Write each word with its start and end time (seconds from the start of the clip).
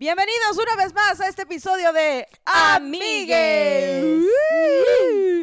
Bienvenidos 0.00 0.56
una 0.56 0.82
vez 0.82 0.94
más 0.94 1.20
a 1.20 1.28
este 1.28 1.42
episodio 1.42 1.92
de 1.92 2.26
Amigues. 2.46 4.24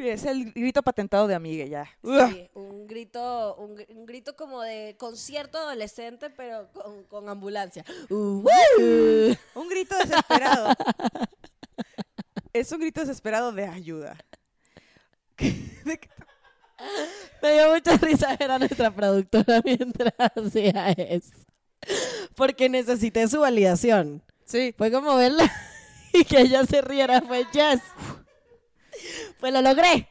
Es 0.04 0.26
el 0.26 0.52
grito 0.52 0.82
patentado 0.82 1.28
de 1.28 1.36
Amigue 1.36 1.70
ya. 1.70 1.86
Sí, 2.04 2.50
un 2.56 2.88
grito, 2.88 3.56
un, 3.58 3.78
gr- 3.78 3.86
un 3.90 4.08
grito 4.08 4.36
como 4.36 4.64
de 4.64 4.96
concierto 4.98 5.60
adolescente, 5.60 6.32
pero 6.32 6.72
con, 6.72 7.04
con 7.04 7.30
ambulancia. 7.30 7.86
Uh, 8.10 8.44
Un 9.54 9.70
grito 9.70 9.96
desesperado. 9.96 10.74
es 12.52 12.72
un 12.72 12.80
grito 12.80 13.02
desesperado 13.02 13.52
de 13.52 13.66
ayuda. 13.68 14.18
¿De 15.38 16.00
qué- 16.00 16.10
Me 17.44 17.54
dio 17.54 17.72
mucha 17.76 17.96
risa 17.98 18.36
ver 18.38 18.50
a 18.50 18.58
nuestra 18.58 18.90
productora 18.90 19.62
mientras 19.64 20.14
hacía 20.18 20.94
eso. 20.94 21.36
Porque 22.36 22.70
necesité 22.70 23.28
su 23.28 23.42
validación. 23.42 24.24
Sí. 24.48 24.74
Fue 24.78 24.90
como 24.92 25.16
verla 25.18 25.52
y 26.14 26.24
que 26.24 26.40
ella 26.40 26.66
se 26.66 26.82
riera. 26.82 27.22
Fue 27.22 27.46
yes. 27.52 27.82
Pues 29.40 29.54
lo 29.54 29.62
logré. 29.62 30.10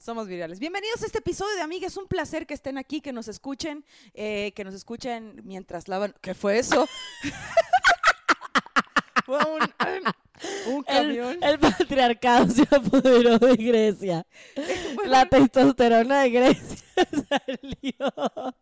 Somos 0.00 0.26
virales. 0.26 0.58
Bienvenidos 0.58 1.02
a 1.02 1.06
este 1.06 1.18
episodio 1.18 1.54
de 1.54 1.62
Amiga. 1.62 1.86
Es 1.86 1.96
un 1.96 2.08
placer 2.08 2.46
que 2.46 2.54
estén 2.54 2.78
aquí, 2.78 3.00
que 3.00 3.12
nos 3.12 3.28
escuchen, 3.28 3.84
eh, 4.12 4.52
que 4.56 4.64
nos 4.64 4.74
escuchen 4.74 5.40
mientras 5.44 5.86
lavan. 5.86 6.14
¿Qué 6.20 6.34
fue 6.34 6.58
eso? 6.58 6.88
fue 9.24 9.38
un, 9.38 9.60
un 10.74 10.84
El, 10.88 10.94
camión. 10.96 11.38
el 11.40 11.58
patriarcado 11.60 12.48
se 12.50 12.62
apoderó 12.62 13.38
de 13.38 13.54
Grecia. 13.54 14.26
La 15.06 15.26
testosterona 15.26 16.22
de 16.22 16.30
Grecia 16.30 17.08
salió. 17.30 18.54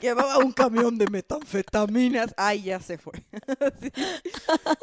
Llevaba 0.00 0.38
un 0.38 0.52
camión 0.52 0.96
de 0.96 1.06
metanfetaminas. 1.08 2.32
Ay, 2.36 2.62
ya 2.62 2.80
se 2.80 2.96
fue. 2.96 3.12
Sí. 3.80 3.90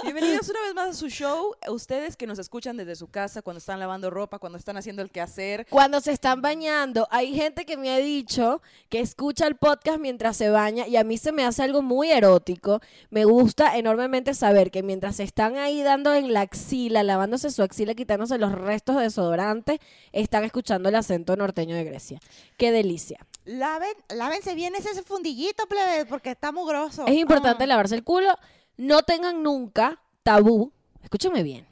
Bienvenidos 0.03 0.49
una 0.49 0.61
vez 0.61 0.73
más 0.73 0.89
a 0.89 0.93
su 0.93 1.09
show. 1.09 1.55
Ustedes 1.67 2.15
que 2.15 2.25
nos 2.25 2.39
escuchan 2.39 2.77
desde 2.77 2.95
su 2.95 3.07
casa, 3.07 3.41
cuando 3.41 3.57
están 3.57 3.79
lavando 3.79 4.09
ropa, 4.09 4.39
cuando 4.39 4.57
están 4.57 4.77
haciendo 4.77 5.01
el 5.01 5.11
quehacer. 5.11 5.67
Cuando 5.69 5.99
se 5.99 6.11
están 6.11 6.41
bañando, 6.41 7.07
hay 7.11 7.33
gente 7.33 7.65
que 7.65 7.77
me 7.77 7.91
ha 7.91 7.97
dicho 7.97 8.61
que 8.89 8.99
escucha 8.99 9.45
el 9.47 9.55
podcast 9.55 9.99
mientras 9.99 10.37
se 10.37 10.49
baña 10.49 10.87
y 10.87 10.95
a 10.95 11.03
mí 11.03 11.17
se 11.17 11.31
me 11.31 11.43
hace 11.45 11.63
algo 11.63 11.81
muy 11.81 12.11
erótico. 12.11 12.81
Me 13.09 13.25
gusta 13.25 13.77
enormemente 13.77 14.33
saber 14.33 14.71
que 14.71 14.83
mientras 14.83 15.19
están 15.19 15.57
ahí 15.57 15.83
dando 15.83 16.13
en 16.13 16.33
la 16.33 16.41
axila, 16.41 17.03
lavándose 17.03 17.51
su 17.51 17.61
axila, 17.63 17.93
quitándose 17.93 18.37
los 18.37 18.51
restos 18.51 18.95
de 18.95 19.03
desodorante, 19.03 19.79
están 20.11 20.43
escuchando 20.43 20.89
el 20.89 20.95
acento 20.95 21.35
norteño 21.35 21.75
de 21.75 21.83
Grecia. 21.83 22.19
Qué 22.57 22.71
delicia. 22.71 23.19
Laven, 23.47 23.93
lávense 24.09 24.55
bien 24.55 24.75
ese 24.75 25.01
fundillito, 25.03 25.65
plebe, 25.67 26.05
porque 26.05 26.31
está 26.31 26.51
mugroso. 26.51 27.05
Es 27.07 27.15
importante 27.15 27.63
Ah. 27.63 27.67
lavarse 27.67 27.95
el 27.95 28.03
culo. 28.03 28.35
No 28.75 29.03
tengan 29.03 29.41
nunca 29.41 30.01
tabú, 30.21 30.73
escúchame 31.01 31.43
bien, 31.43 31.65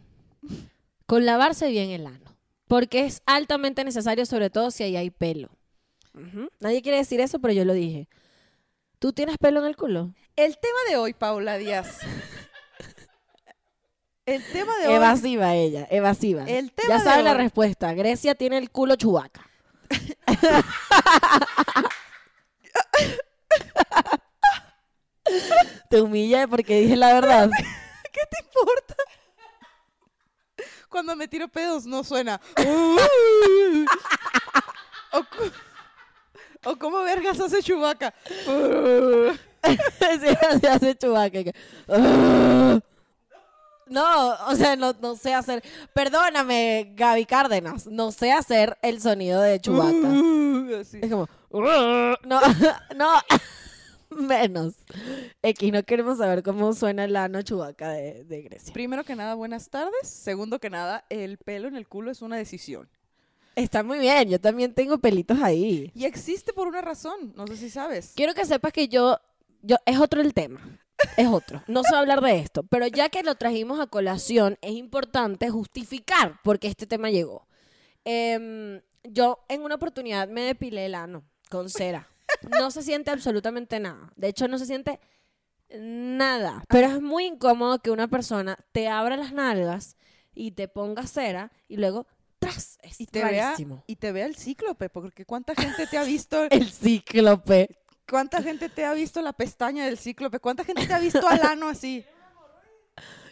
con 1.06 1.26
lavarse 1.26 1.68
bien 1.70 1.90
el 1.90 2.08
ano. 2.08 2.34
Porque 2.68 3.06
es 3.06 3.22
altamente 3.26 3.84
necesario, 3.84 4.26
sobre 4.26 4.50
todo 4.50 4.72
si 4.72 4.84
ahí 4.84 4.96
hay 4.96 5.10
pelo. 5.10 5.50
Nadie 6.62 6.82
quiere 6.82 6.98
decir 7.00 7.20
eso, 7.20 7.40
pero 7.40 7.54
yo 7.54 7.66
lo 7.66 7.74
dije. 7.74 8.08
¿Tú 9.00 9.12
tienes 9.12 9.38
pelo 9.38 9.60
en 9.60 9.66
el 9.68 9.76
culo? 9.76 10.14
El 10.38 10.58
tema 10.58 10.80
de 10.90 10.96
hoy, 10.96 11.14
Paula 11.14 11.58
Díaz. 11.58 12.00
El 14.26 14.42
tema 14.52 14.76
de 14.78 14.88
hoy. 14.88 14.94
Evasiva 14.96 15.54
ella, 15.54 15.88
evasiva. 15.92 16.46
El 16.46 16.72
tema 16.72 16.98
ya 16.98 17.04
sabe 17.04 17.22
la 17.22 17.34
respuesta. 17.36 17.94
Grecia 17.94 18.34
tiene 18.34 18.58
el 18.58 18.72
culo 18.72 18.96
chubaca. 18.96 19.48
Te 25.90 26.02
humilla 26.02 26.48
porque 26.48 26.82
dije 26.82 26.96
la 26.96 27.14
verdad. 27.14 27.50
¿Qué 28.12 28.22
te 28.30 28.38
importa? 28.44 28.96
Cuando 30.90 31.16
me 31.16 31.28
tiro 31.28 31.48
pedos 31.48 31.86
no 31.86 32.04
suena. 32.04 32.42
o, 36.64 36.76
como 36.78 37.02
vergas 37.02 37.40
hace 37.40 37.62
Chubaca. 37.62 38.14
Sí, 38.46 40.68
hace 40.68 40.96
"Ah". 41.90 42.80
No, 43.88 44.34
o 44.48 44.56
sea, 44.56 44.76
no, 44.76 44.94
no 45.02 45.16
sé 45.16 45.34
hacer. 45.34 45.64
Perdóname, 45.94 46.94
Gaby 46.96 47.26
Cárdenas. 47.26 47.88
No 47.88 48.12
sé 48.12 48.32
hacer 48.32 48.78
el 48.82 49.02
sonido 49.02 49.42
de 49.42 49.60
Chewbacca. 49.60 50.80
Así. 50.80 51.00
Es 51.02 51.12
como. 51.12 51.28
No, 51.52 52.40
no. 52.96 53.12
Menos. 54.10 54.76
X, 55.42 55.74
no 55.74 55.84
queremos 55.84 56.18
saber 56.18 56.42
cómo 56.42 56.74
suena 56.74 57.06
el 57.06 57.16
ano 57.16 57.42
Chewbacca 57.42 57.90
de, 57.92 58.24
de 58.24 58.42
Grecia. 58.44 58.74
Primero 58.74 59.04
que 59.04 59.16
nada, 59.16 59.36
buenas 59.36 59.70
tardes. 59.70 60.08
Segundo 60.08 60.60
que 60.60 60.70
nada, 60.70 61.06
el 61.10 61.38
pelo 61.38 61.68
en 61.68 61.76
el 61.76 61.88
culo 61.88 62.12
es 62.12 62.22
una 62.22 62.38
decisión. 62.38 62.90
Está 63.56 63.84
muy 63.84 64.00
bien, 64.00 64.30
yo 64.30 64.40
también 64.40 64.74
tengo 64.74 64.98
pelitos 64.98 65.42
ahí. 65.42 65.92
Y 65.96 66.06
existe 66.06 66.52
por 66.52 66.68
una 66.68 66.82
razón. 66.82 67.34
No 67.36 67.48
sé 67.48 67.56
si 67.56 67.70
sabes. 67.70 68.12
Quiero 68.16 68.34
que 68.34 68.46
sepas 68.46 68.74
que 68.74 68.90
yo, 68.90 69.18
yo, 69.62 69.78
es 69.86 69.98
otro 69.98 70.22
el 70.22 70.34
tema. 70.34 70.60
Es 71.18 71.28
otro. 71.28 71.64
No 71.68 71.84
sé 71.84 71.96
hablar 71.96 72.22
de 72.22 72.40
esto. 72.40 72.64
Pero 72.64 72.88
ya 72.88 73.10
que 73.10 73.24
lo 73.24 73.36
trajimos 73.36 73.80
a 73.80 73.88
colación, 73.88 74.58
es 74.62 74.72
importante 74.72 75.50
justificar 75.50 76.42
por 76.44 76.60
qué 76.60 76.68
este 76.68 76.88
tema 76.88 77.10
llegó. 77.10 77.48
Em, 78.04 78.82
yo 79.04 79.46
en 79.50 79.62
una 79.62 79.76
oportunidad 79.76 80.28
me 80.28 80.42
depilé 80.42 80.86
el 80.86 80.96
ano 80.96 81.24
con 81.50 81.70
cera. 81.70 82.08
No 82.60 82.72
se 82.72 82.84
siente 82.84 83.12
absolutamente 83.12 83.80
nada. 83.80 84.12
De 84.16 84.28
hecho, 84.28 84.48
no 84.48 84.58
se 84.58 84.66
siente 84.66 85.00
nada. 85.80 86.64
Pero 86.68 86.88
es 86.88 87.02
muy 87.02 87.26
incómodo 87.26 87.80
que 87.80 87.92
una 87.92 88.08
persona 88.08 88.58
te 88.72 88.88
abra 88.88 89.18
las 89.18 89.34
nalgas 89.34 89.98
y 90.34 90.52
te 90.52 90.68
ponga 90.68 91.08
cera 91.08 91.52
y 91.68 91.78
luego 91.78 92.08
¡tras! 92.40 92.78
Es 92.82 93.00
Y 93.02 93.06
te, 93.08 93.24
vea, 93.24 93.56
y 93.88 93.96
te 93.96 94.12
vea 94.12 94.26
el 94.26 94.36
cíclope, 94.36 94.90
porque 94.90 95.26
cuánta 95.26 95.56
gente 95.56 95.88
te 95.88 95.98
ha 95.98 96.04
visto, 96.04 96.44
El 96.50 96.72
cíclope. 96.72 97.78
Cuánta 98.10 98.42
gente 98.42 98.70
te 98.70 98.86
ha 98.86 98.94
visto 98.94 99.22
la 99.22 99.34
pestaña 99.34 99.86
del 99.86 99.98
cíclope, 99.98 100.40
cuánta 100.40 100.64
gente 100.64 100.86
te 100.88 100.94
ha 100.94 101.00
visto 101.00 101.28
al 101.28 101.42
ano 101.42 101.68
así. 101.68 102.06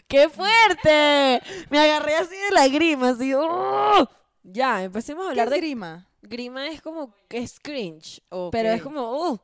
¡Qué 0.08 0.30
fuerte! 0.30 1.42
Me 1.70 1.80
agarré 1.80 2.16
así 2.18 2.36
de 2.36 2.52
la 2.52 2.68
grima, 2.68 3.10
así. 3.10 3.34
¡oh! 3.36 4.08
Ya, 4.44 4.84
empecemos 4.84 5.26
a 5.26 5.34
¿Qué 5.34 5.42
hablar 5.42 5.48
es 5.48 5.52
de 5.52 5.58
grima? 5.68 6.08
grima. 6.22 6.68
es 6.68 6.82
como 6.82 7.14
que 7.28 7.38
es 7.40 7.60
cringe, 7.60 8.22
pero 8.52 8.70
es 8.70 8.82
como. 8.82 9.30
¡uh! 9.30 9.40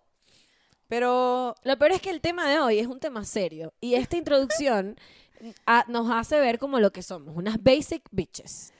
Pero 0.87 1.55
Lo 1.63 1.77
peor 1.77 1.91
es 1.91 2.01
que 2.01 2.09
el 2.09 2.19
tema 2.19 2.49
de 2.49 2.59
hoy 2.59 2.79
es 2.79 2.87
un 2.87 2.99
tema 2.99 3.23
serio 3.23 3.73
y 3.79 3.93
esta 3.93 4.17
introducción 4.17 4.99
a- 5.65 5.85
nos 5.87 6.09
hace 6.11 6.39
ver 6.39 6.57
como 6.59 6.79
lo 6.79 6.91
que 6.91 7.03
somos, 7.03 7.35
unas 7.37 7.61
basic 7.61 8.03
bitches. 8.11 8.73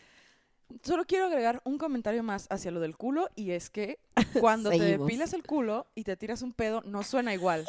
Solo 0.84 1.06
quiero 1.06 1.25
agregar 1.25 1.62
un 1.66 1.78
comentario 1.78 2.24
más 2.24 2.47
hacia 2.50 2.72
lo 2.72 2.80
del 2.80 2.96
culo 2.96 3.30
y 3.35 3.52
es 3.52 3.69
que 3.69 4.00
cuando 4.40 4.69
te 4.69 4.78
Seguimos. 4.78 5.07
depilas 5.07 5.34
el 5.34 5.44
culo 5.44 5.88
y 5.96 6.03
te 6.03 6.16
tiras 6.16 6.41
un 6.41 6.53
pedo 6.53 6.81
no 6.85 7.03
suena 7.03 7.34
igual. 7.34 7.66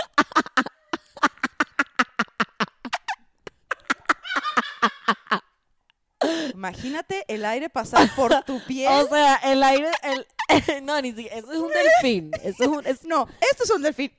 Imagínate 6.53 7.25
el 7.28 7.44
aire 7.44 7.71
pasar 7.71 8.15
por 8.15 8.43
tu 8.44 8.60
piel. 8.66 8.89
O 8.93 9.09
sea, 9.09 9.37
el 9.37 9.62
aire, 9.62 9.89
el, 10.03 10.27
no, 10.84 11.00
ni 11.00 11.12
siquiera, 11.12 11.37
eso 11.37 11.53
es 11.53 11.59
un 11.59 11.71
delfín, 11.71 12.31
eso 12.43 12.62
es 12.62 12.69
un, 12.69 12.87
es, 12.87 13.05
no, 13.05 13.27
esto 13.50 13.65
es 13.65 13.71
un 13.71 13.83
delfín. 13.83 14.12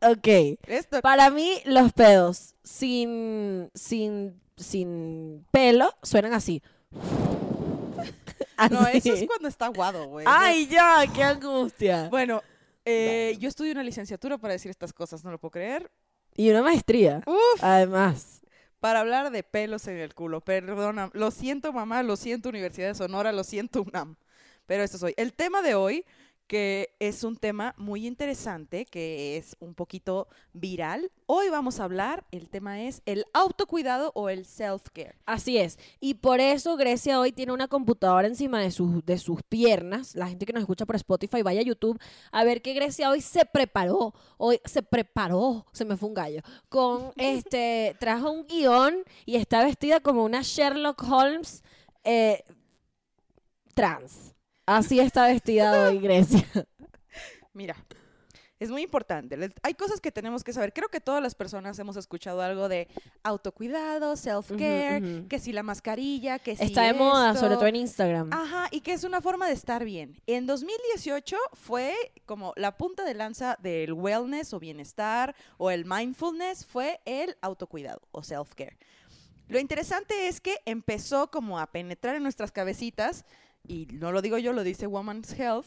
ok. 0.00 0.58
Esto. 0.66 1.00
Para 1.00 1.30
mí, 1.30 1.60
los 1.64 1.92
pedos 1.92 2.54
sin, 2.62 3.70
sin, 3.74 4.40
sin 4.56 5.44
pelo 5.50 5.92
suenan 6.02 6.32
así. 6.34 6.62
No, 8.70 8.86
eso 8.86 9.12
es 9.12 9.26
cuando 9.26 9.48
está 9.48 9.66
aguado, 9.66 10.06
güey. 10.06 10.24
¡Ay, 10.28 10.66
ya! 10.66 11.04
¡Qué 11.14 11.22
angustia! 11.22 12.08
Bueno, 12.08 12.42
eh, 12.84 13.36
yo 13.38 13.48
estudio 13.48 13.72
una 13.72 13.82
licenciatura 13.82 14.38
para 14.38 14.54
decir 14.54 14.70
estas 14.70 14.92
cosas, 14.92 15.22
no 15.24 15.30
lo 15.30 15.38
puedo 15.38 15.50
creer. 15.52 15.90
Y 16.34 16.50
una 16.50 16.62
maestría, 16.62 17.22
Uf, 17.26 17.62
además. 17.62 18.40
para 18.80 19.00
hablar 19.00 19.30
de 19.30 19.42
pelos 19.42 19.86
en 19.88 19.98
el 19.98 20.14
culo. 20.14 20.40
Perdona, 20.40 21.10
lo 21.12 21.30
siento 21.30 21.72
mamá, 21.72 22.02
lo 22.02 22.16
siento 22.16 22.48
Universidad 22.48 22.88
de 22.88 22.94
Sonora, 22.94 23.32
lo 23.32 23.44
siento 23.44 23.82
UNAM. 23.82 24.16
Pero 24.66 24.82
esto 24.82 24.98
soy. 24.98 25.14
El 25.16 25.32
tema 25.32 25.62
de 25.62 25.74
hoy, 25.74 26.04
que 26.46 26.94
es 27.00 27.24
un 27.24 27.36
tema 27.36 27.74
muy 27.76 28.06
interesante, 28.06 28.84
que 28.84 29.36
es 29.36 29.56
un 29.58 29.74
poquito 29.74 30.28
viral. 30.52 31.10
Hoy 31.26 31.48
vamos 31.48 31.80
a 31.80 31.84
hablar, 31.84 32.24
el 32.30 32.48
tema 32.48 32.82
es 32.82 33.02
el 33.04 33.24
autocuidado 33.32 34.12
o 34.14 34.28
el 34.28 34.44
self-care. 34.44 35.16
Así 35.26 35.58
es. 35.58 35.78
Y 36.00 36.14
por 36.14 36.40
eso 36.40 36.76
Grecia 36.76 37.18
hoy 37.18 37.32
tiene 37.32 37.52
una 37.52 37.68
computadora 37.68 38.28
encima 38.28 38.60
de 38.60 38.70
sus, 38.70 39.04
de 39.04 39.18
sus 39.18 39.42
piernas. 39.42 40.14
La 40.14 40.28
gente 40.28 40.46
que 40.46 40.52
nos 40.52 40.60
escucha 40.60 40.86
por 40.86 40.96
Spotify, 40.96 41.42
vaya 41.42 41.60
a 41.60 41.64
YouTube 41.64 42.00
a 42.30 42.44
ver 42.44 42.62
que 42.62 42.74
Grecia 42.74 43.10
hoy 43.10 43.20
se 43.20 43.44
preparó. 43.44 44.14
Hoy 44.38 44.60
se 44.64 44.82
preparó, 44.82 45.66
se 45.72 45.84
me 45.84 45.96
fue 45.96 46.08
un 46.08 46.14
gallo. 46.14 46.42
Con 46.68 47.12
este, 47.16 47.96
trajo 47.98 48.30
un 48.30 48.46
guion 48.46 49.02
y 49.24 49.36
está 49.36 49.64
vestida 49.64 50.00
como 50.00 50.24
una 50.24 50.42
Sherlock 50.42 51.02
Holmes 51.02 51.64
eh, 52.04 52.44
trans. 53.74 54.35
Así 54.66 54.98
está 54.98 55.28
vestida 55.28 55.88
hoy 55.88 55.98
Grecia. 55.98 56.44
Mira, 57.54 57.76
Es 58.58 58.70
muy 58.70 58.82
importante. 58.82 59.38
Hay 59.62 59.74
cosas 59.74 60.00
que 60.00 60.10
tenemos 60.10 60.42
que 60.42 60.52
saber. 60.52 60.72
Creo 60.72 60.88
que 60.88 61.00
todas 61.00 61.22
las 61.22 61.34
personas 61.34 61.78
hemos 61.78 61.96
escuchado 61.96 62.40
algo 62.40 62.68
de 62.68 62.88
autocuidado, 63.22 64.16
self-care, 64.16 65.28
que 65.28 65.38
si 65.38 65.52
la 65.52 65.62
mascarilla, 65.62 66.38
que 66.38 66.56
si 66.56 66.64
Está 66.64 66.82
de 66.82 66.94
moda, 66.94 67.36
sobre 67.36 67.54
todo 67.54 67.66
en 67.66 67.76
Instagram. 67.76 68.32
Ajá, 68.32 68.68
y 68.70 68.80
que 68.80 68.94
es 68.94 69.04
una 69.04 69.20
forma 69.20 69.46
de 69.46 69.52
estar 69.52 69.84
bien. 69.84 70.20
En 70.26 70.46
2018 70.46 71.36
fue 71.52 71.94
como 72.24 72.54
la 72.56 72.76
punta 72.76 73.04
de 73.04 73.14
lanza 73.14 73.58
del 73.62 73.92
wellness 73.92 74.54
o 74.54 74.58
bienestar 74.58 75.36
o 75.58 75.70
el 75.70 75.84
mindfulness 75.84 76.64
fue 76.64 77.00
el 77.04 77.36
autocuidado 77.42 78.00
o 78.10 78.22
self-care. 78.22 78.78
Lo 79.48 79.60
interesante 79.60 80.28
es 80.28 80.40
que 80.40 80.58
empezó 80.64 81.30
como 81.30 81.60
a 81.60 81.66
penetrar 81.70 82.16
en 82.16 82.22
nuestras 82.22 82.50
cabecitas, 82.50 83.24
y 83.68 83.86
no 83.92 84.12
lo 84.12 84.22
digo 84.22 84.38
yo, 84.38 84.52
lo 84.52 84.62
dice 84.64 84.86
Woman's 84.86 85.32
Health, 85.38 85.66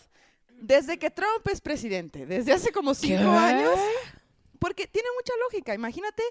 desde 0.61 0.97
que 0.99 1.09
Trump 1.09 1.47
es 1.51 1.61
presidente, 1.61 2.25
desde 2.25 2.51
hace 2.53 2.71
como 2.71 2.93
cinco 2.93 3.21
¿Qué? 3.21 3.27
años, 3.29 3.79
porque 4.59 4.87
tiene 4.87 5.07
mucha 5.17 5.33
lógica. 5.45 5.73
Imagínate, 5.73 6.21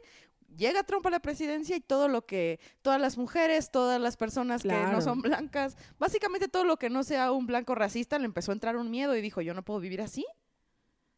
llega 0.56 0.82
Trump 0.82 1.06
a 1.06 1.10
la 1.10 1.20
presidencia 1.20 1.76
y 1.76 1.80
todo 1.80 2.08
lo 2.08 2.26
que, 2.26 2.60
todas 2.82 3.00
las 3.00 3.16
mujeres, 3.16 3.70
todas 3.70 4.00
las 4.00 4.16
personas 4.16 4.62
que 4.62 4.68
no 4.68 4.74
Claro. 4.74 5.00
son 5.02 5.22
blancas, 5.22 5.76
básicamente 5.98 6.48
todo 6.48 6.64
lo 6.64 6.76
que 6.78 6.90
no 6.90 7.04
sea 7.04 7.32
un 7.32 7.46
blanco 7.46 7.74
racista, 7.74 8.18
le 8.18 8.26
empezó 8.26 8.52
a 8.52 8.54
entrar 8.54 8.76
un 8.76 8.90
miedo 8.90 9.16
y 9.16 9.22
dijo, 9.22 9.40
yo 9.40 9.54
no 9.54 9.62
puedo 9.64 9.80
vivir 9.80 10.02
así. 10.02 10.26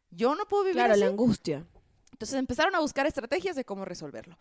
Yo 0.09 0.35
no 0.35 0.45
puedo 0.45 0.63
vivir 0.63 0.75
Claro, 0.75 0.93
así. 0.93 0.99
la 1.01 1.07
angustia. 1.07 1.65
Entonces 2.21 2.37
empezaron 2.37 2.75
a 2.75 2.81
buscar 2.81 3.07
estrategias 3.07 3.55
de 3.55 3.65
cómo 3.65 3.83
resolverlo. 3.83 4.37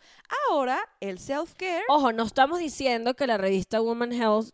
Ahora, 0.50 0.78
el 1.00 1.18
self-care... 1.18 1.80
Ojo, 1.88 2.12
no 2.12 2.24
estamos 2.24 2.58
diciendo 2.58 3.14
que 3.14 3.26
la 3.26 3.38
revista 3.38 3.80
Woman 3.80 4.12
Health, 4.12 4.50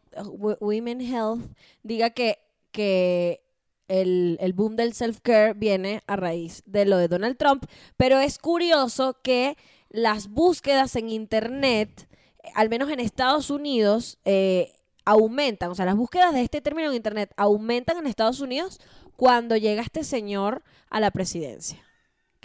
Women 0.60 1.00
Health 1.00 1.40
diga 1.82 2.10
que, 2.10 2.38
que 2.70 3.42
el, 3.88 4.38
el 4.40 4.52
boom 4.52 4.76
del 4.76 4.94
self-care 4.94 5.54
viene 5.54 6.04
a 6.06 6.14
raíz 6.14 6.62
de 6.66 6.84
lo 6.84 6.98
de 6.98 7.08
Donald 7.08 7.36
Trump, 7.36 7.64
pero 7.96 8.20
es 8.20 8.38
curioso 8.38 9.20
que 9.24 9.56
las 9.88 10.28
búsquedas 10.28 10.94
en 10.94 11.08
Internet, 11.08 12.08
al 12.54 12.68
menos 12.68 12.90
en 12.90 13.00
Estados 13.00 13.50
Unidos, 13.50 14.20
eh, 14.24 14.72
aumentan. 15.04 15.72
O 15.72 15.74
sea, 15.74 15.84
las 15.84 15.96
búsquedas 15.96 16.32
de 16.32 16.42
este 16.42 16.60
término 16.60 16.90
en 16.90 16.94
Internet 16.94 17.32
aumentan 17.36 17.96
en 17.96 18.06
Estados 18.06 18.38
Unidos 18.38 18.80
cuando 19.16 19.56
llega 19.56 19.82
este 19.82 20.04
señor 20.04 20.62
a 20.90 21.00
la 21.00 21.10
presidencia. 21.10 21.85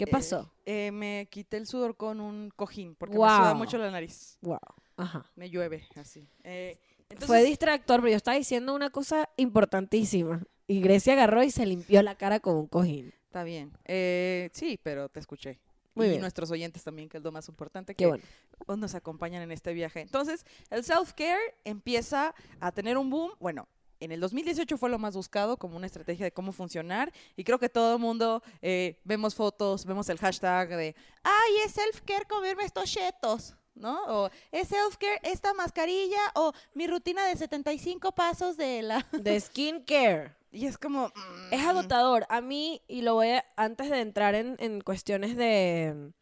¿Qué 0.04 0.10
pasó? 0.10 0.52
Eh, 0.66 0.90
me 0.92 1.26
quité 1.30 1.56
el 1.56 1.66
sudor 1.66 1.96
con 1.96 2.20
un 2.20 2.50
cojín 2.54 2.94
porque 2.94 3.14
me 3.14 3.20
suda 3.20 3.54
mucho 3.54 3.78
la 3.78 3.90
nariz. 3.90 4.38
Wow. 4.42 4.58
Ajá. 4.96 5.30
Me 5.36 5.48
llueve 5.50 5.86
así. 5.96 6.28
Eh, 6.44 6.78
entonces, 7.08 7.26
Fue 7.26 7.42
distractor, 7.44 8.00
pero 8.00 8.10
yo 8.10 8.16
estaba 8.16 8.36
diciendo 8.36 8.74
una 8.74 8.90
cosa 8.90 9.28
importantísima. 9.36 10.42
Y 10.66 10.80
Grecia 10.80 11.12
agarró 11.12 11.42
y 11.42 11.50
se 11.50 11.66
limpió 11.66 12.02
la 12.02 12.14
cara 12.14 12.40
con 12.40 12.56
un 12.56 12.66
cojín. 12.66 13.12
Está 13.26 13.44
bien. 13.44 13.72
Eh, 13.84 14.50
sí, 14.52 14.78
pero 14.82 15.08
te 15.08 15.20
escuché. 15.20 15.58
Muy 15.94 16.06
y 16.06 16.10
bien. 16.10 16.20
nuestros 16.22 16.50
oyentes 16.50 16.82
también, 16.82 17.08
que 17.08 17.18
es 17.18 17.22
lo 17.22 17.32
más 17.32 17.48
importante, 17.48 17.94
que 17.94 18.06
bueno. 18.06 18.24
pues, 18.64 18.78
nos 18.78 18.94
acompañan 18.94 19.42
en 19.42 19.52
este 19.52 19.74
viaje. 19.74 20.00
Entonces, 20.00 20.46
el 20.70 20.84
self-care 20.84 21.54
empieza 21.64 22.34
a 22.60 22.72
tener 22.72 22.96
un 22.96 23.10
boom. 23.10 23.32
Bueno, 23.40 23.68
en 24.04 24.12
el 24.12 24.20
2018 24.20 24.76
fue 24.78 24.90
lo 24.90 24.98
más 24.98 25.14
buscado 25.14 25.56
como 25.56 25.76
una 25.76 25.86
estrategia 25.86 26.24
de 26.24 26.32
cómo 26.32 26.52
funcionar. 26.52 27.12
Y 27.36 27.44
creo 27.44 27.58
que 27.58 27.68
todo 27.68 27.94
el 27.94 27.98
mundo 28.00 28.42
eh, 28.60 29.00
vemos 29.04 29.34
fotos, 29.34 29.84
vemos 29.84 30.08
el 30.08 30.18
hashtag 30.18 30.68
de, 30.70 30.94
ay, 31.22 31.52
es 31.64 31.74
self-care 31.76 32.26
comerme 32.26 32.64
estos 32.64 32.90
chetos. 32.90 33.54
¿No? 33.74 34.04
O 34.06 34.30
es 34.50 34.68
self-care 34.70 35.18
esta 35.22 35.54
mascarilla 35.54 36.20
o 36.34 36.52
mi 36.74 36.86
rutina 36.86 37.24
de 37.26 37.34
75 37.36 38.12
pasos 38.12 38.58
de 38.58 38.82
la... 38.82 39.06
De 39.12 39.40
skincare. 39.40 40.34
Y 40.50 40.66
es 40.66 40.76
como... 40.76 41.08
mm, 41.08 41.52
Es 41.54 41.64
agotador. 41.64 42.26
A 42.28 42.42
mí, 42.42 42.82
y 42.86 43.00
lo 43.00 43.14
voy 43.14 43.28
a, 43.30 43.46
antes 43.56 43.88
de 43.88 44.00
entrar 44.00 44.34
en, 44.34 44.56
en 44.58 44.82
cuestiones 44.82 45.36
de 45.38 46.12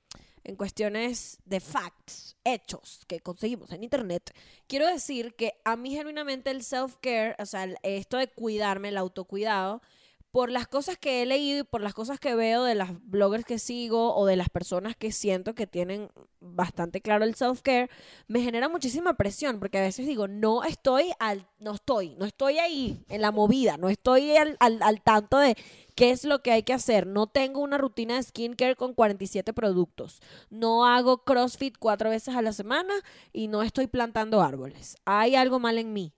en 0.44 0.56
cuestiones 0.56 1.38
de 1.44 1.60
facts, 1.60 2.37
hechos 2.44 3.04
que 3.06 3.20
conseguimos 3.20 3.72
en 3.72 3.84
internet, 3.84 4.34
quiero 4.66 4.87
decir 4.87 5.34
que 5.34 5.54
a 5.64 5.76
mí 5.76 5.94
genuinamente 5.94 6.50
el 6.50 6.62
self-care, 6.62 7.37
o 7.38 7.46
sea, 7.46 7.64
esto 7.82 8.16
de 8.16 8.28
cuidarme, 8.28 8.88
el 8.88 8.98
autocuidado, 8.98 9.82
por 10.30 10.50
las 10.50 10.68
cosas 10.68 10.96
que 10.96 11.22
he 11.22 11.26
leído 11.26 11.60
y 11.60 11.64
por 11.64 11.80
las 11.80 11.94
cosas 11.94 12.20
que 12.20 12.34
veo 12.34 12.64
de 12.64 12.74
las 12.74 12.90
bloggers 13.02 13.44
que 13.44 13.58
sigo 13.58 14.14
o 14.14 14.26
de 14.26 14.36
las 14.36 14.48
personas 14.48 14.94
que 14.96 15.10
siento 15.12 15.54
que 15.54 15.66
tienen 15.66 16.08
bastante 16.40 17.00
claro 17.00 17.24
el 17.24 17.34
self-care, 17.34 17.90
me 18.28 18.40
genera 18.40 18.68
muchísima 18.68 19.14
presión 19.14 19.58
porque 19.58 19.78
a 19.78 19.82
veces 19.82 20.06
digo, 20.06 20.28
no 20.28 20.62
estoy 20.62 21.10
al, 21.18 21.48
no 21.58 21.74
estoy, 21.74 22.14
no 22.16 22.26
estoy 22.26 22.58
ahí 22.58 23.04
en 23.08 23.22
la 23.22 23.32
movida, 23.32 23.76
no 23.76 23.88
estoy 23.88 24.36
al, 24.36 24.56
al, 24.60 24.80
al 24.82 25.02
tanto 25.02 25.38
de 25.38 25.56
qué 25.96 26.10
es 26.10 26.24
lo 26.24 26.42
que 26.42 26.52
hay 26.52 26.62
que 26.62 26.72
hacer. 26.72 27.06
No 27.06 27.26
tengo 27.26 27.60
una 27.60 27.76
rutina 27.76 28.16
de 28.16 28.22
skincare 28.22 28.76
con 28.76 28.94
47 28.94 29.52
productos. 29.52 30.20
No 30.48 30.86
hago 30.86 31.24
CrossFit 31.24 31.76
cuatro 31.78 32.10
veces 32.10 32.34
a 32.36 32.42
la 32.42 32.52
semana 32.52 32.94
y 33.32 33.48
no 33.48 33.62
estoy 33.62 33.86
plantando 33.88 34.42
árboles. 34.42 34.96
Hay 35.04 35.34
algo 35.34 35.58
mal 35.58 35.76
en 35.76 35.92
mí. 35.92 36.14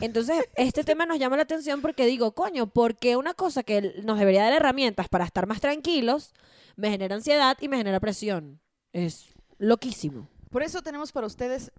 Entonces, 0.00 0.48
este 0.54 0.84
tema 0.84 1.06
nos 1.06 1.18
llama 1.18 1.36
la 1.36 1.42
atención 1.42 1.80
porque 1.80 2.06
digo, 2.06 2.32
coño, 2.32 2.68
porque 2.68 3.16
una 3.16 3.34
cosa 3.34 3.62
que 3.62 4.00
nos 4.04 4.18
debería 4.18 4.44
dar 4.44 4.52
herramientas 4.52 5.08
para 5.08 5.24
estar 5.24 5.46
más 5.46 5.60
tranquilos 5.60 6.34
me 6.76 6.90
genera 6.90 7.16
ansiedad 7.16 7.56
y 7.60 7.68
me 7.68 7.78
genera 7.78 7.98
presión. 7.98 8.60
Es 8.92 9.34
loquísimo. 9.58 10.28
Por 10.50 10.62
eso 10.62 10.82
tenemos 10.82 11.10
para 11.10 11.26
ustedes 11.26 11.72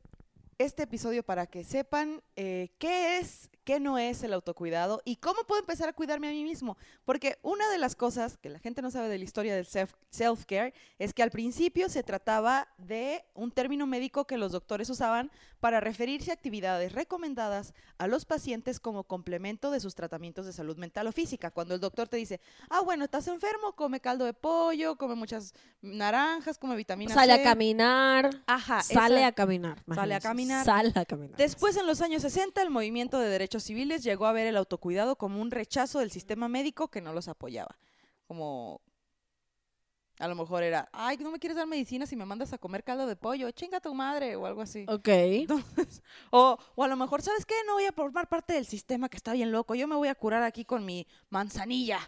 este 0.57 0.83
episodio 0.83 1.24
para 1.24 1.48
que 1.48 1.63
sepan 1.63 2.21
eh, 2.36 2.69
qué 2.77 3.19
es, 3.19 3.50
qué 3.69 3.80
no 3.80 4.00
es 4.00 4.24
el 4.24 4.33
autocuidado 4.33 5.00
y 5.06 5.18
cómo 5.18 5.44
puedo 5.44 5.60
empezar 5.62 5.88
a 5.89 5.94
cuidarme 5.94 6.27
a 6.27 6.31
mí 6.31 6.44
mismo. 6.44 6.75
Porque 7.06 7.38
una 7.44 7.69
de 7.69 7.77
las 7.77 7.95
cosas 7.95 8.36
que 8.36 8.50
la 8.50 8.57
gente 8.57 8.81
no 8.81 8.89
sabe 8.89 9.10
de 9.10 9.19
la 9.19 9.24
historia 9.24 9.54
del 9.56 9.68
self- 9.68 9.94
self-care 10.10 10.74
es 10.98 11.13
que 11.13 11.21
al 11.21 11.30
principio 11.30 11.88
se 11.88 12.01
trataba 12.01 12.68
de 12.80 13.24
un 13.36 13.51
término 13.51 13.86
médico 13.86 14.25
que 14.25 14.38
los 14.39 14.54
doctores 14.54 14.89
usaban 14.89 15.30
para 15.60 15.81
referirse 15.81 16.31
a 16.31 16.33
actividades 16.33 16.94
recomendadas 16.94 17.75
a 18.00 18.07
los 18.07 18.25
pacientes 18.25 18.80
como 18.80 19.04
complemento 19.04 19.69
de 19.69 19.80
sus 19.81 19.94
tratamientos 19.94 20.48
de 20.48 20.54
salud 20.54 20.77
mental 20.77 21.06
o 21.06 21.12
física. 21.12 21.51
Cuando 21.51 21.75
el 21.75 21.80
doctor 21.80 22.07
te 22.07 22.18
dice, 22.18 22.39
ah, 22.71 22.81
bueno, 22.81 23.04
estás 23.04 23.27
enfermo, 23.27 23.74
come 23.75 24.00
caldo 24.00 24.25
de 24.25 24.33
pollo, 24.33 24.95
come 24.95 25.13
muchas 25.13 25.54
naranjas, 25.83 26.57
come 26.57 26.75
vitamina 26.75 27.13
Sale 27.13 27.36
C. 27.36 27.42
a 27.42 27.44
caminar. 27.44 28.30
Ajá, 28.48 28.81
Sale 28.81 29.18
esa- 29.18 29.27
a 29.27 29.31
caminar. 29.33 29.83
Sale 29.94 30.16
a 30.16 30.19
caminar. 30.21 30.66
Sale 30.66 30.92
a 30.95 31.06
caminar. 31.06 31.38
Después, 31.38 31.75
en 31.77 31.86
los 31.86 32.01
años 32.01 32.21
60, 32.24 32.62
el 32.63 32.69
movimiento 32.71 33.19
de 33.19 33.30
derechos 33.30 33.59
civiles 33.64 34.04
llegó 34.04 34.26
a 34.26 34.32
ver 34.32 34.48
el 34.48 34.58
autocuidado 34.58 35.16
como 35.16 35.42
un 35.42 35.52
rechazo 35.52 36.00
del 36.00 36.12
sistema 36.12 36.48
médico 36.48 36.90
que 36.90 37.02
no 37.02 37.14
los 37.14 37.28
apoyaba. 37.28 37.78
Como 38.28 38.82
a 40.20 40.28
lo 40.28 40.36
mejor 40.36 40.64
era, 40.64 40.90
ay, 40.92 41.18
no 41.18 41.32
me 41.32 41.40
quieres 41.40 41.56
dar 41.56 41.66
medicina 41.66 42.06
si 42.06 42.18
me 42.18 42.26
mandas 42.26 42.52
a 42.52 42.58
comer 42.58 42.84
caldo 42.84 43.08
de 43.08 43.16
pollo, 43.16 43.50
chinga 43.52 43.80
tu 43.80 43.94
madre 43.94 44.36
o 44.36 44.46
algo 44.46 44.62
así. 44.62 44.86
Ok. 44.90 45.07
Entonces, 45.07 46.04
o, 46.30 46.57
o 46.76 46.83
a 46.83 46.88
lo 46.90 46.98
mejor, 46.98 47.22
¿sabes 47.22 47.45
qué? 47.45 47.56
No 47.66 47.74
voy 47.74 47.86
a 47.86 47.94
formar 47.94 48.28
parte 48.28 48.54
del 48.54 48.66
sistema 48.66 49.07
que 49.07 49.16
está 49.16 49.31
bien 49.31 49.52
loco, 49.52 49.76
yo 49.76 49.88
me 49.88 49.95
voy 49.95 50.10
a 50.10 50.16
curar 50.16 50.44
aquí 50.44 50.66
con 50.66 50.86
mi 50.86 51.07
manzanilla. 51.30 52.00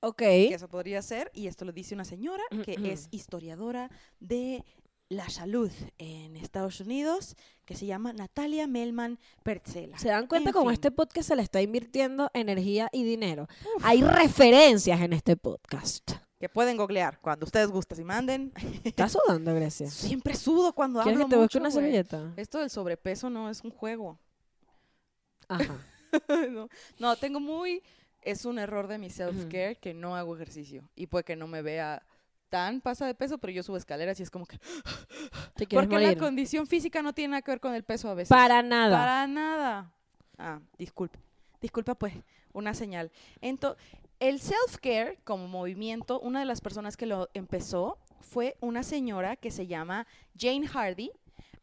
Ok. 0.00 0.18
Que 0.18 0.54
eso 0.54 0.68
podría 0.68 1.02
ser, 1.02 1.30
y 1.34 1.46
esto 1.46 1.66
lo 1.66 1.72
dice 1.72 1.94
una 1.94 2.04
señora 2.04 2.42
que 2.64 2.78
es 2.92 3.08
historiadora 3.10 3.90
de 4.20 4.64
la 5.14 5.28
salud 5.28 5.70
en 5.98 6.36
Estados 6.36 6.80
Unidos, 6.80 7.36
que 7.64 7.74
se 7.74 7.86
llama 7.86 8.12
Natalia 8.12 8.66
Melman 8.66 9.18
Pertzela. 9.42 9.98
¿Se 9.98 10.08
dan 10.08 10.26
cuenta 10.26 10.50
En 10.50 10.52
cómo 10.52 10.66
fin. 10.66 10.74
este 10.74 10.90
podcast 10.90 11.28
se 11.28 11.36
le 11.36 11.42
está 11.42 11.62
invirtiendo 11.62 12.30
energía 12.34 12.88
y 12.92 13.04
dinero? 13.04 13.48
Hay 13.82 14.02
referencias 14.02 15.00
en 15.00 15.12
este 15.12 15.36
podcast. 15.36 16.12
Que 16.38 16.48
pueden 16.48 16.76
googlear 16.76 17.20
cuando 17.20 17.46
ustedes 17.46 17.68
gusten 17.68 18.00
y 18.00 18.04
manden. 18.04 18.52
¿Estás 18.84 19.12
sudando, 19.12 19.54
Grecia? 19.54 19.88
Siempre 19.88 20.34
sudo 20.34 20.74
cuando 20.74 21.00
¿Quieres 21.02 21.16
hablo 21.16 21.26
que 21.26 21.36
te 21.36 21.40
mucho, 21.40 21.58
una 21.58 21.70
servilleta? 21.70 22.32
Esto 22.36 22.58
del 22.58 22.70
sobrepeso 22.70 23.30
no 23.30 23.48
es 23.48 23.62
un 23.62 23.70
juego. 23.70 24.18
Ajá. 25.48 25.78
no, 26.50 26.68
no, 26.98 27.16
tengo 27.16 27.40
muy... 27.40 27.82
Es 28.20 28.46
un 28.46 28.58
error 28.58 28.88
de 28.88 28.96
mi 28.96 29.10
self-care 29.10 29.76
que 29.76 29.92
no 29.92 30.16
hago 30.16 30.34
ejercicio. 30.34 30.88
Y 30.96 31.08
puede 31.08 31.24
que 31.24 31.36
no 31.36 31.46
me 31.46 31.60
vea 31.60 32.02
tan 32.54 32.80
pasa 32.80 33.04
de 33.04 33.16
peso, 33.16 33.36
pero 33.38 33.52
yo 33.52 33.64
subo 33.64 33.76
escaleras 33.76 34.20
y 34.20 34.22
es 34.22 34.30
como 34.30 34.46
que... 34.46 34.60
¿Te 35.56 35.66
Porque 35.66 35.98
la 35.98 36.14
condición 36.14 36.68
física 36.68 37.02
no 37.02 37.12
tiene 37.12 37.32
nada 37.32 37.42
que 37.42 37.50
ver 37.50 37.58
con 37.58 37.74
el 37.74 37.82
peso 37.82 38.08
a 38.08 38.14
veces. 38.14 38.28
Para 38.28 38.62
nada. 38.62 38.96
Para 38.96 39.26
nada. 39.26 39.92
Ah, 40.38 40.60
disculpe. 40.78 41.18
Disculpa, 41.60 41.96
pues, 41.96 42.14
una 42.52 42.72
señal. 42.72 43.10
Entonces, 43.40 43.82
el 44.20 44.40
self-care 44.40 45.18
como 45.24 45.48
movimiento, 45.48 46.20
una 46.20 46.38
de 46.38 46.46
las 46.46 46.60
personas 46.60 46.96
que 46.96 47.06
lo 47.06 47.28
empezó 47.34 47.98
fue 48.20 48.56
una 48.60 48.84
señora 48.84 49.34
que 49.34 49.50
se 49.50 49.66
llama 49.66 50.06
Jane 50.38 50.68
Hardy. 50.68 51.10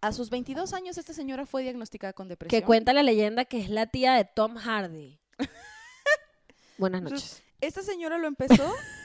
A 0.02 0.12
sus 0.12 0.30
22 0.30 0.74
años, 0.74 0.98
esta 0.98 1.14
señora 1.14 1.46
fue 1.46 1.64
diagnosticada 1.64 2.12
con 2.12 2.28
depresión. 2.28 2.60
Que 2.60 2.66
cuenta 2.66 2.92
la 2.92 3.04
leyenda 3.04 3.46
que 3.46 3.62
es 3.62 3.70
la 3.70 3.88
tía 3.88 4.16
de 4.16 4.26
Tom 4.26 4.58
Hardy. 4.58 5.22
Buenas 6.78 7.02
noches. 7.02 7.44
Esta 7.62 7.82
señora 7.82 8.18
lo 8.18 8.28
empezó. 8.28 8.74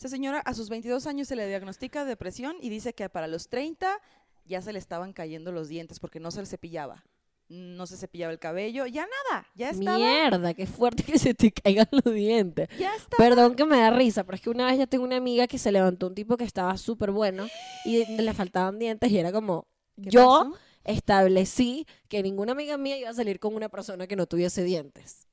Esta 0.00 0.08
señora 0.08 0.38
a 0.40 0.54
sus 0.54 0.70
22 0.70 1.06
años 1.06 1.28
se 1.28 1.36
le 1.36 1.46
diagnostica 1.46 2.06
depresión 2.06 2.56
y 2.62 2.70
dice 2.70 2.94
que 2.94 3.10
para 3.10 3.26
los 3.26 3.50
30 3.50 4.00
ya 4.46 4.62
se 4.62 4.72
le 4.72 4.78
estaban 4.78 5.12
cayendo 5.12 5.52
los 5.52 5.68
dientes 5.68 6.00
porque 6.00 6.18
no 6.20 6.30
se 6.30 6.40
le 6.40 6.46
cepillaba. 6.46 7.04
no 7.50 7.86
se 7.86 7.98
cepillaba 7.98 8.32
el 8.32 8.38
cabello, 8.38 8.86
ya 8.86 9.02
nada, 9.02 9.46
ya 9.54 9.68
estaba, 9.68 9.98
Mierda, 9.98 10.54
qué 10.54 10.66
fuerte 10.66 11.02
que 11.02 11.18
se 11.18 11.34
te 11.34 11.52
caigan 11.52 11.86
los 11.90 12.14
dientes. 12.14 12.70
ya 12.78 12.94
está. 12.96 13.14
Perdón 13.18 13.54
que 13.56 13.66
me 13.66 13.76
da 13.76 13.90
risa, 13.90 14.24
pero 14.24 14.36
es 14.36 14.40
que 14.40 14.48
una 14.48 14.64
vez 14.68 14.78
ya 14.78 14.86
tengo 14.86 15.04
una 15.04 15.16
amiga 15.16 15.46
que 15.46 15.58
se 15.58 15.70
levantó 15.70 16.06
un 16.06 16.14
tipo 16.14 16.38
que 16.38 16.44
estaba 16.44 16.74
súper 16.78 17.10
bueno 17.10 17.46
y 17.84 18.06
le 18.06 18.32
faltaban 18.32 18.78
dientes 18.78 19.10
y 19.10 19.18
era 19.18 19.30
como, 19.32 19.66
¿Qué 20.02 20.08
yo 20.08 20.24
pasó? 20.24 20.54
establecí 20.84 21.86
que 22.08 22.22
ninguna 22.22 22.52
amiga 22.52 22.78
mía 22.78 22.96
iba 22.96 23.10
a 23.10 23.14
salir 23.14 23.38
con 23.38 23.54
una 23.54 23.68
persona 23.68 24.06
que 24.06 24.16
no 24.16 24.24
tuviese 24.24 24.64
dientes. 24.64 25.26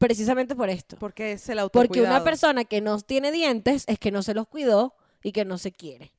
Precisamente 0.00 0.56
por 0.56 0.70
esto. 0.70 0.96
Porque 0.98 1.32
es 1.32 1.46
el 1.50 1.58
autocuidado. 1.58 1.88
Porque 1.88 2.00
una 2.00 2.24
persona 2.24 2.64
que 2.64 2.80
no 2.80 2.98
tiene 3.00 3.30
dientes 3.30 3.84
es 3.86 3.98
que 3.98 4.10
no 4.10 4.22
se 4.22 4.32
los 4.32 4.48
cuidó 4.48 4.94
y 5.22 5.32
que 5.32 5.44
no 5.44 5.58
se 5.58 5.72
quiere. 5.72 6.10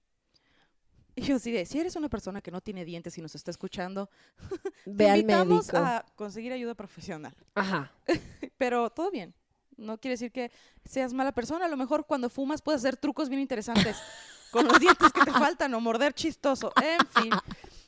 Y 1.16 1.24
yo 1.24 1.40
sí 1.40 1.66
si 1.66 1.80
eres 1.80 1.96
una 1.96 2.08
persona 2.08 2.42
que 2.42 2.52
no 2.52 2.62
tiene 2.62 2.86
dientes 2.86 3.18
y 3.18 3.24
nos 3.24 3.34
está 3.34 3.50
escuchando, 3.50 4.12
Ve 4.86 5.06
te 5.06 5.10
al 5.10 5.22
invitamos 5.22 5.66
médico. 5.66 5.78
a 5.78 6.06
conseguir 6.16 6.54
ayuda 6.54 6.76
profesional. 6.76 7.36
Ajá. 7.56 7.92
Pero 8.60 8.92
todo 8.92 9.10
bien. 9.10 9.34
No 9.78 9.98
quiere 9.98 10.14
decir 10.14 10.32
que 10.32 10.52
seas 10.86 11.12
mala 11.12 11.32
persona. 11.32 11.66
A 11.66 11.68
lo 11.68 11.76
mejor 11.76 12.06
cuando 12.06 12.30
fumas 12.30 12.62
puedes 12.62 12.82
hacer 12.82 12.98
trucos 12.98 13.30
bien 13.30 13.42
interesantes 13.42 13.98
con 14.52 14.68
los 14.68 14.80
dientes 14.80 15.12
que 15.12 15.22
te 15.22 15.32
faltan 15.32 15.74
o 15.74 15.82
morder 15.82 16.14
chistoso. 16.14 16.72
En 16.80 17.08
fin. 17.08 17.34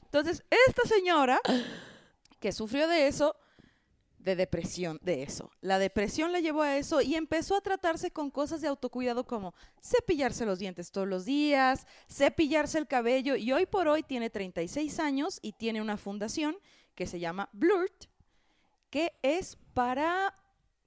Entonces, 0.06 0.44
esta 0.68 0.88
señora 0.88 1.40
que 2.40 2.52
sufrió 2.52 2.88
de 2.88 3.06
eso, 3.06 3.36
de 4.24 4.36
depresión, 4.36 5.00
de 5.02 5.24
eso. 5.24 5.52
La 5.62 5.80
depresión 5.80 6.32
la 6.32 6.40
llevó 6.40 6.62
a 6.62 6.78
eso 6.78 7.02
y 7.02 7.16
empezó 7.16 7.56
a 7.56 7.62
tratarse 7.62 8.12
con 8.12 8.32
cosas 8.32 8.62
de 8.62 8.68
autocuidado 8.68 9.26
como 9.26 9.54
cepillarse 9.82 10.46
los 10.46 10.60
dientes 10.60 10.92
todos 10.92 11.08
los 11.08 11.26
días, 11.26 11.86
cepillarse 12.10 12.78
el 12.78 12.88
cabello 12.88 13.36
y 13.36 13.52
hoy 13.52 13.66
por 13.66 13.88
hoy 13.88 14.04
tiene 14.04 14.30
36 14.30 15.00
años 15.00 15.40
y 15.42 15.54
tiene 15.54 15.82
una 15.82 15.98
fundación 15.98 16.56
que 16.96 17.06
se 17.06 17.20
llama 17.20 17.50
Blurt, 17.52 18.06
que 18.90 19.14
es 19.22 19.58
para 19.74 20.34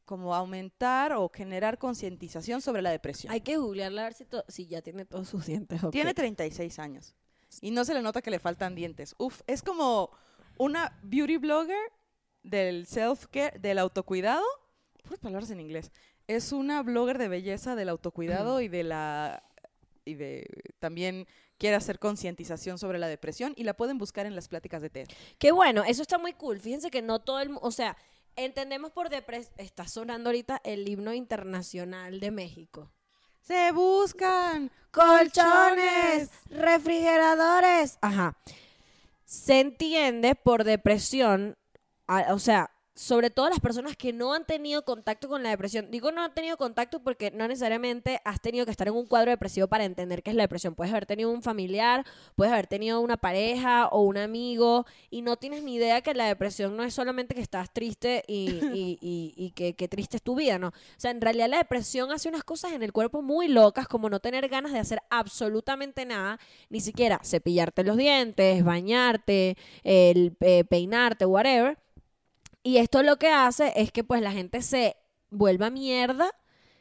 como 0.06 0.34
aumentar 0.34 1.12
o 1.12 1.28
generar 1.28 1.78
concientización 1.78 2.62
sobre 2.62 2.80
la 2.80 2.90
depresión. 2.90 3.32
Hay 3.32 3.40
que 3.40 3.56
googlearla 3.56 4.02
a 4.02 4.04
ver 4.04 4.16
si, 4.48 4.66
ya 4.66 4.80
tiene 4.80 5.04
todos 5.04 5.28
sus 5.28 5.46
dientes. 5.46 5.80
Tiene 5.90 6.14
36 6.14 6.78
años 6.78 7.14
y 7.60 7.70
no 7.70 7.84
se 7.84 7.92
le 7.92 8.02
nota 8.02 8.22
que 8.22 8.30
le 8.30 8.38
faltan 8.38 8.74
dientes. 8.74 9.14
Uf, 9.18 9.42
es 9.46 9.62
como 9.62 10.10
una 10.58 10.98
beauty 11.02 11.36
blogger 11.36 11.92
del 12.46 12.86
self-care, 12.86 13.58
del 13.58 13.78
autocuidado. 13.78 14.44
Puras 15.02 15.20
palabras 15.20 15.50
en 15.50 15.60
inglés. 15.60 15.92
Es 16.26 16.52
una 16.52 16.82
blogger 16.82 17.18
de 17.18 17.28
belleza 17.28 17.76
del 17.76 17.88
autocuidado 17.88 18.60
y 18.60 18.68
de 18.68 18.82
la 18.82 19.42
y 20.04 20.14
de 20.14 20.46
también 20.78 21.26
quiere 21.58 21.76
hacer 21.76 21.98
concientización 21.98 22.78
sobre 22.78 22.98
la 22.98 23.08
depresión 23.08 23.52
y 23.56 23.64
la 23.64 23.74
pueden 23.74 23.98
buscar 23.98 24.26
en 24.26 24.34
las 24.34 24.48
pláticas 24.48 24.82
de 24.82 24.90
TED. 24.90 25.08
Qué 25.38 25.50
bueno, 25.52 25.82
eso 25.84 26.02
está 26.02 26.18
muy 26.18 26.32
cool. 26.32 26.60
Fíjense 26.60 26.90
que 26.90 27.02
no 27.02 27.20
todo 27.20 27.40
el 27.40 27.56
o 27.60 27.70
sea, 27.70 27.96
entendemos 28.36 28.92
por 28.92 29.08
depresión, 29.08 29.52
está 29.58 29.88
sonando 29.88 30.30
ahorita 30.30 30.60
el 30.64 30.88
himno 30.88 31.12
internacional 31.12 32.20
de 32.20 32.30
México. 32.30 32.92
Se 33.40 33.70
buscan 33.72 34.70
Colchones, 34.90 36.30
refrigeradores. 36.48 37.98
Ajá. 38.00 38.36
Se 39.24 39.60
entiende 39.60 40.34
por 40.34 40.64
depresión, 40.64 41.56
a- 42.06 42.32
o 42.34 42.38
sea, 42.38 42.70
sobre 42.98 43.28
todo 43.28 43.50
las 43.50 43.60
personas 43.60 43.94
que 43.94 44.14
no 44.14 44.32
han 44.32 44.46
tenido 44.46 44.82
contacto 44.86 45.28
con 45.28 45.42
la 45.42 45.50
depresión. 45.50 45.90
Digo 45.90 46.12
no 46.12 46.22
han 46.24 46.32
tenido 46.32 46.56
contacto 46.56 47.00
porque 47.04 47.30
no 47.30 47.46
necesariamente 47.46 48.22
has 48.24 48.40
tenido 48.40 48.64
que 48.64 48.70
estar 48.70 48.88
en 48.88 48.94
un 48.94 49.04
cuadro 49.04 49.30
depresivo 49.30 49.66
para 49.68 49.84
entender 49.84 50.22
qué 50.22 50.30
es 50.30 50.36
la 50.36 50.44
depresión. 50.44 50.74
Puedes 50.74 50.94
haber 50.94 51.04
tenido 51.04 51.30
un 51.30 51.42
familiar, 51.42 52.06
puedes 52.36 52.54
haber 52.54 52.66
tenido 52.68 53.02
una 53.02 53.18
pareja 53.18 53.88
o 53.88 54.00
un 54.00 54.16
amigo 54.16 54.86
y 55.10 55.20
no 55.20 55.36
tienes 55.36 55.62
ni 55.62 55.74
idea 55.74 56.00
que 56.00 56.14
la 56.14 56.24
depresión 56.26 56.74
no 56.74 56.84
es 56.84 56.94
solamente 56.94 57.34
que 57.34 57.42
estás 57.42 57.70
triste 57.70 58.24
y, 58.26 58.48
y- 58.72 58.98
y- 59.02 59.34
y 59.36 59.50
que, 59.50 59.74
que 59.76 59.88
triste 59.88 60.16
es 60.16 60.22
tu 60.22 60.34
vida, 60.34 60.58
¿no? 60.58 60.68
O 60.68 60.72
sea, 60.96 61.10
en 61.10 61.20
realidad 61.20 61.50
la 61.50 61.58
depresión 61.58 62.10
hace 62.12 62.30
unas 62.30 62.44
cosas 62.44 62.72
en 62.72 62.82
el 62.82 62.94
cuerpo 62.94 63.20
muy 63.20 63.48
locas 63.48 63.88
como 63.88 64.08
no 64.08 64.20
tener 64.20 64.48
ganas 64.48 64.72
de 64.72 64.78
hacer 64.78 65.00
absolutamente 65.10 66.06
nada, 66.06 66.40
ni 66.70 66.80
siquiera 66.80 67.20
cepillarte 67.22 67.84
los 67.84 67.98
dientes, 67.98 68.64
bañarte, 68.64 69.58
el, 69.84 70.34
eh, 70.40 70.64
peinarte, 70.64 71.26
whatever. 71.26 71.76
Y 72.66 72.78
esto 72.78 73.04
lo 73.04 73.16
que 73.16 73.28
hace 73.28 73.72
es 73.76 73.92
que 73.92 74.02
pues 74.02 74.20
la 74.20 74.32
gente 74.32 74.60
se 74.60 74.96
vuelva 75.30 75.70
mierda 75.70 76.32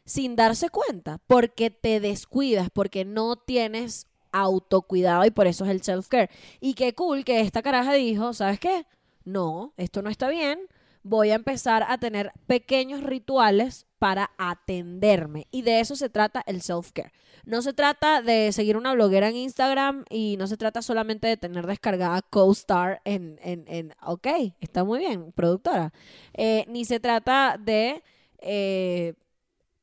sin 0.04 0.36
darse 0.36 0.72
cuenta, 0.72 1.20
porque 1.27 1.70
te 1.70 2.00
descuidas, 2.00 2.72
porque 2.74 3.06
no 3.06 3.36
tienes 3.36 4.08
autocuidado 4.32 5.25
y 5.25 5.30
por 5.30 5.46
eso 5.46 5.63
es 5.63 5.70
el 5.70 5.84
self-care. 5.84 6.32
Y 6.60 6.74
qué 6.74 6.96
cool 6.96 7.24
que 7.24 7.39
esta 7.39 7.62
caraja 7.62 7.94
dijo, 7.94 8.34
¿sabes 8.34 8.60
qué? 8.60 8.88
No, 9.25 9.75
esto 9.77 10.01
no 10.01 10.10
está 10.10 10.27
bien. 10.27 10.60
Voy 11.04 11.30
a 11.30 11.36
empezar 11.36 11.86
a 11.88 12.00
tener 12.00 12.32
pequeños 12.48 13.04
rituales 13.04 13.86
para 14.00 14.32
atenderme. 14.39 15.46
Y 15.51 15.62
de 15.62 15.82
eso 15.82 15.96
se 15.96 16.10
trata 16.10 16.42
el 16.48 16.63
self-care. 16.63 17.12
No 17.45 17.61
se 17.61 17.73
trata 17.73 18.21
de 18.21 18.51
seguir 18.51 18.75
una 18.75 18.93
bloguera 18.93 19.29
en 19.29 19.35
Instagram 19.35 20.05
y 20.09 20.35
no 20.37 20.47
se 20.47 20.57
trata 20.57 20.81
solamente 20.81 21.27
de 21.27 21.37
tener 21.37 21.67
descargada 21.67 22.21
CoStar 22.23 23.01
en, 23.05 23.39
en, 23.43 23.65
en 23.67 23.93
ok, 24.01 24.27
está 24.59 24.83
muy 24.83 24.99
bien, 24.99 25.31
productora. 25.31 25.93
Eh, 26.33 26.65
ni 26.67 26.85
se 26.85 26.99
trata 26.99 27.57
de 27.59 28.03
eh, 28.39 29.13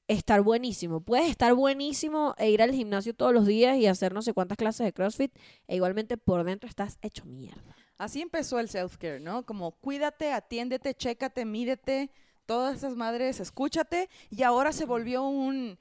estar 0.08 0.42
buenísimo. 0.42 1.00
Puedes 1.00 1.30
estar 1.30 1.54
buenísimo 1.54 2.34
e 2.36 2.50
ir 2.50 2.62
al 2.62 2.72
gimnasio 2.72 3.14
todos 3.14 3.32
los 3.32 3.46
días 3.46 3.78
y 3.78 3.86
hacer 3.86 4.12
no 4.12 4.22
sé 4.22 4.32
cuántas 4.32 4.58
clases 4.58 4.84
de 4.84 4.92
CrossFit 4.92 5.32
e 5.68 5.76
igualmente 5.76 6.16
por 6.16 6.44
dentro 6.44 6.68
estás 6.68 6.98
hecho 7.00 7.24
mierda. 7.24 7.76
Así 7.96 8.20
empezó 8.20 8.58
el 8.58 8.68
self-care, 8.68 9.20
¿no? 9.20 9.46
Como 9.46 9.70
cuídate, 9.72 10.32
atiéndete, 10.32 10.94
chécate, 10.94 11.44
mídete, 11.44 12.10
todas 12.46 12.78
esas 12.78 12.96
madres, 12.96 13.38
escúchate. 13.38 14.08
Y 14.30 14.42
ahora 14.42 14.72
se 14.72 14.84
volvió 14.84 15.22
un... 15.22 15.78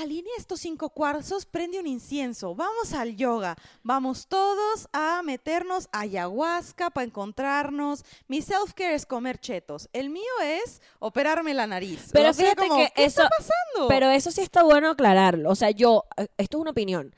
Alinea 0.00 0.32
estos 0.38 0.60
cinco 0.60 0.90
cuarzos, 0.90 1.44
prende 1.44 1.80
un 1.80 1.86
incienso, 1.88 2.54
vamos 2.54 2.92
al 2.92 3.16
yoga, 3.16 3.56
vamos 3.82 4.28
todos 4.28 4.86
a 4.92 5.22
meternos 5.24 5.88
a 5.90 6.00
ayahuasca 6.02 6.90
para 6.90 7.04
encontrarnos. 7.04 8.04
Mi 8.28 8.40
self-care 8.40 8.94
es 8.94 9.06
comer 9.06 9.38
chetos, 9.40 9.88
el 9.92 10.08
mío 10.10 10.22
es 10.44 10.80
operarme 11.00 11.52
la 11.52 11.66
nariz. 11.66 12.10
Pero 12.12 12.30
O 12.30 12.32
sea, 12.32 12.44
fíjate 12.44 12.68
como, 12.68 12.76
que 12.86 12.92
¿qué 12.94 13.04
eso- 13.06 13.22
está 13.24 13.28
pasando? 13.36 13.88
Pero 13.88 14.08
eso 14.10 14.30
sí 14.30 14.40
está 14.40 14.62
bueno 14.62 14.88
aclararlo. 14.90 15.50
O 15.50 15.56
sea, 15.56 15.72
yo, 15.72 16.04
eh, 16.16 16.28
esto 16.36 16.58
es 16.58 16.60
una 16.60 16.70
opinión. 16.70 17.12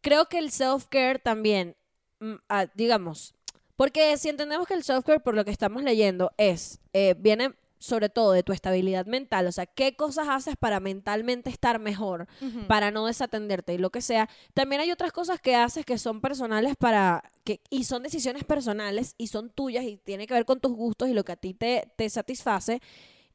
Creo 0.00 0.28
que 0.28 0.38
el 0.38 0.50
self-care 0.50 1.20
también, 1.20 1.76
mm, 2.18 2.34
ah, 2.48 2.66
digamos, 2.74 3.32
porque 3.76 4.16
si 4.18 4.28
entendemos 4.28 4.66
que 4.66 4.74
el 4.74 4.82
self-care, 4.82 5.20
por 5.20 5.36
lo 5.36 5.44
que 5.44 5.52
estamos 5.52 5.84
leyendo, 5.84 6.32
es, 6.36 6.80
eh, 6.94 7.14
viene 7.16 7.54
sobre 7.82 8.08
todo 8.08 8.30
de 8.30 8.44
tu 8.44 8.52
estabilidad 8.52 9.06
mental, 9.06 9.46
o 9.48 9.52
sea, 9.52 9.66
qué 9.66 9.96
cosas 9.96 10.28
haces 10.28 10.54
para 10.56 10.78
mentalmente 10.78 11.50
estar 11.50 11.80
mejor, 11.80 12.28
para 12.68 12.92
no 12.92 13.06
desatenderte 13.06 13.74
y 13.74 13.78
lo 13.78 13.90
que 13.90 14.00
sea. 14.00 14.28
También 14.54 14.80
hay 14.80 14.92
otras 14.92 15.10
cosas 15.10 15.40
que 15.40 15.56
haces 15.56 15.84
que 15.84 15.98
son 15.98 16.20
personales 16.20 16.76
para 16.78 17.32
que 17.42 17.60
y 17.70 17.82
son 17.84 18.04
decisiones 18.04 18.44
personales 18.44 19.16
y 19.18 19.26
son 19.26 19.50
tuyas 19.50 19.84
y 19.84 19.96
tiene 19.96 20.28
que 20.28 20.34
ver 20.34 20.44
con 20.44 20.60
tus 20.60 20.72
gustos 20.72 21.08
y 21.08 21.12
lo 21.12 21.24
que 21.24 21.32
a 21.32 21.36
ti 21.36 21.54
te, 21.54 21.90
te 21.96 22.08
satisface 22.08 22.80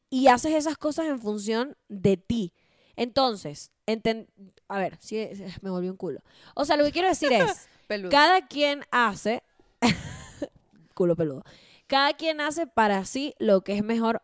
y 0.10 0.28
haces 0.28 0.54
esas 0.54 0.78
cosas 0.78 1.08
en 1.08 1.20
función 1.20 1.76
de 1.90 2.16
ti. 2.16 2.54
Entonces, 2.96 3.72
enten- 3.86 4.28
a 4.70 4.80
ver, 4.80 4.98
si 5.02 5.28
me 5.62 5.70
volvió 5.70 5.92
un 5.92 5.98
culo. 5.98 6.22
O 6.56 6.64
sea, 6.64 6.78
lo 6.78 6.86
que 6.86 6.94
quiero 6.94 7.10
decir 7.10 7.30
es, 7.34 7.68
cada 8.10 8.48
quien 8.48 8.84
hace 8.92 9.44
culo 10.94 11.16
peludo. 11.18 11.44
Cada 11.88 12.14
quien 12.14 12.42
hace 12.42 12.68
para 12.68 13.06
sí 13.06 13.34
lo 13.40 13.62
que 13.62 13.74
es 13.78 13.84
mejor 13.84 14.22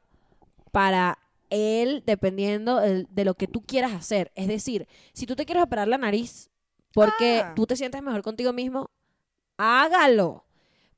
para 0.74 1.20
él 1.52 2.02
dependiendo 2.06 2.78
de 2.82 3.26
lo 3.26 3.36
que 3.36 3.46
tú 3.48 3.62
quieras 3.62 3.94
hacer. 3.94 4.32
Es 4.34 4.48
decir, 4.48 4.88
si 5.14 5.28
tú 5.28 5.36
te 5.36 5.46
quieres 5.46 5.64
operar 5.64 5.88
la 5.88 6.00
nariz 6.00 6.50
porque 6.94 7.42
Ah. 7.44 7.54
tú 7.56 7.68
te 7.68 7.76
sientes 7.76 8.02
mejor 8.02 8.24
contigo 8.24 8.52
mismo, 8.54 8.90
hágalo. 9.58 10.46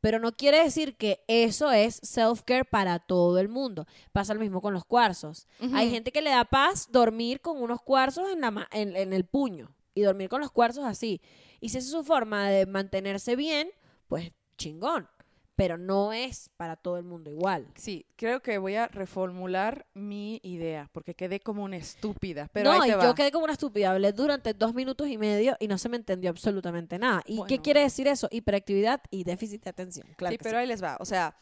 Pero 0.01 0.20
no 0.20 0.32
quiere 0.34 0.63
decir 0.63 0.96
que 0.98 1.24
eso 1.27 1.72
es 1.72 2.00
self-care 2.03 2.63
para 2.70 3.00
todo 3.00 3.39
el 3.39 3.50
mundo. 3.50 3.86
Pasa 4.12 4.34
lo 4.36 4.39
mismo 4.39 4.62
con 4.62 4.74
los 4.74 4.86
cuarzos. 4.86 5.48
Hay 5.74 5.89
gente 5.89 6.12
que 6.12 6.22
le 6.22 6.29
da 6.29 6.46
paz 6.46 6.88
dormir 6.91 7.41
con 7.41 7.62
unos 7.62 7.82
cuarzos 7.82 8.29
en, 8.32 8.41
la 8.41 8.67
en, 8.72 8.96
en 8.96 9.13
el 9.13 9.25
puño 9.25 9.75
y 9.96 10.01
dormir 10.01 10.29
con 10.29 10.41
los 10.41 10.51
cuarzos 10.51 10.86
así. 10.86 11.22
Y 11.60 11.70
si 11.70 11.79
esa 11.79 11.88
es 11.88 11.91
su 11.91 12.03
forma 12.03 12.48
de 12.50 12.65
mantenerse 12.67 13.36
bien, 13.36 13.70
pues 14.08 14.32
chingón. 14.58 15.10
Pero 15.57 15.77
no 15.77 16.12
es 16.12 16.50
para 16.57 16.75
todo 16.75 16.97
el 16.97 17.05
mundo 17.05 17.29
igual. 17.31 17.65
Sí, 17.75 18.05
creo 18.17 18.41
que 18.41 18.57
voy 18.57 18.75
a 18.75 18.88
reformular 18.88 19.85
mi 19.93 20.41
idea, 20.43 20.89
porque 20.91 21.15
quedé 21.15 21.39
como 21.39 21.63
una 21.63 21.77
estúpida. 21.77 22.50
Pero 22.51 22.74
no, 22.74 22.81
ahí 22.81 22.89
y 22.89 22.93
yo 22.93 23.15
quedé 23.15 23.31
como 23.31 23.45
una 23.45 23.53
estúpida. 23.53 23.91
Hablé 23.91 24.12
durante 24.12 24.53
dos 24.53 24.74
minutos 24.74 25.07
y 25.07 25.17
medio 25.17 25.55
y 25.59 25.67
no 25.69 25.77
se 25.77 25.88
me 25.88 25.95
entendió 25.95 26.29
absolutamente 26.29 27.00
nada. 27.00 27.21
¿Y 27.25 27.41
qué 27.47 27.59
quiere 27.59 27.79
decir 27.79 28.07
eso? 28.07 28.27
Hiperactividad 28.31 29.01
y 29.12 29.24
déficit 29.24 29.63
de 29.63 29.69
atención. 29.69 30.07
Claro 30.17 30.33
sí, 30.33 30.39
pero 30.43 30.57
ahí 30.57 30.67
les 30.67 30.83
va. 30.83 30.97
O 31.00 31.05
sea, 31.05 31.33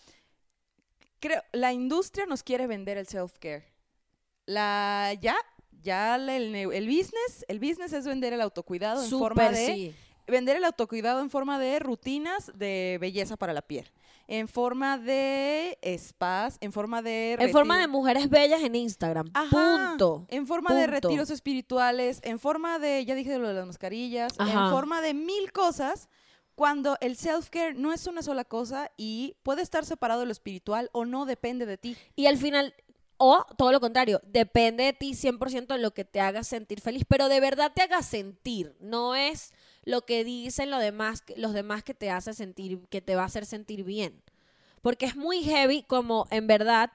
creo, 1.20 1.42
la 1.52 1.74
industria 1.74 2.26
nos 2.28 2.44
quiere 2.44 2.68
vender 2.68 2.98
el 2.98 3.08
self-care. 3.08 3.64
La, 4.46 5.14
ya, 5.22 5.36
ya 5.82 6.16
el, 6.18 6.52
ne- 6.52 6.64
el 6.64 6.86
business, 6.88 7.46
el 7.48 7.60
business 7.60 7.94
es 7.94 8.06
vender 8.06 8.34
el 8.34 8.42
autocuidado 8.42 9.04
en 9.04 9.10
forma 9.10 9.50
de 9.50 9.66
sí. 9.66 9.96
Vender 10.28 10.58
el 10.58 10.64
autocuidado 10.64 11.22
en 11.22 11.30
forma 11.30 11.60
de 11.60 11.80
rutinas 11.80 12.52
de 12.56 12.98
belleza 13.00 13.38
para 13.38 13.54
la 13.54 13.62
piel, 13.62 13.92
en 14.28 14.48
forma 14.48 14.98
de 14.98 15.78
spas, 15.98 16.58
en 16.62 16.72
forma 16.72 17.02
de... 17.02 17.38
En 17.40 17.52
forma 17.52 17.80
de 17.80 17.88
mujeres 17.88 18.30
bellas 18.30 18.62
en 18.62 18.76
Instagram. 18.76 19.30
Ajá, 19.34 19.90
Punto. 19.90 20.26
En 20.30 20.48
forma 20.48 20.74
de 20.74 20.88
retiros 20.88 21.30
espirituales, 21.30 22.20
en 22.24 22.40
forma 22.40 22.80
de, 22.80 23.04
ya 23.06 23.16
dije 23.16 23.38
lo 23.38 23.48
de 23.48 23.54
las 23.54 23.68
mascarillas, 23.68 24.34
Ajá. 24.38 24.66
en 24.66 24.72
forma 24.72 25.02
de 25.02 25.14
mil 25.14 25.52
cosas, 25.52 26.10
cuando 26.56 26.98
el 27.02 27.18
self-care 27.18 27.76
no 27.76 27.94
es 27.94 28.06
una 28.08 28.22
sola 28.22 28.46
cosa 28.46 28.92
y 28.98 29.36
puede 29.44 29.62
estar 29.62 29.86
separado 29.86 30.22
de 30.22 30.28
lo 30.28 30.32
espiritual 30.32 30.90
o 30.94 31.06
no, 31.06 31.26
depende 31.26 31.66
de 31.66 31.78
ti. 31.78 31.98
Y 32.16 32.28
al 32.28 32.38
final, 32.38 32.74
o 33.18 33.46
todo 33.58 33.72
lo 33.72 33.80
contrario, 33.80 34.22
depende 34.26 34.84
de 34.84 34.94
ti 34.94 35.14
100% 35.14 35.68
de 35.68 35.78
lo 35.80 35.94
que 35.94 36.06
te 36.06 36.22
haga 36.22 36.44
sentir 36.44 36.80
feliz, 36.82 37.04
pero 37.08 37.28
de 37.28 37.40
verdad 37.40 37.72
te 37.74 37.82
haga 37.82 38.02
sentir, 38.04 38.76
no 38.80 39.16
es 39.16 39.52
lo 39.84 40.06
que 40.06 40.24
dicen 40.24 40.70
los 40.70 40.82
demás, 40.82 41.24
los 41.36 41.54
demás 41.54 41.84
que 41.84 41.94
te 41.94 42.10
hace 42.10 42.34
sentir, 42.34 42.80
que 42.90 43.02
te 43.02 43.16
va 43.16 43.24
a 43.24 43.26
hacer 43.26 43.46
sentir 43.46 43.84
bien. 43.84 44.22
Porque 44.82 45.06
es 45.06 45.16
muy 45.16 45.44
heavy 45.44 45.84
como 45.84 46.28
en 46.32 46.48
verdad 46.48 46.92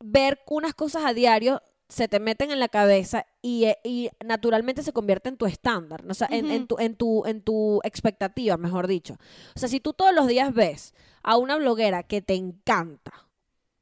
ver 0.00 0.40
unas 0.46 0.74
cosas 0.74 1.04
a 1.04 1.14
diario 1.14 1.62
se 1.92 2.08
te 2.08 2.20
meten 2.20 2.50
en 2.50 2.58
la 2.58 2.68
cabeza 2.68 3.26
y, 3.42 3.64
eh, 3.64 3.78
y 3.84 4.08
naturalmente 4.24 4.82
se 4.82 4.94
convierte 4.94 5.28
en 5.28 5.36
tu 5.36 5.44
estándar, 5.44 6.02
o 6.08 6.14
sea, 6.14 6.26
en, 6.30 6.66
tu, 6.66 6.78
en, 6.78 6.96
tu, 6.96 7.26
en 7.26 7.42
tu 7.42 7.80
expectativa, 7.84 8.56
mejor 8.56 8.86
dicho. 8.86 9.18
O 9.54 9.58
sea, 9.58 9.68
si 9.68 9.78
tú 9.78 9.92
todos 9.92 10.14
los 10.14 10.26
días 10.26 10.54
ves 10.54 10.94
a 11.22 11.36
una 11.36 11.56
bloguera 11.56 12.02
que 12.02 12.22
te 12.22 12.34
encanta, 12.34 13.28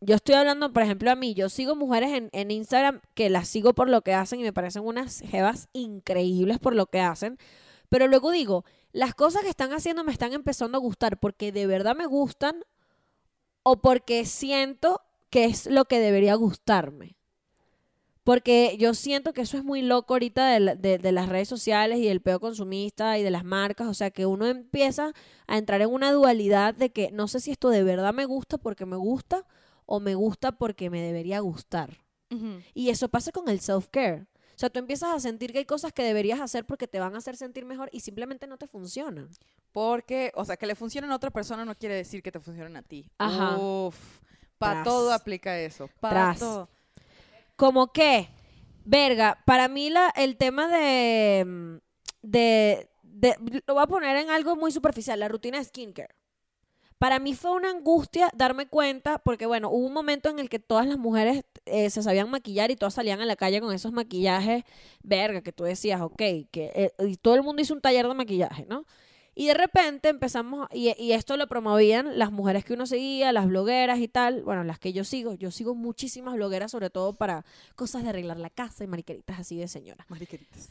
yo 0.00 0.16
estoy 0.16 0.34
hablando, 0.34 0.72
por 0.72 0.82
ejemplo, 0.82 1.10
a 1.10 1.14
mí, 1.14 1.34
yo 1.34 1.48
sigo 1.48 1.76
mujeres 1.76 2.10
en, 2.12 2.30
en 2.32 2.50
Instagram 2.50 3.00
que 3.14 3.30
las 3.30 3.46
sigo 3.46 3.74
por 3.74 3.88
lo 3.88 4.02
que 4.02 4.12
hacen 4.14 4.40
y 4.40 4.42
me 4.42 4.52
parecen 4.52 4.84
unas 4.84 5.20
jevas 5.20 5.68
increíbles 5.72 6.58
por 6.58 6.74
lo 6.74 6.86
que 6.86 7.00
hacen, 7.00 7.38
pero 7.90 8.06
luego 8.08 8.30
digo, 8.30 8.64
las 8.92 9.14
cosas 9.14 9.42
que 9.42 9.50
están 9.50 9.72
haciendo 9.74 10.02
me 10.04 10.12
están 10.12 10.32
empezando 10.32 10.78
a 10.78 10.80
gustar 10.80 11.20
porque 11.20 11.52
de 11.52 11.66
verdad 11.66 11.94
me 11.94 12.06
gustan 12.06 12.64
o 13.62 13.82
porque 13.82 14.24
siento 14.24 15.02
que 15.28 15.44
es 15.44 15.66
lo 15.66 15.84
que 15.84 16.00
debería 16.00 16.34
gustarme. 16.36 17.16
Porque 18.22 18.76
yo 18.78 18.94
siento 18.94 19.32
que 19.32 19.40
eso 19.42 19.56
es 19.56 19.64
muy 19.64 19.80
loco 19.82 20.14
ahorita 20.14 20.48
de, 20.50 20.60
la- 20.60 20.74
de- 20.76 20.98
de 20.98 21.12
las 21.12 21.28
redes 21.28 21.48
sociales 21.48 21.98
y 21.98 22.06
del 22.06 22.20
peo 22.20 22.38
consumista 22.38 23.18
y 23.18 23.22
de 23.22 23.30
las 23.30 23.44
marcas. 23.44 23.88
O 23.88 23.94
sea, 23.94 24.10
que 24.10 24.26
uno 24.26 24.46
empieza 24.46 25.12
a 25.46 25.56
entrar 25.58 25.80
en 25.80 25.90
una 25.90 26.12
dualidad 26.12 26.74
de 26.74 26.90
que 26.90 27.10
no 27.12 27.28
sé 27.28 27.40
si 27.40 27.50
esto 27.50 27.70
de 27.70 27.82
verdad 27.82 28.12
me 28.12 28.26
gusta 28.26 28.58
porque 28.58 28.86
me 28.86 28.96
gusta 28.96 29.46
o 29.86 30.00
me 30.00 30.14
gusta 30.14 30.52
porque 30.52 30.90
me 30.90 31.00
debería 31.00 31.40
gustar. 31.40 32.04
Y 32.74 32.90
eso 32.90 33.08
pasa 33.08 33.32
con 33.32 33.48
el 33.48 33.60
self-care. 33.60 34.26
O 34.60 34.62
sea, 34.62 34.68
tú 34.68 34.78
empiezas 34.78 35.08
a 35.14 35.18
sentir 35.20 35.52
que 35.52 35.58
hay 35.60 35.64
cosas 35.64 35.90
que 35.90 36.02
deberías 36.02 36.38
hacer 36.38 36.66
porque 36.66 36.86
te 36.86 37.00
van 37.00 37.14
a 37.14 37.18
hacer 37.18 37.34
sentir 37.34 37.64
mejor 37.64 37.88
y 37.92 38.00
simplemente 38.00 38.46
no 38.46 38.58
te 38.58 38.66
funcionan. 38.66 39.30
Porque, 39.72 40.32
o 40.34 40.44
sea, 40.44 40.58
que 40.58 40.66
le 40.66 40.74
funcionen 40.74 41.10
a 41.10 41.16
otra 41.16 41.30
persona 41.30 41.64
no 41.64 41.74
quiere 41.74 41.94
decir 41.94 42.22
que 42.22 42.30
te 42.30 42.40
funcionen 42.40 42.76
a 42.76 42.82
ti. 42.82 43.08
Ajá. 43.16 43.56
Uf, 43.56 43.96
para 44.58 44.82
todo 44.82 45.14
aplica 45.14 45.58
eso. 45.58 45.88
Para 45.98 46.34
todo. 46.34 46.68
Como 47.56 47.90
que, 47.90 48.28
verga, 48.84 49.38
para 49.46 49.66
mí 49.66 49.88
la, 49.88 50.12
el 50.14 50.36
tema 50.36 50.68
de, 50.68 51.42
mm, 51.46 51.76
de, 52.20 52.90
de- 53.02 53.62
Lo 53.66 53.72
voy 53.72 53.82
a 53.82 53.86
poner 53.86 54.14
en 54.16 54.28
algo 54.28 54.56
muy 54.56 54.72
superficial, 54.72 55.18
la 55.20 55.28
rutina 55.28 55.56
de 55.56 55.64
skincare. 55.64 56.14
Para 57.00 57.18
mí 57.18 57.32
fue 57.32 57.52
una 57.52 57.70
angustia 57.70 58.30
darme 58.34 58.66
cuenta, 58.66 59.20
porque 59.20 59.46
bueno, 59.46 59.70
hubo 59.70 59.86
un 59.86 59.94
momento 59.94 60.28
en 60.28 60.38
el 60.38 60.50
que 60.50 60.58
todas 60.58 60.86
las 60.86 60.98
mujeres 60.98 61.44
eh, 61.64 61.88
se 61.88 62.02
sabían 62.02 62.28
maquillar 62.28 62.70
y 62.70 62.76
todas 62.76 62.92
salían 62.92 63.22
a 63.22 63.24
la 63.24 63.36
calle 63.36 63.62
con 63.62 63.72
esos 63.72 63.90
maquillajes, 63.90 64.64
verga, 65.02 65.40
que 65.40 65.50
tú 65.50 65.64
decías, 65.64 66.02
ok, 66.02 66.18
que 66.18 66.50
eh, 66.74 66.92
y 66.98 67.16
todo 67.16 67.36
el 67.36 67.42
mundo 67.42 67.62
hizo 67.62 67.72
un 67.72 67.80
taller 67.80 68.06
de 68.06 68.12
maquillaje, 68.12 68.66
¿no? 68.68 68.84
Y 69.34 69.46
de 69.46 69.54
repente 69.54 70.10
empezamos, 70.10 70.68
y, 70.74 70.94
y 71.02 71.12
esto 71.12 71.38
lo 71.38 71.46
promovían 71.46 72.18
las 72.18 72.32
mujeres 72.32 72.66
que 72.66 72.74
uno 72.74 72.84
seguía, 72.84 73.32
las 73.32 73.46
blogueras 73.46 73.98
y 74.00 74.08
tal, 74.08 74.42
bueno, 74.42 74.62
las 74.62 74.78
que 74.78 74.92
yo 74.92 75.02
sigo, 75.04 75.32
yo 75.32 75.50
sigo 75.50 75.74
muchísimas 75.74 76.34
blogueras, 76.34 76.70
sobre 76.70 76.90
todo 76.90 77.14
para 77.14 77.46
cosas 77.76 78.02
de 78.02 78.10
arreglar 78.10 78.38
la 78.38 78.50
casa 78.50 78.84
y 78.84 78.88
mariqueritas 78.88 79.40
así 79.40 79.56
de 79.56 79.68
señora. 79.68 80.04
Mariqueritas. 80.10 80.68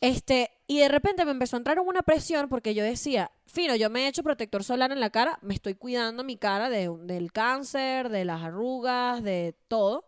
Este, 0.00 0.50
y 0.68 0.78
de 0.78 0.88
repente 0.88 1.24
me 1.24 1.32
empezó 1.32 1.56
a 1.56 1.58
entrar 1.58 1.80
una 1.80 2.02
presión 2.02 2.48
porque 2.48 2.74
yo 2.74 2.84
decía, 2.84 3.32
fino, 3.46 3.74
yo 3.74 3.90
me 3.90 4.04
he 4.04 4.08
hecho 4.08 4.22
protector 4.22 4.62
solar 4.62 4.92
en 4.92 5.00
la 5.00 5.10
cara, 5.10 5.38
me 5.42 5.54
estoy 5.54 5.74
cuidando 5.74 6.22
mi 6.22 6.36
cara 6.36 6.70
de, 6.70 6.88
del 7.02 7.32
cáncer, 7.32 8.08
de 8.08 8.24
las 8.24 8.42
arrugas, 8.42 9.22
de 9.22 9.56
todo. 9.66 10.06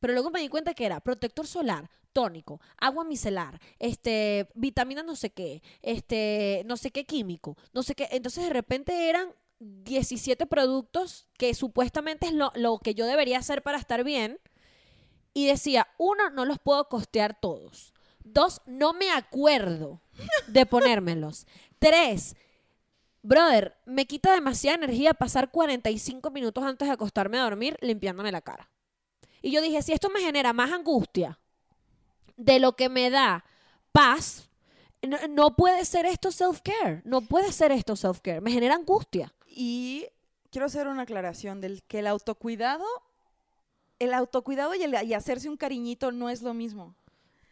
Pero 0.00 0.14
luego 0.14 0.30
me 0.30 0.40
di 0.40 0.48
cuenta 0.48 0.74
que 0.74 0.86
era 0.86 1.00
protector 1.00 1.46
solar, 1.46 1.90
tónico, 2.12 2.60
agua 2.78 3.04
micelar, 3.04 3.60
este, 3.78 4.48
vitamina 4.54 5.02
no 5.02 5.16
sé 5.16 5.30
qué, 5.30 5.62
este, 5.82 6.62
no 6.66 6.76
sé 6.76 6.90
qué 6.90 7.04
químico, 7.04 7.56
no 7.74 7.82
sé 7.82 7.94
qué. 7.94 8.08
Entonces 8.12 8.44
de 8.44 8.50
repente 8.50 9.10
eran 9.10 9.34
17 9.60 10.46
productos 10.46 11.28
que 11.36 11.52
supuestamente 11.54 12.26
es 12.28 12.32
lo, 12.32 12.52
lo 12.54 12.78
que 12.78 12.94
yo 12.94 13.06
debería 13.06 13.38
hacer 13.38 13.62
para 13.62 13.78
estar 13.78 14.04
bien. 14.04 14.38
Y 15.34 15.46
decía, 15.46 15.86
uno, 15.98 16.30
no 16.30 16.44
los 16.44 16.58
puedo 16.58 16.88
costear 16.88 17.38
todos. 17.38 17.92
Dos, 18.32 18.60
no 18.66 18.92
me 18.92 19.10
acuerdo 19.10 20.00
de 20.46 20.66
ponérmelos. 20.66 21.46
Tres, 21.78 22.36
brother, 23.22 23.76
me 23.86 24.06
quita 24.06 24.32
demasiada 24.32 24.76
energía 24.76 25.14
pasar 25.14 25.50
45 25.50 26.30
minutos 26.30 26.64
antes 26.64 26.88
de 26.88 26.94
acostarme 26.94 27.38
a 27.38 27.44
dormir 27.44 27.76
limpiándome 27.80 28.32
la 28.32 28.40
cara. 28.40 28.70
Y 29.40 29.50
yo 29.50 29.62
dije, 29.62 29.82
si 29.82 29.92
esto 29.92 30.10
me 30.10 30.20
genera 30.20 30.52
más 30.52 30.72
angustia 30.72 31.38
de 32.36 32.58
lo 32.58 32.76
que 32.76 32.88
me 32.88 33.10
da 33.10 33.44
paz, 33.92 34.48
no, 35.02 35.18
no 35.28 35.56
puede 35.56 35.84
ser 35.84 36.06
esto 36.06 36.30
self-care. 36.30 37.02
No 37.04 37.20
puede 37.22 37.52
ser 37.52 37.72
esto 37.72 37.94
self-care. 37.94 38.40
Me 38.40 38.50
genera 38.50 38.74
angustia. 38.74 39.32
Y 39.46 40.06
quiero 40.50 40.66
hacer 40.66 40.88
una 40.88 41.02
aclaración 41.02 41.60
del 41.60 41.82
que 41.84 42.00
el 42.00 42.06
autocuidado, 42.06 42.84
el 43.98 44.14
autocuidado 44.14 44.74
y, 44.74 44.82
el, 44.82 44.94
y 45.04 45.14
hacerse 45.14 45.48
un 45.48 45.56
cariñito 45.56 46.12
no 46.12 46.30
es 46.30 46.42
lo 46.42 46.54
mismo. 46.54 46.94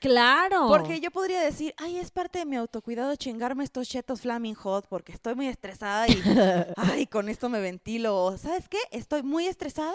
Claro. 0.01 0.69
Porque 0.69 1.01
yo 1.01 1.11
podría 1.11 1.41
decir, 1.41 1.75
ay, 1.79 1.99
es 1.99 2.11
parte 2.11 2.39
de 2.41 2.45
mi 2.47 2.57
autocuidado 2.57 3.17
chingarme 3.17 3.65
estos 3.65 3.89
chetos 3.89 4.21
flaming 4.21 4.55
hot 4.55 4.87
porque 4.89 5.13
estoy 5.13 5.35
muy 5.35 5.49
estresada 5.49 6.07
y, 6.09 6.13
ay, 6.77 7.07
con 7.07 7.29
esto 7.29 7.49
me 7.49 7.61
ventilo. 7.61 8.17
O, 8.25 8.37
¿sabes 8.37 8.69
qué? 8.69 8.79
Estoy 8.91 9.23
muy 9.23 9.47
estresada. 9.47 9.95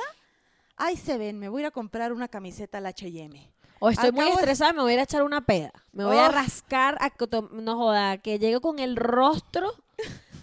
Ay, 0.78 0.98
se 0.98 1.18
ven, 1.18 1.38
me 1.38 1.50
voy 1.50 1.62
a 1.62 1.64
ir 1.64 1.68
a 1.68 1.72
comprar 1.72 2.12
una 2.14 2.28
camiseta 2.28 2.80
al 2.80 2.88
H&M. 2.88 3.48
O 3.80 3.90
estoy 3.90 4.12
muy 4.12 4.26
de- 4.26 4.32
estresada, 4.34 4.74
me 4.74 4.82
voy 4.82 4.92
a 4.92 4.94
ir 4.96 5.00
a 5.00 5.04
echar 5.04 5.24
una 5.24 5.42
peda. 5.42 5.72
Me 5.92 6.04
voy 6.06 6.18
a 6.18 6.28
Uf. 6.30 6.34
rascar, 6.36 6.98
a 7.02 7.12
no 7.52 7.78
joda, 7.78 8.18
que 8.18 8.38
llegue 8.40 8.60
con 8.60 8.80
el 8.80 8.96
rostro 8.96 9.74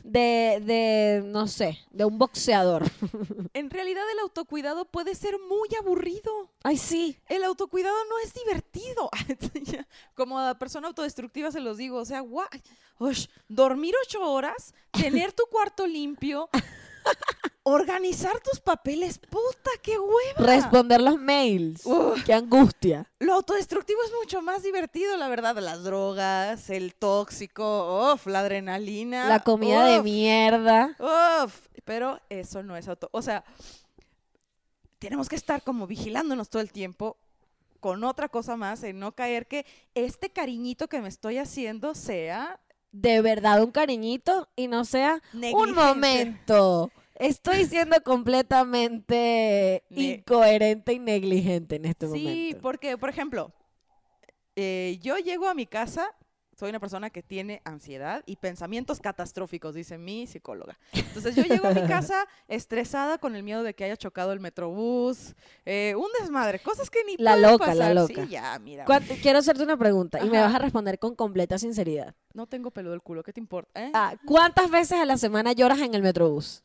de, 0.09 0.61
de, 0.63 1.23
no 1.25 1.47
sé, 1.47 1.79
de 1.91 2.05
un 2.05 2.19
boxeador. 2.19 2.85
En 3.55 3.71
realidad 3.71 4.05
el 4.13 4.21
autocuidado 4.21 4.85
puede 4.85 5.15
ser 5.15 5.37
muy 5.49 5.69
aburrido. 5.79 6.51
Ay, 6.63 6.77
sí. 6.77 7.19
El 7.29 7.43
autocuidado 7.45 7.97
no 8.09 8.19
es 8.21 8.33
divertido. 8.35 9.11
Como 10.15 10.39
a 10.39 10.59
persona 10.59 10.89
autodestructiva 10.89 11.51
se 11.51 11.61
los 11.61 11.77
digo. 11.77 11.99
O 11.99 12.05
sea, 12.05 12.21
guay. 12.21 12.47
Ush, 12.99 13.27
dormir 13.49 13.95
ocho 14.05 14.21
horas, 14.23 14.75
tener 14.93 15.33
tu 15.33 15.45
cuarto 15.51 15.87
limpio, 15.87 16.49
organizar 17.63 18.39
tus 18.41 18.61
papeles. 18.61 19.19
Puta, 19.19 19.71
qué 19.83 19.99
hueva. 19.99 20.39
Responder 20.55 21.01
los 21.01 21.19
mails. 21.19 21.85
Uf. 21.85 22.23
Qué 22.25 22.33
angustia. 22.33 23.11
Lo 23.19 23.35
autodestructivo 23.35 24.01
es 24.05 24.13
mucho 24.23 24.41
más 24.43 24.63
divertido, 24.63 25.17
la 25.17 25.29
verdad. 25.29 25.57
Las 25.59 25.85
drogas, 25.85 26.71
el 26.71 26.95
tóxico, 26.95 28.13
uf, 28.15 28.27
la 28.27 28.41
adrenalina. 28.41 29.29
La 29.29 29.41
comida 29.41 29.85
de 29.87 30.03
mierda. 30.03 30.97
uf. 30.99 31.67
Pero 31.85 32.21
eso 32.29 32.63
no 32.63 32.77
es 32.77 32.87
auto. 32.89 33.09
O 33.13 33.23
sea, 33.23 33.45
tenemos 34.99 35.29
que 35.29 35.37
estar 35.37 35.63
como 35.63 35.87
vigilándonos 35.87 36.49
todo 36.49 36.61
el 36.63 36.73
tiempo 36.73 37.17
con 37.81 38.03
otra 38.03 38.29
cosa 38.29 38.57
más, 38.57 38.83
en 38.83 38.99
no 38.99 39.13
caer 39.13 39.47
que 39.47 39.65
este 39.95 40.31
cariñito 40.31 40.89
que 40.89 41.01
me 41.01 41.09
estoy 41.09 41.39
haciendo 41.39 41.95
sea 41.95 42.59
De 42.91 43.21
verdad, 43.23 43.63
un 43.63 43.71
cariñito 43.71 44.49
y 44.57 44.67
no 44.67 44.85
sea 44.85 45.23
un 45.33 45.41
Negligente. 45.41 45.73
momento. 45.81 46.91
Estoy 47.19 47.65
siendo 47.67 48.01
completamente 48.03 49.83
Ne- 49.91 50.03
incoherente 50.03 50.93
y 50.93 50.99
negligente 50.99 51.77
en 51.77 51.85
este 51.85 52.07
Sí, 52.07 52.13
momento. 52.25 52.59
porque, 52.61 52.97
por 52.97 53.09
ejemplo, 53.11 53.53
eh, 54.57 54.99
yo 55.03 55.17
llego 55.19 55.49
a 55.49 55.55
mi 55.55 55.67
casa, 55.67 56.15
soy 56.57 56.71
una 56.71 56.81
persona 56.81 57.11
que 57.11 57.23
tiene 57.23 57.61
ansiedad 57.65 58.23
y 58.27 58.37
pensamientos 58.37 58.99
catastróficos, 59.01 59.75
dice 59.75 59.99
mi 59.99 60.27
psicóloga. 60.27 60.79
Entonces 60.93 61.35
yo 61.37 61.43
llego 61.45 61.67
a 61.69 61.73
mi 61.73 61.83
casa 61.87 62.27
estresada 62.49 63.19
con 63.19 63.37
el 63.37 63.43
miedo 63.45 63.63
de 63.63 63.75
que 63.75 63.85
haya 63.85 63.97
chocado 63.97 64.33
el 64.33 64.41
metrobús, 64.41 65.35
eh, 65.65 65.95
un 65.97 66.09
desmadre, 66.21 66.59
cosas 66.61 66.91
que 66.91 67.03
ni 67.05 67.17
La 67.17 67.33
pueden 67.35 67.51
loca, 67.53 67.67
la 67.75 67.89
pasar. 67.89 67.95
loca. 67.95 68.25
Sí, 68.25 68.31
ya, 68.31 68.59
mira, 68.61 68.85
¿Cuánto- 68.85 69.15
Quiero 69.23 69.39
hacerte 69.39 69.63
una 69.63 69.77
pregunta 69.77 70.25
y 70.25 70.29
me 70.31 70.41
vas 70.41 70.55
a 70.55 70.59
responder 70.59 70.99
con 70.99 71.15
completa 71.17 71.59
sinceridad. 71.59 72.15
no 72.35 72.47
tengo 72.47 72.71
pelo 72.71 72.91
del 72.93 73.03
culo, 73.03 73.23
¿qué 73.25 73.33
te 73.33 73.41
importa? 73.41 73.85
eh? 73.85 73.91
Ah, 73.95 74.15
¿Cuántas 74.25 74.71
veces 74.71 74.99
a 75.01 75.05
la 75.05 75.17
semana 75.17 75.53
lloras 75.53 75.81
en 75.81 75.95
el 75.95 76.03
metrobús? 76.03 76.63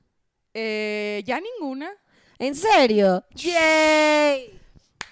Eh, 0.53 1.23
ya 1.25 1.39
ninguna, 1.39 1.91
¿En 2.39 2.55
serio? 2.55 3.23
¡Yay! 3.31 4.59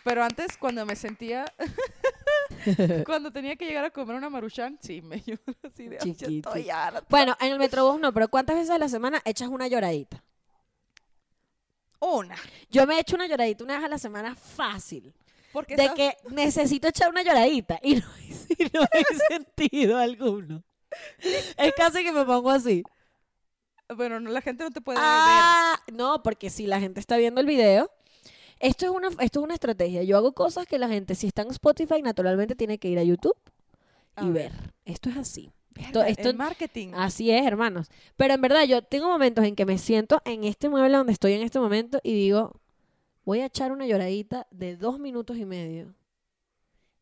pero 0.04 0.23
antes 0.23 0.58
cuando 0.58 0.86
me 0.86 0.95
sentía, 0.95 1.45
Cuando 3.06 3.32
tenía 3.32 3.56
que 3.56 3.65
llegar 3.65 3.86
a 3.86 3.89
comer 3.91 4.15
una 4.15 4.30
maruchan, 4.30 4.77
sí, 4.82 5.01
me 5.01 5.21
lloro 5.25 5.41
así 5.63 5.88
de, 5.88 5.97
"Ay, 6.01 6.13
ya 6.13 6.27
Chiquito. 6.27 6.49
estoy 6.49 6.69
harta". 6.69 7.04
Bueno, 7.10 7.36
en 7.39 7.51
el 7.54 7.60
Metrobús 7.60 7.99
no, 7.99 8.13
pero 8.13 8.27
¿cuántas 8.27 8.56
veces 8.56 8.69
a 8.71 8.77
la 8.77 8.89
semana 8.89 9.21
echas 9.25 9.47
una 9.49 9.67
lloradita? 9.67 10.23
Una. 11.99 12.36
Yo 12.69 12.86
me 12.88 12.99
echo 12.99 13.15
una 13.15 13.27
lloradita 13.27 13.63
una 13.63 13.75
vez 13.77 13.86
a 13.86 13.89
la 13.89 13.97
semana 13.97 14.36
fácil. 14.36 15.13
Porque 15.54 15.75
De 15.75 15.93
que 15.93 16.17
necesito 16.30 16.88
echar 16.88 17.10
una 17.10 17.23
lloradita 17.23 17.80
y 17.84 17.95
no, 17.95 18.06
y 18.58 18.63
no 18.73 18.82
hay 18.91 19.04
sentido 19.27 19.97
alguno. 19.97 20.63
Es 21.58 21.73
casi 21.75 22.04
que 22.04 22.12
me 22.12 22.25
pongo 22.25 22.49
así. 22.49 22.84
Bueno, 23.95 24.19
no, 24.19 24.30
la 24.32 24.41
gente 24.41 24.63
no 24.63 24.71
te 24.71 24.82
puede 24.82 24.99
Ah, 25.01 25.80
no, 25.91 26.21
porque 26.23 26.49
si 26.49 26.67
la 26.67 26.80
gente 26.80 26.99
está 26.99 27.17
viendo 27.17 27.41
el 27.41 27.47
video, 27.47 27.89
esto 28.60 28.86
es 28.86 28.91
una 28.91 29.08
esto 29.19 29.39
es 29.39 29.43
una 29.43 29.54
estrategia. 29.54 30.04
Yo 30.04 30.17
hago 30.17 30.34
cosas 30.34 30.65
que 30.67 30.77
la 30.80 30.88
gente 30.88 31.15
si 31.15 31.27
está 31.27 31.41
en 31.41 31.49
Spotify 31.51 32.01
naturalmente 32.01 32.56
tiene 32.56 32.77
que 32.77 32.88
ir 32.89 32.99
a 32.99 33.04
YouTube 33.04 33.36
A 34.15 34.23
y 34.25 34.32
ver. 34.32 34.51
ver. 34.51 34.73
Esto 34.86 35.10
es 35.10 35.17
así. 35.17 35.51
ver. 35.71 35.86
Esto, 35.88 36.04
esto 36.04 36.30
el 36.30 36.38
marketing. 36.38 36.89
así 36.95 37.32
es, 37.32 37.45
hermanos. 37.45 37.88
Pero 38.17 38.34
en 38.34 38.41
verdad 38.41 38.63
yo 38.65 38.82
tengo 38.84 39.08
momentos 39.08 39.43
en 39.45 39.56
que 39.56 39.65
me 39.65 39.77
siento 39.77 40.21
en 40.25 40.43
este 40.43 40.69
mueble 40.69 40.97
donde 40.97 41.13
estoy 41.13 41.34
en 41.34 41.41
este 41.41 41.60
momento 41.60 41.99
y 42.04 42.13
digo, 42.13 42.60
voy 43.25 43.39
a 43.41 43.45
echar 43.47 43.71
una 43.71 43.86
lloradita 43.88 44.47
de 44.51 44.77
dos 44.77 44.99
minutos 44.99 45.38
y 45.38 45.45
medio 45.45 45.93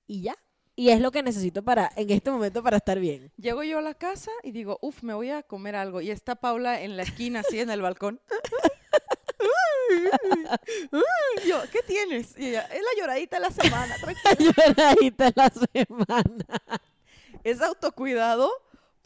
y 0.08 0.21
ya. 0.21 0.36
Y 0.80 0.92
es 0.92 1.02
lo 1.02 1.12
que 1.12 1.22
necesito 1.22 1.62
para 1.62 1.92
en 1.98 2.10
este 2.10 2.32
momento 2.32 2.63
para 2.63 2.78
estar 2.78 3.02
bien. 3.02 3.34
Llego 3.36 3.63
yo 3.63 3.80
a 3.80 3.82
la 3.82 3.96
casa 3.96 4.32
y 4.44 4.52
digo, 4.52 4.80
uff, 4.82 5.04
me 5.04 5.13
voy 5.13 5.30
a 5.30 5.44
comer 5.44 5.76
algo. 5.76 6.00
Y 6.00 6.10
está 6.10 6.36
Paula 6.36 6.82
en 6.82 6.96
la 6.96 7.04
esquina, 7.04 7.42
así 7.42 7.60
en 7.60 7.70
el 7.70 7.82
balcón. 7.82 8.22
Yo, 11.46 11.62
¿qué 11.70 11.80
tienes? 11.86 12.34
Y 12.38 12.52
ella, 12.52 12.62
es 12.62 12.82
la 12.82 12.98
lloradita 12.98 13.36
de 13.36 13.42
la 13.42 13.52
semana, 13.52 13.94
tranquila. 14.02 14.54
Lloradita 14.56 15.34
la 15.36 15.50
semana. 15.50 16.46
Es 17.44 17.62
autocuidado 17.62 18.50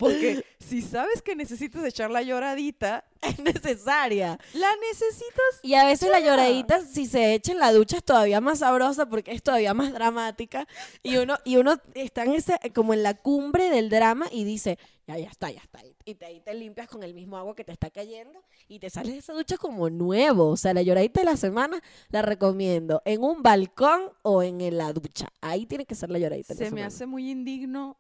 porque 0.04 0.46
si 0.60 0.82
sabes 0.82 1.22
que 1.22 1.36
necesitas 1.36 1.84
echar 1.86 2.12
la 2.12 2.22
lloradita, 2.22 3.06
Es 3.24 3.40
necesaria. 3.40 4.38
la 4.54 4.70
necesitas. 4.92 5.60
Y 5.64 5.76
a 5.76 5.86
veces 5.86 6.10
la 6.10 6.20
Ya. 6.20 6.26
lloradita, 6.28 6.82
si 6.82 7.06
se 7.06 7.34
echa 7.34 7.54
en 7.54 7.60
la 7.60 7.72
ducha, 7.72 7.98
es 7.98 8.04
todavía 8.04 8.42
más 8.42 8.60
sabrosa 8.60 9.06
porque 9.08 9.32
es 9.32 9.42
todavía 9.42 9.74
más 9.74 9.94
dramática. 9.94 10.68
Y 11.04 11.16
uno, 11.18 11.38
y 11.46 11.56
uno 11.56 11.78
está 11.94 12.24
en 12.26 12.34
ese, 12.34 12.58
como 12.76 12.94
en 12.94 13.02
la 13.04 13.14
cumbre 13.14 13.70
del 13.70 13.90
drama 13.90 14.26
y 14.30 14.44
dice, 14.44 14.78
ya, 15.08 15.18
ya 15.18 15.30
está, 15.30 15.50
ya 15.52 15.62
está. 15.62 15.80
Y 16.06 16.16
te, 16.16 16.26
ahí 16.26 16.42
te 16.42 16.54
limpias 16.54 16.90
con 16.90 17.02
el 17.04 17.14
mismo 17.14 17.38
agua 17.38 17.56
que 17.56 17.64
te 17.64 17.72
está 17.72 17.90
cayendo 17.90 18.44
y 18.68 18.80
te 18.80 18.90
sales 18.90 19.14
de 19.14 19.20
esa 19.20 19.32
ducha 19.34 19.56
como 19.58 19.90
nuevo. 19.90 20.50
O 20.50 20.58
sea, 20.58 20.74
la 20.74 20.82
lloradita 20.82 21.22
de 21.22 21.26
la 21.26 21.38
semana 21.38 21.82
la 22.10 22.22
recomiendo 22.24 23.02
en 23.06 23.24
un 23.24 23.42
balcón 23.42 24.12
o 24.22 24.44
en 24.44 24.78
la 24.78 24.92
ducha. 24.92 25.30
Ahí 25.40 25.66
tiene 25.66 25.86
que 25.86 25.96
ser 25.96 26.10
la 26.10 26.20
lloradita 26.20 26.54
de 26.54 26.60
la 26.60 26.66
Se 26.66 26.66
me 26.66 26.70
semana. 26.82 26.88
hace 26.88 27.06
muy 27.06 27.32
indigno 27.32 27.98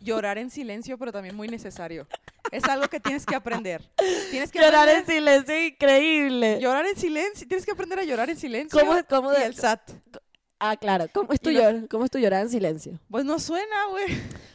llorar 0.00 0.38
en 0.38 0.50
silencio, 0.50 0.98
pero 0.98 1.12
también 1.12 1.34
muy 1.36 1.48
necesario. 1.48 2.06
Es 2.50 2.64
algo 2.64 2.88
que 2.88 3.00
tienes 3.00 3.24
que 3.26 3.34
aprender. 3.36 3.82
Tienes 4.30 4.50
que 4.50 4.58
Llorar 4.60 4.88
en 4.88 5.02
aprender- 5.02 5.16
silencio, 5.44 5.66
increíble. 5.66 6.58
Llorar 6.60 6.86
en 6.86 6.96
silencio. 6.96 7.46
Tienes 7.46 7.64
que 7.64 7.72
aprender 7.72 7.98
a 7.98 8.04
llorar 8.04 8.28
en 8.30 8.36
silencio. 8.36 8.78
¿Cómo, 8.80 8.98
cómo 9.08 9.32
y 9.32 9.36
de- 9.36 9.46
el 9.46 9.54
SAT. 9.54 9.90
Ah, 10.58 10.76
claro. 10.76 11.06
¿Cómo 11.14 11.32
es 11.32 11.40
tu, 11.40 11.50
Y 11.50 11.54
los- 11.54 11.62
llor- 11.62 11.88
¿Cómo 11.88 12.04
es 12.04 12.10
tu 12.10 12.18
llorar 12.18 12.42
en 12.42 12.50
silencio? 12.50 12.98
Pues 13.10 13.24
no 13.24 13.38
suena, 13.38 13.86
güey. 13.90 14.06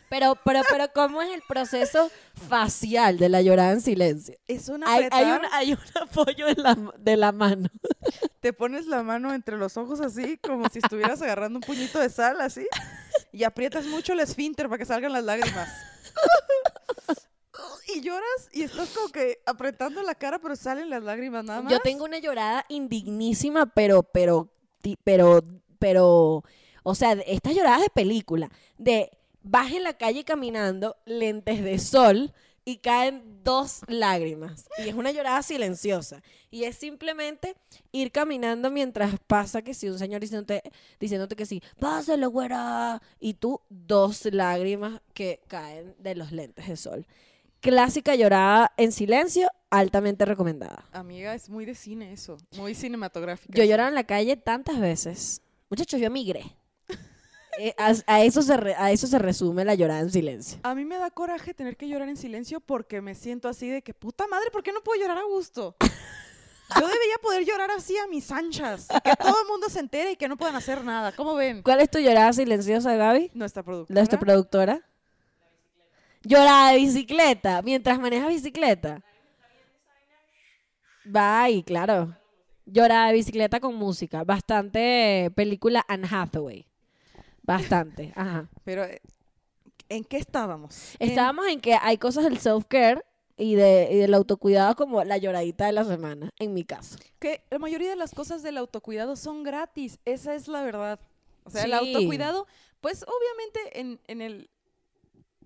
Pero, 0.07 0.37
pero, 0.45 0.61
pero, 0.69 0.85
¿cómo 0.93 1.19
es 1.23 1.33
el 1.33 1.41
proceso 1.47 2.11
facial 2.47 3.17
de 3.17 3.27
la 3.27 3.41
llorada 3.41 3.71
en 3.71 3.81
silencio? 3.81 4.35
Es 4.47 4.69
un 4.69 4.83
Hay, 4.87 5.07
hay, 5.11 5.25
un, 5.31 5.41
hay 5.51 5.71
un 5.73 5.79
apoyo 5.99 6.47
en 6.47 6.61
la, 6.61 6.77
de 6.99 7.17
la 7.17 7.31
mano. 7.31 7.69
Te 8.39 8.53
pones 8.53 8.85
la 8.85 9.01
mano 9.01 9.33
entre 9.33 9.57
los 9.57 9.77
ojos 9.77 9.99
así, 10.01 10.37
como 10.37 10.69
si 10.69 10.77
estuvieras 10.77 11.21
agarrando 11.23 11.57
un 11.57 11.63
puñito 11.63 11.99
de 11.99 12.09
sal, 12.11 12.39
así. 12.39 12.67
Y 13.35 13.43
aprietas 13.43 13.85
mucho 13.85 14.13
el 14.13 14.21
esfínter 14.21 14.69
para 14.69 14.77
que 14.77 14.85
salgan 14.85 15.11
las 15.11 15.25
lágrimas. 15.25 15.69
Y 17.87 18.01
lloras 18.01 18.49
y 18.51 18.63
estás 18.63 18.89
como 18.89 19.09
que 19.09 19.41
apretando 19.45 20.01
la 20.01 20.15
cara, 20.15 20.39
pero 20.39 20.55
salen 20.55 20.89
las 20.89 21.03
lágrimas 21.03 21.45
nada 21.45 21.61
más. 21.61 21.71
Yo 21.71 21.79
tengo 21.79 22.03
una 22.03 22.17
llorada 22.17 22.65
indignísima, 22.67 23.67
pero, 23.67 24.03
pero, 24.03 24.51
pero, 25.03 25.41
pero, 25.79 26.43
o 26.83 26.95
sea, 26.95 27.13
estas 27.13 27.55
lloradas 27.55 27.81
de 27.81 27.89
película, 27.89 28.49
de 28.77 29.11
vas 29.41 29.71
en 29.71 29.83
la 29.83 29.93
calle 29.93 30.25
caminando, 30.25 30.97
lentes 31.05 31.63
de 31.63 31.79
sol, 31.79 32.33
y 32.65 32.77
caen 32.77 33.43
dos 33.43 33.81
lágrimas. 33.87 34.67
Y 34.83 34.89
es 34.89 34.95
una 34.95 35.11
llorada 35.11 35.43
silenciosa. 35.43 36.21
Y 36.49 36.63
es 36.63 36.75
simplemente 36.75 37.55
ir 37.91 38.11
caminando 38.11 38.71
mientras 38.71 39.15
pasa 39.27 39.61
que 39.61 39.75
si 39.75 39.87
un 39.87 39.99
señor 39.99 40.19
diciéndote, 40.19 40.63
diciéndote 40.99 41.35
que 41.35 41.45
sí, 41.45 41.61
pásalo, 41.79 42.29
güera. 42.31 43.01
Y 43.19 43.35
tú, 43.35 43.61
dos 43.69 44.25
lágrimas 44.25 44.99
que 45.13 45.41
caen 45.47 45.95
de 45.99 46.15
los 46.15 46.31
lentes 46.31 46.67
de 46.67 46.75
sol. 46.75 47.05
Clásica 47.61 48.15
llorada 48.15 48.73
en 48.77 48.91
silencio, 48.91 49.49
altamente 49.69 50.25
recomendada. 50.25 50.85
Amiga, 50.91 51.35
es 51.35 51.49
muy 51.49 51.65
de 51.65 51.75
cine 51.75 52.13
eso. 52.13 52.37
Muy 52.57 52.73
cinematográfico. 52.73 53.53
Yo 53.53 53.63
he 53.63 53.67
llorado 53.67 53.89
en 53.89 53.95
la 53.95 54.03
calle 54.03 54.37
tantas 54.37 54.79
veces. 54.79 55.41
Muchachos, 55.69 55.99
yo 55.99 56.09
migré. 56.09 56.55
Eh, 57.59 57.73
a, 57.77 57.93
a 58.07 58.23
eso 58.23 58.41
se 58.41 58.57
re- 58.57 58.75
a 58.75 58.91
eso 58.91 59.07
se 59.07 59.17
resume 59.19 59.63
la 59.65 59.75
llorada 59.75 60.01
en 60.01 60.11
silencio. 60.11 60.59
A 60.63 60.75
mí 60.75 60.83
me 60.85 60.97
da 60.97 61.09
coraje 61.11 61.53
tener 61.53 61.77
que 61.77 61.87
llorar 61.87 62.09
en 62.09 62.17
silencio 62.17 62.59
porque 62.59 63.01
me 63.01 63.15
siento 63.15 63.47
así 63.47 63.69
de 63.69 63.81
que, 63.81 63.93
puta 63.93 64.27
madre, 64.27 64.51
¿por 64.51 64.61
qué 64.63 64.73
no 64.73 64.81
puedo 64.81 64.99
llorar 65.01 65.17
a 65.19 65.23
gusto? 65.23 65.75
Yo 65.79 66.87
debería 66.87 67.15
poder 67.21 67.45
llorar 67.45 67.69
así 67.71 67.95
a 67.97 68.07
mis 68.07 68.31
anchas. 68.31 68.87
Que 69.03 69.15
todo 69.15 69.39
el 69.41 69.47
mundo 69.47 69.69
se 69.69 69.79
entere 69.79 70.13
y 70.13 70.15
que 70.15 70.27
no 70.27 70.35
puedan 70.35 70.55
hacer 70.55 70.83
nada. 70.83 71.11
¿Cómo 71.15 71.35
ven? 71.35 71.61
¿Cuál 71.61 71.79
es 71.81 71.91
tu 71.91 71.99
llorada 71.99 72.33
silenciosa, 72.33 72.95
Gaby? 72.95 73.31
Nuestra 73.35 73.61
productora. 73.63 73.99
Nuestra 73.99 74.19
productora. 74.19 74.81
Llorada 76.23 76.71
de 76.71 76.77
bicicleta, 76.77 77.61
mientras 77.61 77.99
manejas 77.99 78.29
bicicleta. 78.29 79.03
Bye, 81.05 81.63
claro. 81.63 82.17
Llorada 82.65 83.07
de 83.07 83.13
bicicleta 83.13 83.59
con 83.59 83.75
música. 83.75 84.23
Bastante 84.23 85.31
película 85.35 85.85
Anne 85.87 86.07
Hathaway. 86.11 86.65
Bastante, 87.45 88.11
ajá. 88.15 88.49
Pero, 88.63 88.83
eh, 88.83 89.01
¿en 89.89 90.03
qué 90.03 90.17
estábamos? 90.17 90.95
Estábamos 90.99 91.47
en 91.47 91.59
que 91.61 91.75
hay 91.79 91.97
cosas 91.97 92.23
del 92.23 92.39
self-care 92.39 93.03
y, 93.37 93.55
de, 93.55 93.89
y 93.91 93.97
del 93.97 94.13
autocuidado 94.13 94.75
como 94.75 95.03
la 95.03 95.17
lloradita 95.17 95.65
de 95.65 95.73
la 95.73 95.83
semana, 95.83 96.29
en 96.39 96.53
mi 96.53 96.63
caso. 96.63 96.97
que 97.19 97.43
la 97.49 97.59
mayoría 97.59 97.89
de 97.89 97.95
las 97.95 98.13
cosas 98.13 98.43
del 98.43 98.57
autocuidado 98.57 99.15
son 99.15 99.43
gratis. 99.43 99.99
Esa 100.05 100.35
es 100.35 100.47
la 100.47 100.63
verdad. 100.63 100.99
O 101.43 101.49
sea, 101.49 101.63
el 101.63 101.73
autocuidado, 101.73 102.47
pues 102.81 103.03
obviamente 103.03 103.79
en, 103.79 103.99
en 104.07 104.21
el 104.21 104.49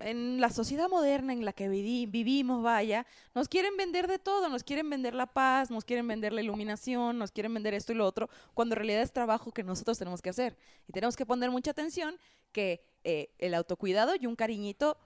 en 0.00 0.40
la 0.40 0.50
sociedad 0.50 0.88
moderna 0.88 1.32
en 1.32 1.44
la 1.44 1.52
que 1.52 1.68
vivi- 1.68 2.10
vivimos, 2.10 2.62
vaya, 2.62 3.06
nos 3.34 3.48
quieren 3.48 3.76
vender 3.76 4.06
de 4.08 4.18
todo, 4.18 4.48
nos 4.48 4.64
quieren 4.64 4.88
vender 4.90 5.14
la 5.14 5.26
paz, 5.26 5.70
nos 5.70 5.84
quieren 5.84 6.06
vender 6.08 6.32
la 6.32 6.42
iluminación, 6.42 7.18
nos 7.18 7.30
quieren 7.30 7.52
vender 7.54 7.74
esto 7.74 7.92
y 7.92 7.96
lo 7.96 8.06
otro, 8.06 8.28
cuando 8.54 8.74
en 8.74 8.78
realidad 8.78 9.02
es 9.02 9.12
trabajo 9.12 9.52
que 9.52 9.62
nosotros 9.62 9.98
tenemos 9.98 10.22
que 10.22 10.30
hacer. 10.30 10.56
Y 10.88 10.92
tenemos 10.92 11.16
que 11.16 11.26
poner 11.26 11.50
mucha 11.50 11.70
atención 11.70 12.16
que 12.52 12.82
eh, 13.04 13.30
el 13.38 13.54
autocuidado 13.54 14.14
y 14.18 14.26
un 14.26 14.36
cariñito 14.36 14.98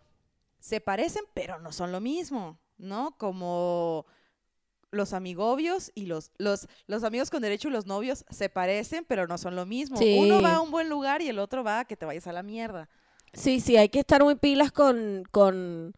se 0.59 0.81
parecen, 0.81 1.25
pero 1.35 1.61
no 1.61 1.73
son 1.73 1.93
lo 1.93 2.01
mismo, 2.01 2.59
¿no? 2.79 3.17
Como 3.19 4.07
los 4.91 5.13
amigobios 5.13 5.91
y 5.97 6.07
los, 6.07 6.31
los, 6.39 6.69
los 6.87 7.03
amigos 7.03 7.29
con 7.29 7.43
derecho 7.43 7.69
y 7.69 7.73
los 7.73 7.85
novios 7.87 8.25
se 8.31 8.49
parecen, 8.49 9.05
pero 9.05 9.27
no 9.27 9.39
son 9.39 9.57
lo 9.57 9.67
mismo. 9.67 9.97
Sí. 9.97 10.17
Uno 10.21 10.41
va 10.41 10.55
a 10.55 10.61
un 10.61 10.71
buen 10.71 10.89
lugar 10.89 11.21
y 11.21 11.29
el 11.29 11.41
otro 11.41 11.65
va 11.65 11.81
a 11.81 11.85
que 11.85 11.97
te 11.97 12.07
vayas 12.07 12.27
a 12.29 12.33
la 12.33 12.45
mierda. 12.45 12.89
Sí, 13.35 13.61
sí, 13.61 13.77
hay 13.77 13.89
que 13.89 14.01
estar 14.01 14.23
muy 14.23 14.37
pilas 14.37 14.71
con, 14.73 15.25
con, 15.31 15.95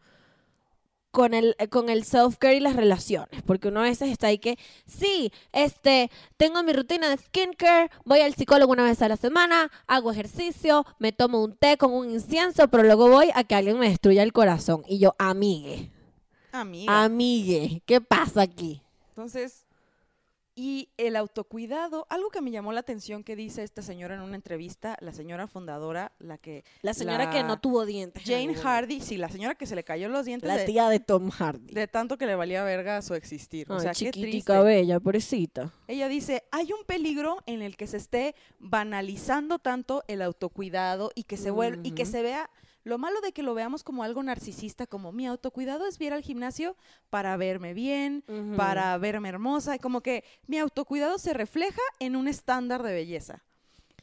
con 1.11 1.33
el, 1.33 1.55
eh, 1.59 1.67
con 1.67 1.89
el 1.89 2.03
self-care 2.03 2.55
y 2.57 2.59
las 2.59 2.75
relaciones, 2.75 3.41
porque 3.43 3.67
uno 3.67 3.81
a 3.81 3.83
veces 3.83 4.09
está 4.09 4.27
ahí 4.27 4.39
que, 4.39 4.57
sí, 4.85 5.31
este, 5.53 6.09
tengo 6.35 6.63
mi 6.63 6.73
rutina 6.73 7.09
de 7.09 7.17
skincare, 7.17 7.89
voy 8.05 8.21
al 8.21 8.33
psicólogo 8.33 8.71
una 8.73 8.83
vez 8.83 9.01
a 9.01 9.07
la 9.07 9.17
semana, 9.17 9.71
hago 9.85 10.11
ejercicio, 10.11 10.85
me 10.99 11.11
tomo 11.11 11.43
un 11.43 11.55
té 11.55 11.77
con 11.77 11.93
un 11.93 12.09
incienso, 12.09 12.67
pero 12.69 12.83
luego 12.83 13.07
voy 13.09 13.29
a 13.35 13.43
que 13.43 13.55
alguien 13.55 13.77
me 13.79 13.89
destruya 13.89 14.23
el 14.23 14.33
corazón. 14.33 14.83
Y 14.87 14.97
yo, 14.99 15.15
amigue, 15.19 15.91
Amiga. 16.51 17.03
amigue, 17.03 17.83
¿qué 17.85 18.01
pasa 18.01 18.41
aquí? 18.41 18.81
Entonces, 19.09 19.66
y 20.59 20.89
el 20.97 21.15
autocuidado, 21.15 22.07
algo 22.09 22.31
que 22.31 22.41
me 22.41 22.49
llamó 22.49 22.71
la 22.73 22.79
atención 22.79 23.23
que 23.23 23.35
dice 23.35 23.61
esta 23.61 23.83
señora 23.83 24.15
en 24.15 24.21
una 24.21 24.35
entrevista, 24.35 24.97
la 25.01 25.13
señora 25.13 25.45
fundadora, 25.45 26.13
la 26.17 26.39
que... 26.39 26.63
La 26.81 26.95
señora 26.95 27.29
que 27.29 27.43
no 27.43 27.59
tuvo 27.59 27.85
dientes. 27.85 28.27
en 28.27 28.47
Jane. 28.53 28.55
Hardy, 28.55 28.99
sí, 29.01 29.17
la 29.17 29.29
señora 29.29 29.53
que 29.53 29.67
se 29.67 29.75
le 29.75 29.83
cayó 29.83 30.09
los 30.09 30.25
dientes 30.25 30.47
La 30.47 30.57
de, 30.57 30.65
tía 30.65 30.89
de 30.89 30.99
Tom 30.99 31.29
Hardy. 31.29 31.75
de 31.75 31.87
tanto 31.87 32.17
que 32.17 32.25
le 32.25 32.33
valía 32.33 32.63
verga 32.63 33.03
su 33.03 33.13
existir. 33.13 33.71
o 33.71 33.79
sea, 33.79 33.91
qué 33.91 34.09
chiquitica 34.11 34.53
triste. 34.55 34.63
bella, 34.63 34.99
pobrecita. 34.99 35.71
Ella 35.87 36.07
dice, 36.09 36.43
hay 36.49 36.73
un 36.73 36.83
peligro 36.87 37.37
en 37.45 37.61
el 37.61 37.77
que 37.77 37.85
se 37.85 37.97
esté 37.97 38.33
banalizando 38.81 39.59
tanto 39.59 40.03
el 40.07 40.23
autocuidado 40.23 41.11
y 41.13 41.23
que 41.25 41.37
se 41.37 41.51
vuel- 41.53 41.81
y 41.83 41.91
que 41.91 42.07
se 42.07 42.23
vea 42.23 42.49
lo 42.87 42.97
malo 42.97 43.19
de 43.21 43.31
que 43.33 43.43
lo 43.43 43.53
veamos 43.53 43.83
como 43.83 44.03
algo 44.03 44.23
narcisista, 44.23 44.87
como 44.87 45.11
mi 45.11 45.27
autocuidado 45.27 45.85
es 45.87 45.99
ir 46.01 46.13
al 46.13 46.21
gimnasio 46.21 46.75
para 47.09 47.35
verme 47.37 47.73
bien, 47.73 48.23
para 48.55 48.97
verme 48.97 49.29
hermosa, 49.29 49.75
y 49.75 49.79
como 49.79 50.01
que 50.01 50.23
mi 50.47 50.57
autocuidado 50.57 51.17
se 51.19 51.33
refleja 51.33 51.81
en 51.99 52.15
un 52.15 52.27
estándar 52.27 52.81
de 52.83 52.93
belleza. 52.93 53.43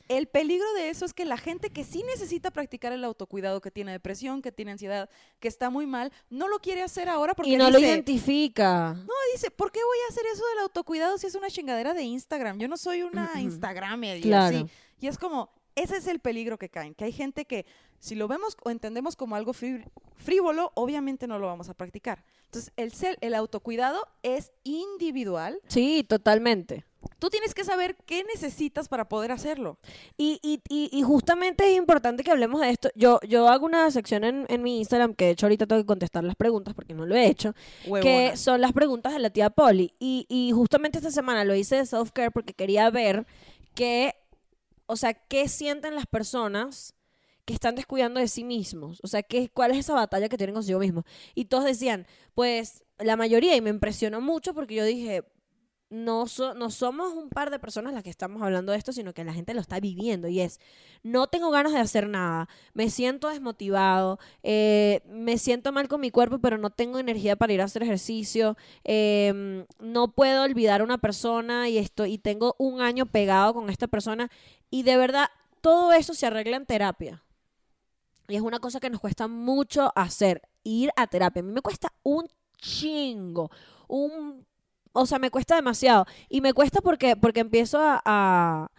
el 0.09 0.27
peligro 0.27 0.71
de 0.75 0.91
eso 0.91 1.07
es 1.07 1.15
que 1.15 1.25
la 1.25 1.39
gente 1.39 1.71
que 1.71 1.83
sí 1.83 2.03
necesita 2.03 2.51
practicar 2.51 2.93
el 2.93 3.05
autocuidado, 3.05 3.63
que 3.63 3.71
tiene 3.71 3.91
depresión, 3.93 4.43
que 4.43 4.53
tiene 4.53 4.73
ansiedad, 4.73 5.09
que 5.41 5.49
está 5.49 5.71
muy 5.71 5.87
mal, 5.87 6.13
no 6.29 6.47
lo 6.47 6.59
quiere 6.59 6.83
hacer 6.83 7.09
ahora 7.09 7.33
porque 7.33 7.53
y 7.53 7.57
no 7.57 7.71
lo 7.71 7.79
identifica. 7.79 8.93
no, 8.93 9.15
dice, 9.33 9.51
¿por 9.51 9.73
qué 9.73 9.81
voy 9.83 9.99
a 10.07 10.13
hacer 10.13 10.25
eso 10.33 10.43
del 10.51 10.59
autocuidado 10.59 11.17
si 11.17 11.27
es 11.27 11.35
una 11.35 11.49
chingadera 11.49 11.95
de 11.95 12.03
Instagram? 12.03 12.59
Yo 12.59 12.69
no 12.69 12.77
soy 12.77 13.01
una. 13.03 13.31
Instagramer 13.41 14.19
y 14.19 14.23
Claro. 14.23 14.57
así. 14.59 14.67
Y 15.01 15.07
es 15.07 15.17
como, 15.17 15.51
ese 15.77 15.97
es 15.97 16.07
el 16.07 16.21
peligro 16.21 16.59
que 16.59 16.69
caen, 16.69 16.95
que 16.95 17.05
hay 17.05 17.13
gente 17.13 17.45
que 17.45 17.67
si 17.99 18.15
lo 18.15 18.29
vemos 18.29 18.57
o 18.65 18.71
entendemos 18.71 19.17
como 19.17 19.35
algo 19.37 19.53
frí- 19.53 19.85
frívolo, 20.17 20.73
obviamente 20.75 21.27
no 21.27 21.39
lo 21.39 21.47
vamos 21.47 21.69
a 21.69 21.75
practicar. 21.75 22.25
Entonces, 22.47 22.73
el, 22.77 22.93
ser, 22.93 23.19
el 23.21 23.35
autocuidado 23.35 24.07
es 24.23 24.53
individual. 24.63 25.59
Sí, 25.67 26.05
totalmente. 26.09 26.85
Tú 27.19 27.29
tienes 27.29 27.55
que 27.55 27.65
saber 27.65 27.97
qué 28.07 28.25
necesitas 28.25 28.89
para 28.89 29.09
poder 29.09 29.33
hacerlo. 29.33 29.79
Y, 30.17 30.39
y, 30.43 30.61
y, 30.69 30.89
y 30.97 31.03
justamente 31.03 31.71
es 31.71 31.77
importante 31.77 32.23
que 32.23 32.31
hablemos 32.31 32.61
de 32.61 32.71
esto. 32.71 32.91
Yo, 32.95 33.19
yo 33.27 33.49
hago 33.49 33.67
una 33.67 33.91
sección 33.91 34.25
en, 34.25 34.47
en 34.49 34.63
mi 34.63 34.79
Instagram, 34.79 35.15
que 35.15 35.27
de 35.27 35.31
hecho 35.33 35.47
ahorita 35.47 35.67
tengo 35.67 35.83
que 35.83 35.87
contestar 35.87 36.25
las 36.25 36.37
preguntas 36.37 36.75
porque 36.75 36.95
no 36.95 37.07
lo 37.07 37.15
he 37.15 37.27
hecho, 37.27 37.55
que 37.83 37.91
Huevona. 37.91 38.37
son 38.37 38.61
las 38.61 38.73
preguntas 38.73 39.13
de 39.15 39.19
la 39.19 39.31
tía 39.31 39.51
Polly. 39.51 39.95
Y, 39.99 40.27
y 40.29 40.53
justamente 40.53 40.99
esta 40.99 41.11
semana 41.11 41.45
lo 41.45 41.55
hice 41.55 41.77
de 41.77 41.87
self-care 41.87 42.31
porque 42.31 42.55
quería 42.55 42.89
ver 42.91 43.27
qué, 43.75 44.15
o 44.87 44.97
sea, 44.97 45.15
qué 45.15 45.49
sienten 45.49 45.95
las 45.95 46.07
personas 46.07 46.95
que 47.45 47.55
están 47.55 47.75
descuidando 47.75 48.21
de 48.21 48.29
sí 48.29 48.45
mismos. 48.45 49.01
O 49.03 49.07
sea, 49.07 49.23
qué, 49.23 49.49
cuál 49.51 49.73
es 49.73 49.79
esa 49.79 49.95
batalla 49.95 50.29
que 50.29 50.39
tienen 50.39 50.55
consigo 50.55 50.79
mismos. 50.79 51.05
Y 51.35 51.47
todos 51.47 51.65
decían, 51.65 52.07
pues 52.35 52.85
la 52.99 53.17
mayoría, 53.17 53.57
y 53.57 53.61
me 53.61 53.71
impresionó 53.71 54.21
mucho 54.21 54.55
porque 54.55 54.75
yo 54.75 54.85
dije, 54.85 55.25
no, 55.91 56.27
so- 56.27 56.55
no 56.55 56.71
somos 56.71 57.13
un 57.13 57.29
par 57.29 57.51
de 57.51 57.59
personas 57.59 57.93
las 57.95 58.03
que 58.03 58.11
estamos 58.11 58.43
hablando 58.43 58.73
de 58.73 58.79
esto, 58.79 58.93
sino 58.93 59.13
que 59.15 59.23
la 59.25 59.33
gente 59.33 59.55
lo 59.55 59.61
está 59.61 59.79
viviendo 59.81 60.29
y 60.29 60.41
es, 60.41 60.59
no 61.03 61.27
tengo 61.29 61.51
ganas 61.51 61.73
de 61.73 61.79
hacer 61.79 62.09
nada, 62.09 62.49
me 62.73 62.91
siento 62.91 63.29
desmotivado, 63.29 64.19
eh, 64.43 65.03
me 65.09 65.39
siento 65.39 65.73
mal 65.73 65.87
con 65.89 66.01
mi 66.01 66.11
cuerpo, 66.11 66.39
pero 66.41 66.59
no 66.59 66.71
tengo 66.71 66.99
energía 66.99 67.37
para 67.37 67.53
ir 67.53 67.61
a 67.61 67.65
hacer 67.65 67.83
ejercicio, 67.83 68.57
em, 68.83 69.67
no 69.79 70.09
puedo 70.13 70.43
olvidar 70.43 70.81
a 70.81 70.85
una 70.85 70.99
persona 70.99 71.69
y, 71.69 71.79
esto, 71.79 72.07
y 72.07 72.19
tengo 72.19 72.57
un 72.59 72.81
año 72.81 73.07
pegado 73.07 73.55
con 73.55 73.71
esta 73.71 73.87
persona 73.87 74.31
y 74.71 74.83
de 74.83 74.97
verdad 74.97 75.27
todo 75.61 75.93
eso 75.93 76.15
se 76.15 76.27
arregla 76.27 76.57
en 76.57 76.67
terapia. 76.67 77.23
Y 78.29 78.37
es 78.37 78.43
una 78.43 78.59
cosa 78.59 78.81
que 78.81 78.91
nos 78.91 79.01
cuesta 79.01 79.29
mucho 79.29 79.93
hacer, 79.95 80.43
ir 80.63 80.91
a 80.97 81.07
terapia. 81.07 81.41
A 81.41 81.43
mí 81.45 81.53
me 81.53 81.61
cuesta 81.61 81.93
un 82.03 82.27
chingo, 82.57 83.51
un 83.87 84.47
o 84.95 85.05
sea, 85.07 85.19
me 85.19 85.31
cuesta 85.31 85.55
demasiado. 85.57 86.07
Y 86.31 86.41
me 86.41 86.53
cuesta 86.55 86.81
porque, 86.81 87.15
porque 87.17 87.41
empiezo 87.41 87.79
a, 87.79 88.01
a, 88.05 88.71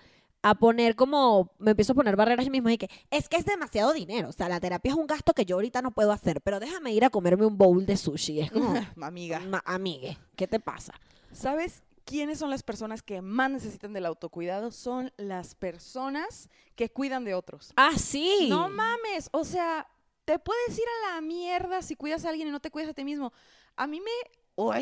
a 0.42 0.56
poner 0.56 0.96
como, 0.96 1.52
me 1.60 1.72
empiezo 1.72 1.92
a 1.92 1.96
poner 1.96 2.16
barreras 2.16 2.46
yo 2.46 2.52
misma 2.52 2.74
y 2.74 2.78
que 2.78 2.90
es 3.12 3.30
que 3.30 3.38
es 3.38 3.46
demasiado 3.46 3.94
dinero. 3.94 4.30
O 4.30 4.32
sea, 4.32 4.50
la 4.50 4.60
terapia 4.60 4.92
es 4.92 4.98
un 4.98 5.08
gasto 5.08 5.34
que 5.34 5.46
yo 5.46 5.56
ahorita 5.58 5.82
no 5.82 5.92
puedo 5.92 6.12
hacer, 6.12 6.42
pero 6.42 6.60
déjame 6.60 6.92
ir 6.94 7.06
a 7.06 7.10
comerme 7.10 7.46
un 7.46 7.58
bowl 7.58 7.86
de 7.86 7.98
sushi. 7.98 8.40
Es 8.42 8.52
como, 8.52 8.74
Amiga. 9.02 9.40
"Ma- 9.42 9.64
amigue, 9.66 10.18
¿qué 10.36 10.48
te 10.48 10.60
pasa? 10.60 10.94
¿Sabes 11.32 11.84
quiénes 12.06 12.38
son 12.40 12.50
las 12.50 12.64
personas 12.64 13.02
que 13.02 13.22
más 13.22 13.50
necesitan 13.52 13.92
del 13.94 14.06
autocuidado? 14.06 14.72
Son 14.72 15.12
las 15.18 15.54
personas 15.56 16.50
que 16.76 16.90
cuidan 16.90 17.26
de 17.26 17.34
otros. 17.36 17.74
Ah, 17.76 17.98
sí. 17.98 18.48
No 18.50 18.70
mames, 18.70 19.30
o 19.32 19.44
sea, 19.44 19.88
te 20.24 20.40
puedes 20.40 20.78
ir 20.78 20.86
a 21.10 21.16
la 21.16 21.22
mierda 21.22 21.82
si 21.82 21.96
cuidas 21.96 22.24
a 22.26 22.30
alguien 22.30 22.48
y 22.48 22.52
no 22.52 22.60
te 22.60 22.72
cuidas 22.72 22.90
a 22.92 22.94
ti 22.94 23.04
mismo. 23.04 23.34
A 23.76 23.86
mí 23.88 24.00
me, 24.00 24.12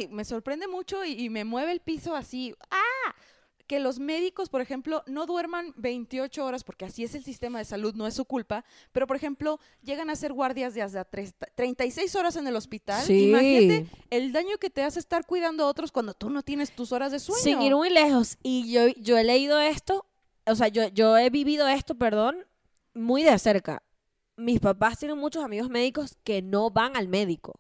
me 0.10 0.26
sorprende 0.26 0.68
mucho 0.68 1.04
y, 1.06 1.12
y 1.14 1.30
me 1.30 1.44
mueve 1.46 1.72
el 1.72 1.80
piso 1.80 2.16
así. 2.16 2.54
¡Ah! 2.70 3.16
Que 3.66 3.80
los 3.80 3.98
médicos, 3.98 4.50
por 4.50 4.60
ejemplo, 4.60 5.04
no 5.08 5.26
duerman 5.26 5.74
28 5.78 6.46
horas, 6.46 6.66
porque 6.66 6.84
así 6.84 7.06
es 7.06 7.16
el 7.16 7.24
sistema 7.24 7.60
de 7.60 7.66
salud, 7.66 7.96
no 7.96 8.06
es 8.08 8.14
su 8.14 8.26
culpa, 8.26 8.66
pero 8.92 9.08
por 9.08 9.16
ejemplo, 9.16 9.58
llegan 9.82 10.10
a 10.10 10.14
hacer 10.14 10.34
guardias 10.34 10.74
de 10.74 10.82
hasta 10.82 11.06
tres- 11.06 11.34
36 11.56 12.14
horas 12.16 12.36
en 12.36 12.46
el 12.46 12.58
hospital. 12.58 13.02
Sí. 13.06 13.30
Imagínate 13.30 13.88
el 14.10 14.34
daño 14.34 14.58
que 14.60 14.70
te 14.70 14.84
hace 14.84 15.00
estar 15.00 15.26
cuidando 15.26 15.64
a 15.64 15.68
otros 15.68 15.94
cuando 15.94 16.14
tú 16.14 16.30
no 16.30 16.44
tienes 16.44 16.76
tus 16.76 16.92
horas 16.92 17.14
de 17.14 17.20
sueño. 17.20 17.42
Sin 17.42 17.62
ir 17.62 17.74
muy 17.74 17.90
lejos. 17.90 18.38
Y 18.44 18.70
yo, 18.72 18.88
yo 18.98 19.18
he 19.18 19.24
leído 19.24 19.60
esto, 19.62 20.06
o 20.46 20.56
sea, 20.56 20.68
yo, 20.68 20.90
yo 20.90 21.18
he 21.18 21.30
vivido 21.30 21.66
esto, 21.70 21.96
perdón, 21.96 22.46
muy 22.94 23.24
de 23.24 23.40
cerca. 23.40 23.82
Mis 24.36 24.60
papás 24.60 25.00
tienen 25.00 25.18
muchos 25.18 25.42
amigos 25.44 25.70
médicos 25.70 26.18
que 26.26 26.42
no 26.42 26.70
van 26.70 26.98
al 26.98 27.08
médico, 27.08 27.54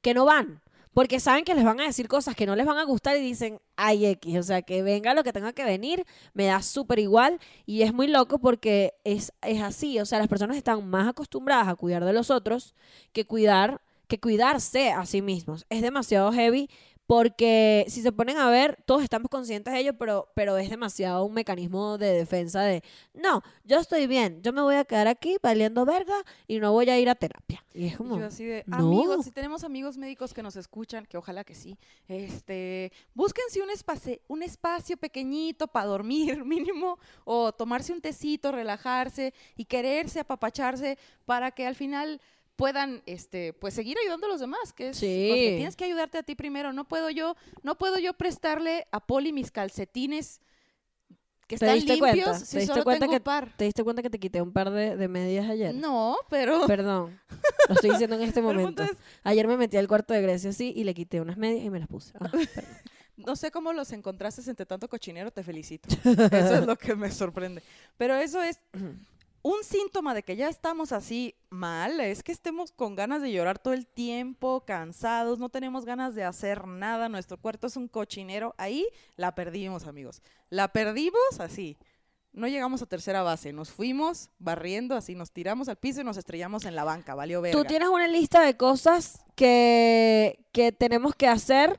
que 0.00 0.14
no 0.14 0.24
van, 0.24 0.62
porque 0.94 1.20
saben 1.20 1.44
que 1.44 1.54
les 1.54 1.64
van 1.64 1.80
a 1.80 1.84
decir 1.84 2.08
cosas 2.08 2.34
que 2.34 2.46
no 2.46 2.56
les 2.56 2.66
van 2.66 2.78
a 2.78 2.84
gustar 2.84 3.16
y 3.16 3.20
dicen, 3.20 3.60
ay 3.76 4.06
X, 4.06 4.38
o 4.38 4.42
sea, 4.42 4.62
que 4.62 4.82
venga 4.82 5.14
lo 5.14 5.24
que 5.24 5.32
tenga 5.32 5.52
que 5.52 5.64
venir, 5.64 6.04
me 6.34 6.46
da 6.46 6.62
súper 6.62 6.98
igual 6.98 7.38
y 7.66 7.82
es 7.82 7.92
muy 7.92 8.08
loco 8.08 8.38
porque 8.38 8.94
es, 9.04 9.32
es 9.42 9.62
así, 9.62 9.98
o 10.00 10.06
sea, 10.06 10.18
las 10.18 10.28
personas 10.28 10.56
están 10.56 10.88
más 10.88 11.08
acostumbradas 11.08 11.68
a 11.68 11.74
cuidar 11.74 12.04
de 12.04 12.12
los 12.12 12.30
otros 12.30 12.74
que 13.12 13.24
cuidar 13.26 13.80
que 14.12 14.20
cuidarse 14.20 14.90
a 14.90 15.06
sí 15.06 15.22
mismos. 15.22 15.64
Es 15.70 15.80
demasiado 15.80 16.30
heavy 16.32 16.68
porque 17.12 17.84
si 17.88 18.00
se 18.00 18.10
ponen 18.10 18.38
a 18.38 18.48
ver, 18.48 18.78
todos 18.86 19.02
estamos 19.02 19.28
conscientes 19.28 19.74
de 19.74 19.80
ello, 19.80 19.92
pero, 19.98 20.32
pero 20.34 20.56
es 20.56 20.70
demasiado 20.70 21.26
un 21.26 21.34
mecanismo 21.34 21.98
de 21.98 22.10
defensa 22.10 22.62
de, 22.62 22.82
no, 23.12 23.42
yo 23.64 23.80
estoy 23.80 24.06
bien, 24.06 24.40
yo 24.40 24.54
me 24.54 24.62
voy 24.62 24.76
a 24.76 24.86
quedar 24.86 25.08
aquí 25.08 25.36
valiendo 25.42 25.84
verga 25.84 26.14
y 26.48 26.58
no 26.58 26.72
voy 26.72 26.88
a 26.88 26.98
ir 26.98 27.10
a 27.10 27.14
terapia. 27.14 27.62
Y 27.74 27.88
es 27.88 27.92
Y 27.92 27.96
como, 27.96 28.18
yo 28.18 28.24
así 28.24 28.46
de, 28.46 28.64
no. 28.66 28.76
amigos, 28.76 29.26
si 29.26 29.30
tenemos 29.30 29.62
amigos 29.62 29.98
médicos 29.98 30.32
que 30.32 30.42
nos 30.42 30.56
escuchan, 30.56 31.04
que 31.04 31.18
ojalá 31.18 31.44
que 31.44 31.54
sí, 31.54 31.76
este, 32.08 32.90
búsquense 33.12 33.60
un 33.60 33.68
espacio, 33.68 34.18
un 34.28 34.42
espacio 34.42 34.96
pequeñito 34.96 35.68
para 35.68 35.84
dormir 35.84 36.42
mínimo, 36.46 36.98
o 37.24 37.52
tomarse 37.52 37.92
un 37.92 38.00
tecito, 38.00 38.52
relajarse 38.52 39.34
y 39.54 39.66
quererse, 39.66 40.20
apapacharse, 40.20 40.96
para 41.26 41.50
que 41.50 41.66
al 41.66 41.74
final 41.74 42.22
puedan, 42.62 43.02
este, 43.06 43.52
pues 43.54 43.74
seguir 43.74 43.96
ayudando 44.04 44.26
a 44.28 44.30
los 44.30 44.38
demás, 44.40 44.72
que 44.72 44.90
es 44.90 44.96
Sí. 44.96 45.26
porque 45.30 45.54
tienes 45.56 45.74
que 45.74 45.84
ayudarte 45.84 46.18
a 46.18 46.22
ti 46.22 46.36
primero. 46.36 46.72
No 46.72 46.86
puedo 46.86 47.10
yo, 47.10 47.34
no 47.64 47.76
puedo 47.76 47.98
yo 47.98 48.12
prestarle 48.14 48.86
a 48.92 49.00
Poli 49.04 49.32
mis 49.32 49.50
calcetines 49.50 50.40
que 51.48 51.56
¿Te 51.58 51.64
están 51.66 51.74
diste 51.74 51.94
limpios 51.94 52.24
cuenta? 52.24 52.34
si 52.38 52.52
¿Te 52.52 52.58
diste 52.60 52.72
solo 52.72 52.84
cuenta 52.84 53.00
tengo 53.00 53.10
que 53.10 53.16
un 53.16 53.24
par. 53.24 53.52
¿te 53.56 53.64
diste 53.64 53.82
cuenta 53.82 54.00
que 54.00 54.10
te 54.10 54.20
quité 54.20 54.40
un 54.40 54.52
par 54.52 54.70
de, 54.70 54.96
de 54.96 55.08
medias 55.08 55.50
ayer? 55.50 55.74
No, 55.74 56.16
pero 56.30 56.64
Perdón, 56.68 57.18
lo 57.68 57.74
estoy 57.74 57.90
diciendo 57.90 58.14
en 58.14 58.22
este 58.22 58.40
momento. 58.40 58.84
es, 58.84 58.92
Ayer 59.24 59.48
me 59.48 59.56
metí 59.56 59.76
al 59.76 59.88
cuarto 59.88 60.14
de 60.14 60.22
Grecia 60.22 60.50
así 60.50 60.72
y 60.76 60.84
le 60.84 60.94
quité 60.94 61.20
unas 61.20 61.36
medias 61.36 61.64
y 61.64 61.68
me 61.70 61.80
las 61.80 61.88
puse. 61.88 62.12
Ah. 62.20 62.30
No 63.14 63.36
sé 63.36 63.50
cómo 63.50 63.72
los 63.74 63.92
encontraste 63.92 64.40
entre 64.50 64.64
tanto 64.66 64.88
cochinero, 64.88 65.30
te 65.30 65.42
felicito. 65.44 65.86
Eso 66.04 66.54
es 66.54 66.66
lo 66.66 66.76
que 66.76 66.96
me 66.96 67.10
sorprende. 67.10 67.62
Pero 67.98 68.14
eso 68.16 68.42
es 68.42 68.58
un 69.42 69.64
síntoma 69.64 70.14
de 70.14 70.22
que 70.22 70.36
ya 70.36 70.48
estamos 70.48 70.92
así 70.92 71.34
mal, 71.50 72.00
es 72.00 72.22
que 72.22 72.32
estemos 72.32 72.70
con 72.70 72.94
ganas 72.94 73.22
de 73.22 73.32
llorar 73.32 73.58
todo 73.58 73.74
el 73.74 73.86
tiempo, 73.86 74.64
cansados, 74.64 75.38
no 75.38 75.48
tenemos 75.48 75.84
ganas 75.84 76.14
de 76.14 76.24
hacer 76.24 76.66
nada, 76.66 77.08
nuestro 77.08 77.36
cuarto 77.36 77.66
es 77.66 77.76
un 77.76 77.88
cochinero. 77.88 78.54
Ahí 78.56 78.86
la 79.16 79.34
perdimos, 79.34 79.86
amigos. 79.86 80.22
La 80.48 80.68
perdimos 80.68 81.40
así. 81.40 81.76
No 82.32 82.48
llegamos 82.48 82.80
a 82.80 82.86
tercera 82.86 83.22
base, 83.22 83.52
nos 83.52 83.70
fuimos 83.70 84.30
barriendo, 84.38 84.96
así 84.96 85.14
nos 85.14 85.32
tiramos 85.32 85.68
al 85.68 85.76
piso 85.76 86.00
y 86.00 86.04
nos 86.04 86.16
estrellamos 86.16 86.64
en 86.64 86.74
la 86.74 86.84
banca, 86.84 87.14
valió 87.14 87.42
verga. 87.42 87.60
Tú 87.60 87.66
tienes 87.66 87.90
una 87.90 88.08
lista 88.08 88.40
de 88.40 88.56
cosas 88.56 89.22
que, 89.34 90.46
que 90.50 90.72
tenemos 90.72 91.14
que 91.14 91.28
hacer, 91.28 91.78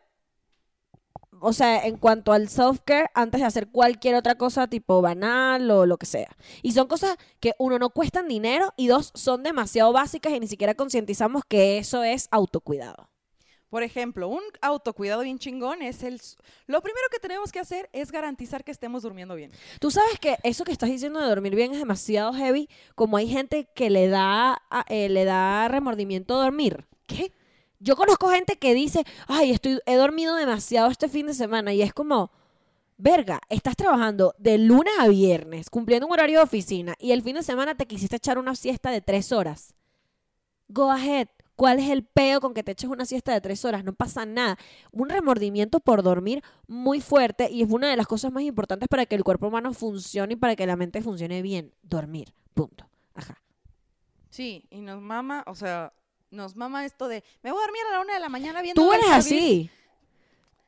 o 1.46 1.52
sea, 1.52 1.86
en 1.86 1.98
cuanto 1.98 2.32
al 2.32 2.48
self-care, 2.48 3.10
antes 3.14 3.42
de 3.42 3.46
hacer 3.46 3.68
cualquier 3.68 4.16
otra 4.16 4.36
cosa 4.36 4.68
tipo 4.68 5.02
banal 5.02 5.70
o 5.72 5.86
lo 5.86 5.98
que 5.98 6.06
sea. 6.06 6.38
Y 6.62 6.72
son 6.72 6.88
cosas 6.88 7.18
que, 7.42 7.54
uno, 7.60 7.78
no 7.80 7.90
cuestan 7.90 8.30
dinero 8.30 8.74
y 8.78 8.88
dos, 8.88 9.12
son 9.14 9.44
demasiado 9.44 9.92
básicas 9.92 10.32
y 10.32 10.40
ni 10.40 10.48
siquiera 10.48 10.74
concientizamos 10.74 11.44
que 11.46 11.80
eso 11.80 12.02
es 12.02 12.30
autocuidado. 12.32 13.10
Por 13.70 13.84
ejemplo, 13.84 14.30
un 14.30 14.42
autocuidado 14.62 15.24
bien 15.24 15.38
chingón 15.38 15.82
es 15.82 16.04
el... 16.04 16.22
Lo 16.66 16.82
primero 16.82 17.08
que 17.12 17.20
tenemos 17.20 17.52
que 17.52 17.60
hacer 17.60 17.90
es 17.92 18.12
garantizar 18.12 18.64
que 18.64 18.72
estemos 18.72 19.04
durmiendo 19.04 19.36
bien. 19.36 19.52
Tú 19.82 19.92
sabes 19.92 20.20
que 20.22 20.38
eso 20.44 20.64
que 20.64 20.72
estás 20.72 20.90
diciendo 20.90 21.20
de 21.20 21.28
dormir 21.28 21.56
bien 21.56 21.74
es 21.74 21.80
demasiado 21.80 22.32
heavy, 22.34 22.70
como 22.96 23.18
hay 23.18 23.28
gente 23.28 23.68
que 23.76 23.90
le 23.90 24.08
da, 24.08 24.62
eh, 24.88 25.10
le 25.10 25.26
da 25.26 25.68
remordimiento 25.68 26.42
dormir. 26.42 26.86
¿Qué? 27.06 27.34
Yo 27.84 27.98
conozco 27.98 28.30
gente 28.30 28.56
que 28.56 28.74
dice, 28.74 29.04
ay, 29.28 29.52
estoy, 29.52 29.82
he 29.86 29.96
dormido 29.96 30.36
demasiado 30.36 30.90
este 30.90 31.10
fin 31.10 31.28
de 31.28 31.34
semana 31.34 31.74
y 31.74 31.82
es 31.82 31.94
como, 31.94 32.32
verga, 32.98 33.42
estás 33.50 33.76
trabajando 33.76 34.34
de 34.38 34.58
lunes 34.58 34.94
a 35.00 35.10
viernes, 35.10 35.70
cumpliendo 35.70 36.08
un 36.08 36.14
horario 36.14 36.40
de 36.40 36.46
oficina 36.46 36.96
y 36.98 37.12
el 37.12 37.22
fin 37.22 37.36
de 37.36 37.44
semana 37.44 37.76
te 37.76 37.86
quisiste 37.86 38.16
echar 38.16 38.38
una 38.38 38.56
siesta 38.56 38.90
de 38.90 39.02
tres 39.02 39.34
horas. 39.34 39.76
Go 40.70 40.92
ahead. 40.92 41.28
¿Cuál 41.58 41.80
es 41.80 41.90
el 41.90 42.06
peo 42.06 42.40
con 42.40 42.54
que 42.54 42.64
te 42.64 42.72
eches 42.72 42.90
una 42.90 43.06
siesta 43.06 43.34
de 43.34 43.42
tres 43.42 43.66
horas? 43.66 43.84
No 43.84 43.92
pasa 43.92 44.26
nada. 44.26 44.58
Un 44.94 45.10
remordimiento 45.10 45.82
por 45.82 46.04
dormir 46.04 46.42
muy 46.68 47.02
fuerte 47.02 47.52
y 47.52 47.64
es 47.64 47.70
una 47.70 47.90
de 47.90 47.98
las 47.98 48.08
cosas 48.08 48.32
más 48.32 48.44
importantes 48.44 48.88
para 48.88 49.06
que 49.06 49.16
el 49.16 49.26
cuerpo 49.26 49.50
humano 49.50 49.74
funcione 49.74 50.34
y 50.34 50.38
para 50.38 50.56
que 50.56 50.66
la 50.66 50.78
mente 50.78 51.02
funcione 51.02 51.42
bien. 51.42 51.74
Dormir. 51.84 52.34
Punto. 52.54 52.88
Ajá. 53.14 53.42
Sí, 54.30 54.66
y 54.72 54.80
nos 54.80 55.02
mama, 55.02 55.44
o 55.48 55.54
sea, 55.54 55.92
nos 56.34 56.56
mama 56.56 56.86
esto 56.86 57.08
de, 57.08 57.24
me 57.42 57.52
voy 57.52 57.60
a 57.62 57.66
dormir 57.66 57.82
a 57.90 57.94
la 57.94 58.02
una 58.02 58.14
de 58.16 58.20
la 58.20 58.30
mañana 58.30 58.62
viendo... 58.62 58.82
Tú 58.82 58.92
eres 58.92 59.06
service". 59.06 59.36
así. 59.36 59.70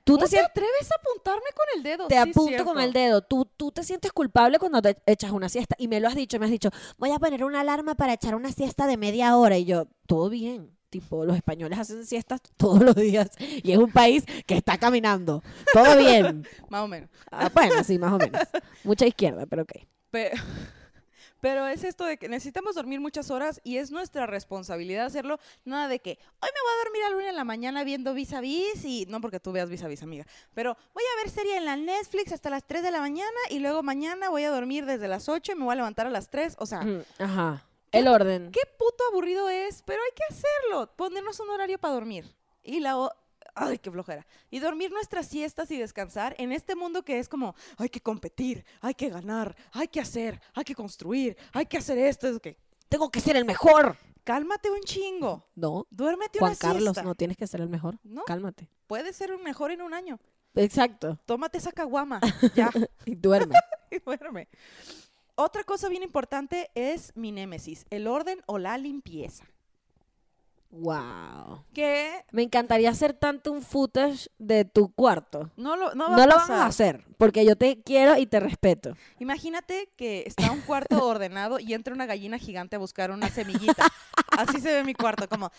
Tú 0.04 0.18
¿Cómo 0.18 0.28
te 0.28 0.40
atreves 0.40 0.92
a 0.92 0.96
apuntarme 1.00 1.50
con 1.56 1.66
el 1.76 1.82
dedo? 1.84 2.08
te 2.08 2.14
Sí, 2.14 2.30
apunto 2.30 2.64
con 2.64 2.80
el 2.80 2.94
dedo. 2.94 3.22
Tú, 3.22 3.48
tú 3.58 3.72
te 3.72 3.84
sientes 3.84 4.12
culpable 4.14 4.60
cuando 4.60 4.80
te 4.80 4.96
echas 5.08 5.32
una 5.32 5.50
siesta. 5.50 5.76
Y 5.80 5.88
me 5.88 6.00
lo 6.00 6.08
has 6.08 6.14
dicho, 6.14 6.38
me 6.40 6.46
has 6.46 6.52
dicho, 6.52 6.70
voy 7.00 7.10
a 7.12 7.18
poner 7.18 7.44
una 7.44 7.62
alarma 7.62 7.96
para 7.96 8.14
echar 8.14 8.36
una 8.36 8.52
siesta 8.52 8.86
de 8.86 8.98
media 8.98 9.36
hora. 9.36 9.58
Y 9.58 9.66
yo, 9.66 9.88
todo 10.06 10.30
bien. 10.30 10.70
Tipo, 10.92 11.26
los 11.26 11.36
españoles 11.36 11.80
hacen 11.80 12.06
siestas 12.06 12.40
todos 12.56 12.82
los 12.84 12.94
días. 12.96 13.32
Y 13.40 13.72
es 13.72 13.80
un 13.80 13.92
país 13.92 14.24
que 14.46 14.56
está 14.56 14.78
caminando. 14.78 15.42
Todo 15.74 15.98
bien. 15.98 16.48
Más 16.70 16.82
o 16.84 16.88
menos. 16.88 17.10
Ah, 17.32 17.50
bueno, 17.52 17.84
sí, 17.84 17.98
más 17.98 18.14
o 18.14 18.18
menos. 18.20 18.42
Mucha 18.84 19.08
izquierda, 19.08 19.48
pero 19.48 19.64
ok. 19.64 19.72
Pe- 20.12 20.32
Pero 21.46 21.68
es 21.68 21.84
esto 21.84 22.06
de 22.06 22.18
que 22.18 22.28
necesitamos 22.28 22.74
dormir 22.74 23.00
muchas 23.00 23.30
horas 23.30 23.62
y 23.64 23.78
es 23.78 23.92
nuestra 23.92 24.26
responsabilidad 24.26 25.06
hacerlo. 25.06 25.40
Nada 25.64 25.88
de 25.88 26.00
que 26.00 26.18
hoy 26.42 26.50
me 26.52 26.60
voy 26.64 26.74
a 26.74 26.84
dormir 26.84 27.04
a 27.04 27.10
la 27.12 27.16
una 27.18 27.26
de 27.28 27.34
la 27.34 27.44
mañana 27.44 27.84
viendo 27.84 28.16
vis 28.16 28.34
a 28.34 28.42
vis 28.42 28.84
y 28.84 29.06
no 29.10 29.22
porque 29.22 29.40
tú 29.40 29.52
veas 29.52 29.70
vis 29.70 29.84
a 29.84 29.88
vis, 29.88 30.02
amiga, 30.02 30.26
pero 30.56 30.76
voy 30.96 31.04
a 31.04 31.22
ver 31.22 31.30
serie 31.32 31.58
en 31.58 31.66
la 31.66 31.76
Netflix 31.76 32.32
hasta 32.32 32.50
las 32.50 32.66
3 32.66 32.82
de 32.82 32.90
la 32.90 33.00
mañana 33.00 33.38
y 33.52 33.60
luego 33.60 33.84
mañana 33.84 34.30
voy 34.32 34.44
a 34.44 34.50
dormir 34.50 34.88
desde 34.88 35.08
las 35.08 35.30
8 35.30 35.52
y 35.52 35.56
me 35.56 35.66
voy 35.66 35.74
a 35.74 35.76
levantar 35.76 36.08
a 36.08 36.10
las 36.10 36.32
3. 36.32 36.56
O 36.58 36.66
sea, 36.66 36.82
Mm, 36.82 37.04
Ajá. 37.20 37.64
El 37.92 38.08
orden. 38.08 38.50
qué 38.52 38.62
puto 38.80 39.04
aburrido 39.12 39.48
es, 39.48 39.84
pero 39.84 40.02
hay 40.02 40.12
que 40.16 40.24
hacerlo. 40.34 40.96
Ponernos 40.96 41.40
un 41.42 41.52
horario 41.52 41.78
para 41.78 41.94
dormir. 41.94 42.26
Y 42.64 42.80
la... 42.80 42.98
Ay, 43.56 43.78
qué 43.80 43.90
flojera. 43.90 44.28
Y 44.52 44.60
dormir 44.60 44.92
nuestras 44.92 45.28
siestas 45.28 45.72
y 45.72 45.78
descansar 45.78 46.36
en 46.38 46.52
este 46.52 46.76
mundo 46.76 47.04
que 47.04 47.20
es 47.20 47.30
como, 47.30 47.56
hay 47.78 47.90
que 47.90 48.02
competir, 48.02 48.66
hay 48.82 48.94
que 48.94 49.10
ganar, 49.10 49.56
hay 49.72 49.88
que 49.88 50.02
hacer, 50.02 50.42
hay 50.54 50.66
que 50.66 50.76
construir, 50.76 51.38
hay 51.54 51.66
que 51.66 51.78
hacer 51.78 51.98
esto. 51.98 52.28
Es 52.28 52.40
que, 52.40 52.58
Tengo 52.90 53.10
que 53.10 53.22
ser 53.22 53.38
el 53.38 53.46
mejor. 53.46 53.96
cálmate 54.26 54.70
un 54.70 54.82
chingo. 54.82 55.48
No, 55.56 55.88
Duérmete 55.90 56.40
Juan 56.40 56.52
una 56.52 56.60
Carlos, 56.60 56.84
siesta. 56.84 57.04
no 57.04 57.16
tienes 57.16 57.38
que 57.38 57.48
ser 57.48 57.62
el 57.62 57.70
mejor. 57.70 57.98
No. 58.04 58.24
Cálmate. 58.26 58.70
Puedes 58.88 59.16
ser 59.16 59.32
un 59.34 59.42
mejor 59.42 59.72
en 59.72 59.82
un 59.82 59.94
año. 59.94 60.20
Exacto. 60.54 61.18
Tómate 61.26 61.58
esa 61.58 61.72
caguama. 61.72 62.20
ya. 62.56 62.70
Y 63.06 63.16
duerme. 63.16 63.56
y 63.92 64.00
duerme. 64.00 64.48
Otra 65.36 65.64
cosa 65.64 65.90
bien 65.90 66.04
importante 66.04 66.72
es 66.76 67.12
mi 67.16 67.32
némesis, 67.32 67.86
el 67.90 68.08
orden 68.08 68.42
o 68.48 68.58
la 68.58 68.78
limpieza. 68.78 69.46
Wow. 70.80 71.64
Que 71.74 72.24
Me 72.32 72.44
encantaría 72.44 72.90
hacer 72.90 73.14
tanto 73.14 73.52
un 73.52 73.62
footage 73.62 74.30
de 74.38 74.66
tu 74.66 74.94
cuarto. 74.94 75.52
no 75.58 75.76
lo, 75.76 75.96
no 75.96 76.10
No, 76.10 76.26
lo 76.26 76.36
vamos 76.36 76.50
a 76.50 76.66
hacer, 76.66 77.04
porque 77.18 77.46
yo 77.46 77.56
te 77.56 77.82
quiero 77.82 78.18
y 78.18 78.26
te 78.26 78.40
respeto. 78.40 78.96
Imagínate 79.20 79.90
que 79.96 80.24
está 80.26 80.52
un 80.52 80.62
cuarto 80.62 81.06
ordenado 81.08 81.60
y 81.60 81.74
entra 81.74 81.94
una 81.94 82.06
gallina 82.06 82.38
gigante 82.38 82.76
a 82.76 82.80
buscar 82.80 83.12
una 83.12 83.30
semillita. 83.30 83.88
Así 84.38 84.60
se 84.60 84.74
ve 84.74 84.84
mi 84.84 84.94
cuarto, 84.94 85.28
como... 85.30 85.52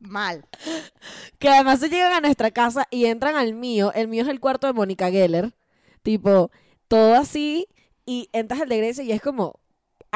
Mal. 0.00 0.46
Que 1.38 1.48
además 1.48 1.80
se 1.80 1.88
llegan 1.88 2.12
a 2.12 2.20
nuestra 2.20 2.50
casa 2.50 2.86
y 2.90 3.06
entran 3.06 3.36
al 3.36 3.54
mío. 3.54 3.92
El 3.94 4.08
mío 4.08 4.22
es 4.22 4.28
el 4.28 4.40
cuarto 4.40 4.66
de 4.66 4.72
Mónica 4.72 5.10
Geller. 5.10 5.54
Tipo, 6.02 6.50
todo 6.88 7.14
así. 7.14 7.68
Y 8.06 8.28
entras 8.32 8.60
al 8.60 8.68
de 8.68 8.78
Grecia 8.78 9.02
y 9.02 9.12
es 9.12 9.22
como, 9.22 9.60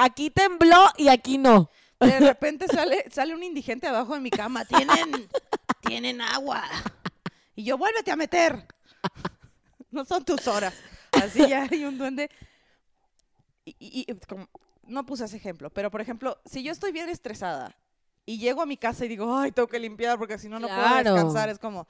aquí 0.04 0.30
tembló 0.30 0.87
y 0.96 1.08
aquí 1.08 1.38
no. 1.38 1.70
De 2.00 2.20
repente 2.20 2.66
sale, 2.68 3.04
sale 3.11 3.34
un 3.34 3.42
indigente 3.42 3.87
abajo 3.87 4.14
de 4.14 4.20
mi 4.20 4.30
cama. 4.30 4.64
Tienen, 4.64 5.28
tienen 5.82 6.20
agua. 6.20 6.62
Y 7.56 7.64
yo, 7.64 7.76
vuélvete 7.76 8.11
a 8.12 8.16
meter. 8.16 8.66
No 9.90 10.04
son 10.04 10.24
tus 10.24 10.46
horas. 10.46 10.74
Así 11.12 11.46
ya 11.48 11.66
hay 11.70 11.84
un 11.84 11.98
duende. 11.98 12.30
Y, 13.64 13.76
y- 13.80 14.04
y 14.08 14.14
como- 14.26 14.48
no 14.87 15.04
puse 15.04 15.24
ese 15.24 15.37
ejemplo, 15.37 15.68
pero 15.70 15.90
por 15.90 16.00
ejemplo, 16.00 16.38
si 16.46 16.62
yo 16.62 16.72
estoy 16.72 16.92
bien 16.92 17.08
estresada 17.11 17.76
y 18.24 18.38
llego 18.38 18.62
a 18.62 18.66
mi 18.66 18.76
casa 18.78 19.04
y 19.04 19.08
digo, 19.08 19.37
ay, 19.37 19.52
tengo 19.52 19.68
que 19.68 19.78
limpiar 19.78 20.18
porque 20.18 20.38
si 20.38 20.48
no, 20.48 20.58
no 20.58 20.68
puedo 20.68 20.94
descansar, 20.96 21.48
es 21.50 21.58
como, 21.58 21.87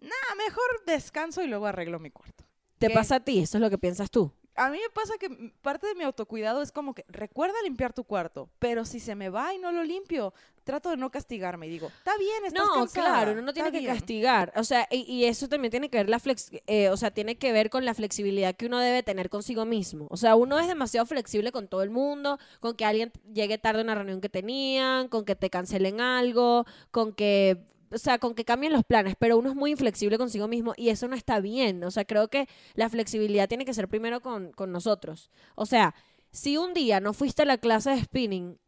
nah, 0.00 0.34
mejor 0.36 0.64
descanso 0.86 1.42
y 1.42 1.46
luego 1.46 1.66
arreglo 1.66 2.00
mi 2.00 2.10
cuarto. 2.10 2.44
¿Te 2.78 2.88
¿Qué? 2.88 2.94
pasa 2.94 3.16
a 3.16 3.20
ti? 3.20 3.38
Eso 3.38 3.58
es 3.58 3.60
lo 3.62 3.70
que 3.70 3.78
piensas 3.78 4.10
tú. 4.10 4.32
A 4.54 4.68
mí 4.68 4.78
me 4.78 4.90
pasa 4.94 5.14
que 5.18 5.28
parte 5.62 5.86
de 5.86 5.94
mi 5.94 6.04
autocuidado 6.04 6.60
es 6.62 6.72
como 6.72 6.94
que 6.94 7.04
recuerda 7.08 7.54
limpiar 7.64 7.92
tu 7.94 8.04
cuarto, 8.04 8.50
pero 8.58 8.84
si 8.84 9.00
se 9.00 9.14
me 9.14 9.30
va 9.30 9.54
y 9.54 9.58
no 9.58 9.72
lo 9.72 9.82
limpio, 9.82 10.34
trato 10.64 10.90
de 10.90 10.98
no 10.98 11.10
castigarme 11.10 11.66
y 11.66 11.70
digo, 11.70 11.88
está 11.98 12.16
bien, 12.18 12.44
estás 12.44 12.66
No, 12.66 12.74
cansada, 12.74 13.06
claro, 13.08 13.32
uno 13.32 13.42
no 13.42 13.52
tiene 13.54 13.72
que 13.72 13.78
bien". 13.80 13.94
castigar. 13.94 14.52
O 14.56 14.62
sea, 14.64 14.86
y, 14.90 15.00
y 15.10 15.24
eso 15.24 15.48
también 15.48 15.70
tiene 15.70 15.88
que 15.88 15.96
ver 15.98 16.10
la 16.10 16.18
flex, 16.18 16.50
eh, 16.66 16.90
o 16.90 16.96
sea, 16.98 17.10
tiene 17.10 17.36
que 17.38 17.50
ver 17.52 17.70
con 17.70 17.84
la 17.86 17.94
flexibilidad 17.94 18.54
que 18.54 18.66
uno 18.66 18.78
debe 18.78 19.02
tener 19.02 19.30
consigo 19.30 19.64
mismo. 19.64 20.06
O 20.10 20.18
sea, 20.18 20.36
uno 20.36 20.58
es 20.58 20.66
demasiado 20.68 21.06
flexible 21.06 21.50
con 21.50 21.66
todo 21.66 21.82
el 21.82 21.90
mundo, 21.90 22.38
con 22.60 22.76
que 22.76 22.84
alguien 22.84 23.10
llegue 23.32 23.56
tarde 23.56 23.80
a 23.80 23.84
una 23.84 23.94
reunión 23.94 24.20
que 24.20 24.28
tenían, 24.28 25.08
con 25.08 25.24
que 25.24 25.34
te 25.34 25.48
cancelen 25.48 26.00
algo, 26.02 26.66
con 26.90 27.14
que 27.14 27.56
o 27.92 27.98
sea, 27.98 28.18
con 28.18 28.34
que 28.34 28.44
cambien 28.44 28.72
los 28.72 28.84
planes, 28.84 29.14
pero 29.18 29.38
uno 29.38 29.50
es 29.50 29.56
muy 29.56 29.70
inflexible 29.70 30.18
consigo 30.18 30.48
mismo 30.48 30.74
y 30.76 30.88
eso 30.88 31.08
no 31.08 31.16
está 31.16 31.40
bien. 31.40 31.84
O 31.84 31.90
sea, 31.90 32.04
creo 32.04 32.28
que 32.28 32.48
la 32.74 32.88
flexibilidad 32.88 33.48
tiene 33.48 33.64
que 33.64 33.74
ser 33.74 33.88
primero 33.88 34.20
con, 34.20 34.52
nosotros. 34.68 35.30
O 35.54 35.66
sea, 35.66 35.94
si 36.30 36.56
un 36.56 36.74
día 36.74 37.00
no 37.00 37.12
fuiste 37.12 37.42
a 37.42 37.46
la 37.46 37.58
clase 37.58 37.90
de 37.90 38.02
spinning, 38.02 38.58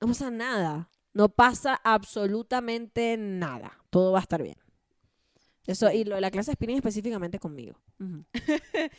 no 0.00 0.08
pasa 0.08 0.30
nada. 0.30 0.90
No 1.12 1.28
pasa 1.30 1.80
absolutamente 1.82 3.16
nada. 3.16 3.78
Todo 3.90 4.12
va 4.12 4.18
a 4.18 4.22
estar 4.22 4.42
bien. 4.42 4.56
Eso, 5.66 5.90
y 5.90 6.04
lo 6.04 6.14
de 6.14 6.20
la 6.20 6.30
clase 6.30 6.50
de 6.50 6.54
spinning 6.54 6.76
específicamente 6.76 7.38
conmigo. 7.38 7.78
Ujú. 7.98 8.24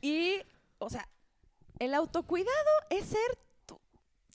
Y, 0.00 0.42
o 0.78 0.90
sea, 0.90 1.08
el 1.78 1.94
autocuidado 1.94 2.52
es 2.90 3.06
ser 3.06 3.38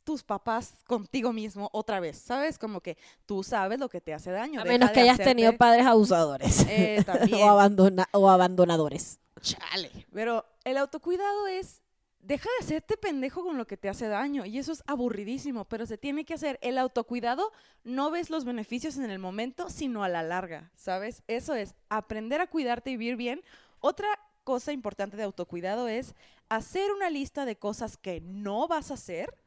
tus 0.10 0.24
papás 0.24 0.74
contigo 0.88 1.32
mismo 1.32 1.69
otra 1.72 2.00
vez, 2.00 2.17
¿sabes? 2.17 2.58
Como 2.58 2.82
que 2.82 2.98
tú 3.28 3.43
sabes 3.43 3.78
lo 3.78 3.89
que 3.89 4.02
te 4.02 4.12
hace 4.12 4.32
daño. 4.32 4.60
A 4.60 4.65
menos 4.65 4.89
que 4.89 5.02
hayas 5.02 5.19
hacerte- 5.19 5.36
tenido 5.36 5.56
padres 5.56 5.86
abusadores. 5.86 6.65
Eh, 6.67 7.06
o, 7.43 7.48
abandona 7.48 8.10
o 8.12 8.28
abandonadores. 8.28 9.19
Chale. 9.39 9.91
Pero 10.12 10.48
el 10.63 10.78
autocuidado 10.78 11.45
es, 11.45 11.84
deja 12.22 12.50
de 12.58 12.65
hacerte 12.65 12.98
pendejo 12.98 13.43
con 13.43 13.60
lo 13.60 13.67
que 13.67 13.78
te 13.78 13.88
hace 13.88 14.08
daño. 14.08 14.48
Y 14.48 14.58
eso 14.58 14.72
es 14.72 14.82
aburridísimo, 14.88 15.65
pero 15.65 15.86
se 15.86 16.00
tiene 16.00 16.26
que 16.26 16.34
hacer. 16.34 16.58
El 16.63 16.80
autocuidado 16.80 17.52
no 17.84 18.10
ves 18.10 18.32
los 18.32 18.45
beneficios 18.45 18.98
en 18.98 19.12
el 19.12 19.19
momento, 19.19 19.69
sino 19.69 20.04
a 20.04 20.10
la 20.10 20.24
larga, 20.24 20.72
¿sabes? 20.76 21.22
Eso 21.28 21.54
es, 21.54 21.76
aprender 21.89 22.41
a 22.41 22.48
cuidarte 22.48 22.89
y 22.89 22.98
vivir 22.98 23.15
bien. 23.15 23.43
Otra 23.80 24.08
cosa 24.43 24.72
importante 24.72 25.17
de 25.17 25.24
autocuidado 25.24 25.88
es 25.88 26.15
hacer 26.50 26.91
una 26.91 27.12
lista 27.12 27.45
de 27.45 27.58
cosas 27.58 27.95
que 27.95 28.22
no 28.22 28.67
vas 28.67 28.89
a 28.89 28.95
hacer 28.95 29.38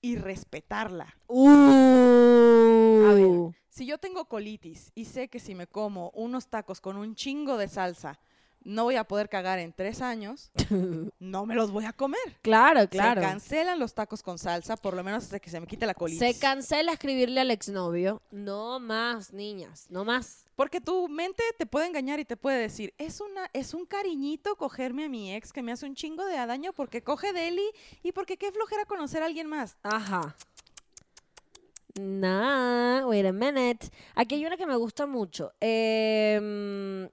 y 0.00 0.16
respetarla. 0.16 1.04
A 1.04 1.12
ver, 3.14 3.24
Uh. 3.26 3.52
si 3.68 3.86
yo 3.86 3.98
tengo 3.98 4.26
colitis 4.26 4.92
y 4.94 5.04
sé 5.06 5.28
que 5.28 5.40
si 5.40 5.54
me 5.54 5.66
como 5.66 6.10
unos 6.14 6.48
tacos 6.48 6.80
con 6.80 6.96
un 6.96 7.14
chingo 7.14 7.56
de 7.56 7.68
salsa, 7.68 8.18
no 8.62 8.84
voy 8.84 8.96
a 8.96 9.04
poder 9.04 9.28
cagar 9.28 9.58
en 9.58 9.72
tres 9.72 10.00
años, 10.00 10.50
no 11.18 11.46
me 11.46 11.54
los 11.54 11.70
voy 11.70 11.84
a 11.84 11.92
comer. 11.92 12.20
claro, 12.42 12.88
claro. 12.88 13.20
Se 13.20 13.26
cancelan 13.26 13.78
los 13.78 13.94
tacos 13.94 14.22
con 14.22 14.38
salsa, 14.38 14.76
por 14.76 14.94
lo 14.94 15.02
menos 15.02 15.24
hasta 15.24 15.40
que 15.40 15.50
se 15.50 15.60
me 15.60 15.66
quite 15.66 15.86
la 15.86 15.94
colitis. 15.94 16.20
Se 16.20 16.38
cancela 16.38 16.92
escribirle 16.92 17.40
al 17.40 17.50
exnovio. 17.50 18.22
No 18.30 18.78
más, 18.80 19.32
niñas. 19.32 19.86
No 19.88 20.04
más. 20.04 20.44
Porque 20.56 20.80
tu 20.80 21.08
mente 21.08 21.42
te 21.56 21.64
puede 21.64 21.86
engañar 21.86 22.20
y 22.20 22.26
te 22.26 22.36
puede 22.36 22.58
decir, 22.58 22.92
es, 22.98 23.22
una, 23.22 23.48
es 23.54 23.72
un 23.72 23.86
cariñito 23.86 24.56
cogerme 24.56 25.04
a 25.04 25.08
mi 25.08 25.34
ex 25.34 25.54
que 25.54 25.62
me 25.62 25.72
hace 25.72 25.86
un 25.86 25.94
chingo 25.94 26.26
de 26.26 26.36
daño 26.36 26.74
porque 26.74 27.02
coge 27.02 27.32
de 27.32 27.48
él 27.48 27.60
y, 28.02 28.12
porque 28.12 28.36
qué 28.36 28.52
flojera 28.52 28.84
conocer 28.84 29.22
a 29.22 29.26
alguien 29.26 29.46
más. 29.46 29.78
Ajá. 29.82 30.36
Nah, 31.98 33.06
wait 33.06 33.24
a 33.24 33.32
minute. 33.32 33.88
Aquí 34.14 34.34
hay 34.34 34.44
una 34.44 34.56
que 34.56 34.66
me 34.66 34.76
gusta 34.76 35.06
mucho. 35.06 35.52
Em, 35.60 37.08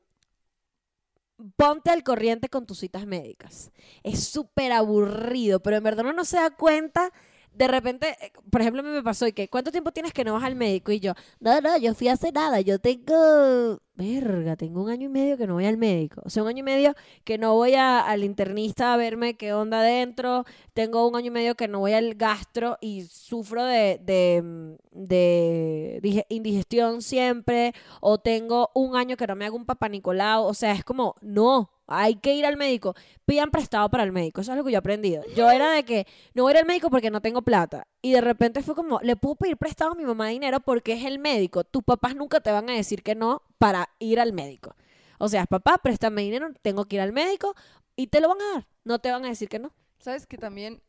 ponte 1.56 1.90
al 1.92 2.04
corriente 2.04 2.50
con 2.50 2.66
tus 2.66 2.80
citas 2.80 3.06
médicas. 3.06 3.72
Es 4.04 4.24
súper 4.28 4.72
aburrido, 4.72 5.62
pero 5.62 5.78
en 5.78 5.84
verdad 5.84 6.06
uno 6.06 6.14
no 6.14 6.26
se 6.26 6.38
da 6.38 6.52
cuenta. 6.52 7.12
De 7.58 7.68
repente, 7.68 8.16
eh, 8.22 8.32
por 8.52 8.62
ejemplo, 8.62 8.84
me 8.84 9.02
pasó 9.04 9.26
y 9.28 9.34
que, 9.34 9.50
¿cuánto 9.50 9.72
tiempo 9.72 9.92
tienes 9.92 10.14
que 10.14 10.24
no 10.24 10.34
vas 10.34 10.44
al 10.44 10.56
médico? 10.56 10.92
Y 10.92 11.00
yo, 11.00 11.14
no, 11.40 11.60
no, 11.62 11.78
yo 11.78 11.94
fui 11.96 12.08
hace 12.08 12.32
nada, 12.32 12.62
yo 12.62 12.78
tengo, 12.80 13.80
verga, 13.96 14.56
tengo 14.56 14.84
un 14.84 14.90
año 14.92 15.06
y 15.08 15.10
medio 15.10 15.38
que 15.38 15.48
no 15.48 15.56
voy 15.56 15.66
al 15.66 15.78
médico. 15.78 16.22
O 16.24 16.30
sea, 16.30 16.44
un 16.44 16.50
año 16.50 16.60
y 16.60 16.64
medio 16.64 16.94
que 17.24 17.38
no 17.38 17.56
voy 17.56 17.74
a- 17.74 18.00
al 18.02 18.24
internista 18.24 18.94
a 18.94 18.98
verme 18.98 19.38
qué 19.38 19.54
onda 19.54 19.80
adentro, 19.80 20.46
tengo 20.74 21.08
un 21.08 21.16
año 21.16 21.28
y 21.28 21.32
medio 21.32 21.56
que 21.56 21.68
no 21.68 21.80
voy 21.80 21.94
al 21.94 22.14
gastro 22.16 22.78
y 22.80 23.04
sufro 23.06 23.64
de, 23.66 24.00
de, 24.04 24.78
de 24.92 26.00
dige- 26.04 26.26
indigestión 26.30 27.02
siempre, 27.02 27.74
o 28.02 28.20
tengo 28.20 28.70
un 28.76 28.96
año 28.96 29.18
que 29.18 29.28
no 29.28 29.36
me 29.36 29.46
hago 29.46 29.56
un 29.58 29.66
papá 29.66 29.90
Nicolau, 29.90 30.44
o 30.46 30.54
sea, 30.54 30.74
es 30.74 30.84
como, 30.84 31.16
no, 31.22 31.72
hay 31.88 32.16
que 32.16 32.34
ir 32.34 32.46
al 32.46 32.58
médico, 32.58 32.96
pidan 33.26 33.50
prestado 33.50 33.90
para 33.90 34.04
el 34.04 34.12
médico, 34.12 34.42
eso 34.42 34.52
es 34.52 34.58
lo 34.58 34.64
que 34.64 34.72
yo 34.72 34.76
he 34.76 34.80
aprendido. 34.80 35.24
Yo 35.36 35.50
era 35.50 35.72
de 35.72 35.84
que 35.84 36.06
no 36.34 36.44
voy 36.44 36.52
a 36.52 36.56
ir 36.56 36.60
al 36.60 36.68
médico 36.68 36.90
porque 36.90 37.10
no 37.10 37.22
tengo 37.22 37.42
plata, 37.42 37.88
y 38.02 38.12
de 38.12 38.22
repente 38.22 38.62
fue 38.62 38.76
como, 38.76 39.00
le 39.02 39.16
puedo 39.16 39.36
pedir 39.36 39.58
prestado 39.58 39.92
a 39.92 39.96
mi 39.96 40.04
mamá 40.04 40.28
dinero 40.28 40.60
porque 40.60 40.94
es 40.94 41.06
el 41.06 41.20
médico, 41.20 41.64
tus 41.64 41.84
papás 41.84 42.16
nunca 42.16 42.40
te 42.40 42.52
van 42.52 42.70
a 42.70 42.74
decir 42.74 43.04
que 43.04 43.16
no 43.16 43.42
para 43.58 43.90
ir 44.00 44.20
al 44.20 44.34
médico. 44.34 44.76
O 45.20 45.30
sea, 45.30 45.46
papá, 45.48 45.80
préstame 45.80 46.22
dinero, 46.22 46.50
tengo 46.62 46.86
que 46.86 46.98
ir 46.98 47.02
al 47.02 47.12
médico 47.12 47.56
y 47.96 48.08
te 48.08 48.22
lo 48.22 48.30
van 48.30 48.42
a 48.42 48.54
dar, 48.54 48.68
no 48.84 49.00
te 49.00 49.12
van 49.12 49.26
a 49.26 49.30
decir 49.30 49.50
que 49.50 49.58
no. 49.58 49.74
¿Sabes 50.00 50.28
que 50.28 50.38
también 50.38 50.82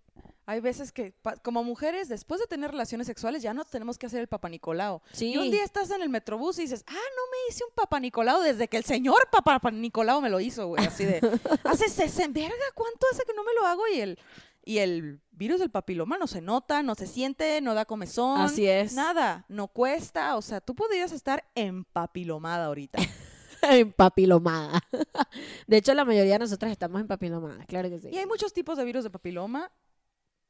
Hay 0.48 0.60
veces 0.60 0.92
que, 0.92 1.12
como 1.42 1.62
mujeres, 1.62 2.08
después 2.08 2.40
de 2.40 2.46
tener 2.46 2.70
relaciones 2.70 3.06
sexuales, 3.06 3.42
ya 3.42 3.52
no 3.52 3.66
tenemos 3.66 3.98
que 3.98 4.06
hacer 4.06 4.20
el 4.20 4.28
Papa 4.28 4.48
Nicolau. 4.48 5.02
Sí. 5.12 5.34
Y 5.34 5.36
un 5.36 5.50
día 5.50 5.62
estás 5.62 5.90
en 5.90 6.00
el 6.00 6.08
metrobús 6.08 6.58
y 6.58 6.62
dices, 6.62 6.84
ah, 6.86 6.92
no 6.94 7.22
me 7.30 7.36
hice 7.50 7.64
un 7.64 7.74
Papa 7.74 8.00
Nicolau 8.00 8.40
desde 8.40 8.66
que 8.66 8.78
el 8.78 8.84
señor 8.84 9.28
Papa 9.30 9.60
Nicolau 9.70 10.22
me 10.22 10.30
lo 10.30 10.40
hizo, 10.40 10.68
güey. 10.68 10.86
Así 10.86 11.04
de, 11.04 11.20
hace 11.64 11.90
60, 11.90 12.40
verga, 12.40 12.54
¿cuánto 12.74 13.06
hace 13.12 13.24
que 13.26 13.34
no 13.34 13.44
me 13.44 13.52
lo 13.52 13.66
hago? 13.66 13.82
Y 13.88 14.00
el, 14.00 14.18
y 14.64 14.78
el 14.78 15.20
virus 15.32 15.60
del 15.60 15.68
papiloma 15.68 16.16
no 16.16 16.26
se 16.26 16.40
nota, 16.40 16.82
no 16.82 16.94
se 16.94 17.06
siente, 17.06 17.60
no 17.60 17.74
da 17.74 17.84
comezón. 17.84 18.40
Así 18.40 18.66
es. 18.66 18.94
Nada, 18.94 19.44
no 19.48 19.68
cuesta. 19.68 20.34
O 20.38 20.40
sea, 20.40 20.62
tú 20.62 20.74
podrías 20.74 21.12
estar 21.12 21.44
empapilomada 21.56 22.64
ahorita. 22.64 22.98
Empapilomada. 23.62 24.80
De 25.66 25.76
hecho, 25.76 25.92
la 25.92 26.06
mayoría 26.06 26.34
de 26.34 26.38
nosotras 26.38 26.72
estamos 26.72 27.02
empapilomadas, 27.02 27.66
claro 27.66 27.90
que 27.90 27.98
sí. 27.98 28.08
Y 28.10 28.16
hay 28.16 28.24
muchos 28.24 28.54
tipos 28.54 28.78
de 28.78 28.84
virus 28.86 29.04
de 29.04 29.10
papiloma. 29.10 29.70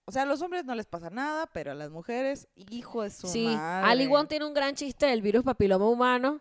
O 0.09 0.11
sea, 0.11 0.23
a 0.23 0.25
los 0.25 0.41
hombres 0.41 0.65
no 0.65 0.75
les 0.75 0.87
pasa 0.87 1.11
nada, 1.11 1.47
pero 1.53 1.73
a 1.73 1.75
las 1.75 1.91
mujeres, 1.91 2.49
hijo 2.57 3.03
de 3.03 3.11
su 3.11 3.27
Sí, 3.27 3.45
madre. 3.45 3.91
Ali 3.91 4.07
Wong 4.07 4.27
tiene 4.27 4.47
un 4.47 4.55
gran 4.55 4.75
chiste 4.75 5.05
del 5.05 5.21
virus 5.21 5.45
papiloma 5.45 5.87
humano. 5.87 6.41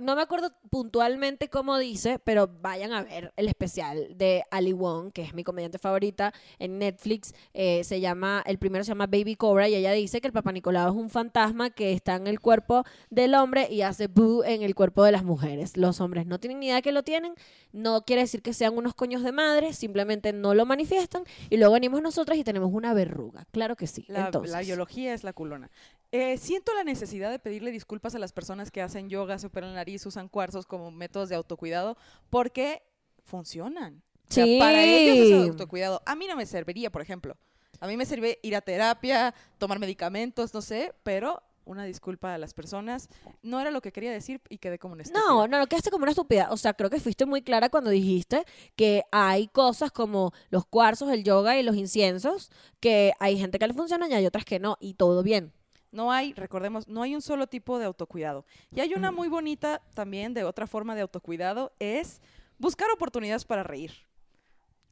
No 0.00 0.16
me 0.16 0.22
acuerdo 0.22 0.52
puntualmente 0.70 1.50
cómo 1.50 1.76
dice, 1.76 2.18
pero 2.18 2.48
vayan 2.48 2.92
a 2.92 3.02
ver 3.02 3.34
el 3.36 3.48
especial 3.48 4.16
de 4.16 4.42
Ali 4.50 4.72
Wong, 4.72 5.12
que 5.12 5.20
es 5.20 5.34
mi 5.34 5.44
comediante 5.44 5.78
favorita 5.78 6.32
en 6.58 6.78
Netflix. 6.78 7.34
Eh, 7.52 7.84
se 7.84 8.00
llama, 8.00 8.42
el 8.46 8.58
primero 8.58 8.84
se 8.84 8.88
llama 8.92 9.06
Baby 9.06 9.36
Cobra 9.36 9.68
y 9.68 9.74
ella 9.74 9.92
dice 9.92 10.22
que 10.22 10.28
el 10.28 10.32
Papá 10.32 10.50
Nicolau 10.52 10.88
es 10.88 10.96
un 10.96 11.10
fantasma 11.10 11.68
que 11.70 11.92
está 11.92 12.14
en 12.14 12.26
el 12.26 12.40
cuerpo 12.40 12.84
del 13.10 13.34
hombre 13.34 13.68
y 13.70 13.82
hace 13.82 14.06
boo 14.06 14.44
en 14.44 14.62
el 14.62 14.74
cuerpo 14.74 15.04
de 15.04 15.12
las 15.12 15.24
mujeres. 15.24 15.76
Los 15.76 16.00
hombres 16.00 16.24
no 16.26 16.40
tienen 16.40 16.60
ni 16.60 16.66
idea 16.66 16.80
que 16.80 16.92
lo 16.92 17.02
tienen, 17.02 17.34
no 17.72 18.02
quiere 18.06 18.22
decir 18.22 18.40
que 18.40 18.54
sean 18.54 18.76
unos 18.76 18.94
coños 18.94 19.22
de 19.22 19.32
madre, 19.32 19.74
simplemente 19.74 20.32
no 20.32 20.54
lo 20.54 20.64
manifiestan 20.64 21.24
y 21.50 21.58
luego 21.58 21.74
venimos 21.74 22.00
nosotras 22.00 22.38
y 22.38 22.44
tenemos 22.44 22.70
una 22.72 22.94
verruga. 22.94 23.44
Claro 23.50 23.76
que 23.76 23.86
sí. 23.86 24.06
La, 24.08 24.26
Entonces, 24.26 24.52
la 24.52 24.60
biología 24.60 25.12
es 25.12 25.22
la 25.22 25.34
culona. 25.34 25.70
Eh, 26.14 26.36
siento 26.36 26.74
la 26.74 26.84
necesidad 26.84 27.30
de 27.30 27.38
pedirle 27.38 27.70
disculpas 27.70 28.14
a 28.14 28.18
las 28.18 28.34
personas 28.34 28.70
que 28.70 28.82
hacen 28.82 29.08
yoga, 29.08 29.31
se 29.38 29.46
operan 29.46 29.70
la 29.70 29.76
nariz, 29.76 30.04
usan 30.06 30.28
cuarzos 30.28 30.66
como 30.66 30.90
métodos 30.90 31.28
de 31.28 31.34
autocuidado, 31.36 31.96
porque 32.30 32.82
funcionan. 33.24 34.02
O 34.28 34.32
sea, 34.32 34.44
Sí. 34.44 34.58
para 34.58 34.82
ellos 34.84 35.16
es 35.42 35.48
autocuidado. 35.50 36.02
A 36.06 36.14
mí 36.14 36.26
no 36.26 36.36
me 36.36 36.46
serviría, 36.46 36.90
por 36.90 37.02
ejemplo. 37.02 37.36
A 37.80 37.86
mí 37.86 37.96
me 37.96 38.06
sirve 38.06 38.38
ir 38.42 38.54
a 38.56 38.60
terapia, 38.60 39.34
tomar 39.58 39.78
medicamentos, 39.78 40.54
no 40.54 40.62
sé, 40.62 40.94
pero 41.02 41.42
una 41.64 41.84
disculpa 41.84 42.34
a 42.34 42.38
las 42.38 42.54
personas. 42.54 43.08
No 43.42 43.60
era 43.60 43.70
lo 43.70 43.80
que 43.80 43.92
quería 43.92 44.10
decir 44.10 44.40
y 44.48 44.58
quedé 44.58 44.78
como 44.78 44.94
un 44.94 45.00
estúpida. 45.00 45.22
No, 45.28 45.46
no, 45.46 45.58
no 45.58 45.66
quedaste 45.66 45.90
como 45.90 46.02
una 46.02 46.10
estúpida. 46.10 46.48
O 46.50 46.56
sea, 46.56 46.74
creo 46.74 46.90
que 46.90 46.98
fuiste 47.00 47.26
muy 47.26 47.42
clara 47.42 47.68
cuando 47.68 47.90
dijiste 47.90 48.44
que 48.76 49.02
hay 49.12 49.48
cosas 49.48 49.90
como 49.92 50.32
los 50.50 50.64
cuarzos, 50.66 51.10
el 51.10 51.22
yoga 51.24 51.56
y 51.58 51.62
los 51.62 51.76
inciensos, 51.76 52.50
que 52.80 53.12
hay 53.20 53.38
gente 53.38 53.58
que 53.58 53.66
le 53.66 53.74
funcionan 53.74 54.10
y 54.10 54.14
hay 54.14 54.26
otras 54.26 54.44
que 54.44 54.58
no, 54.60 54.76
y 54.80 54.94
todo 54.94 55.22
bien. 55.22 55.52
No 55.92 56.10
hay, 56.10 56.32
recordemos, 56.32 56.88
no 56.88 57.02
hay 57.02 57.14
un 57.14 57.22
solo 57.22 57.46
tipo 57.46 57.78
de 57.78 57.84
autocuidado. 57.84 58.44
Y 58.74 58.80
hay 58.80 58.94
una 58.94 59.12
Mm. 59.12 59.14
muy 59.14 59.28
bonita 59.28 59.80
también 59.94 60.34
de 60.34 60.42
otra 60.44 60.66
forma 60.66 60.94
de 60.94 61.02
autocuidado, 61.02 61.72
es 61.78 62.20
buscar 62.58 62.90
oportunidades 62.90 63.44
para 63.44 63.62
reír. 63.62 63.92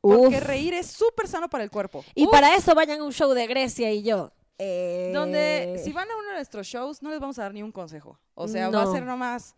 Porque 0.03 0.37
Uf. 0.39 0.43
reír 0.45 0.73
es 0.75 0.87
súper 0.87 1.27
sano 1.29 1.49
para 1.51 1.65
el 1.65 1.71
cuerpo. 1.71 2.05
Y 2.15 2.25
Uf, 2.25 2.31
para 2.31 2.55
eso 2.55 2.75
vayan 2.75 3.01
a 3.01 3.05
un 3.05 3.13
show 3.13 3.33
de 3.33 3.47
Grecia 3.47 3.91
y 3.93 4.03
yo. 4.03 4.31
Eh, 4.59 5.11
Donde 5.15 5.81
si 5.83 5.93
van 5.93 6.11
a 6.11 6.17
uno 6.17 6.29
de 6.29 6.35
nuestros 6.35 6.67
shows, 6.67 7.03
no 7.03 7.11
les 7.11 7.19
vamos 7.21 7.39
a 7.39 7.43
dar 7.43 7.55
ni 7.55 7.63
un 7.63 7.73
consejo. 7.73 8.19
O 8.35 8.47
sea, 8.47 8.69
va 8.71 8.83
a 8.83 8.85
No. 8.85 8.93
ser 8.93 9.05
nomás, 9.05 9.55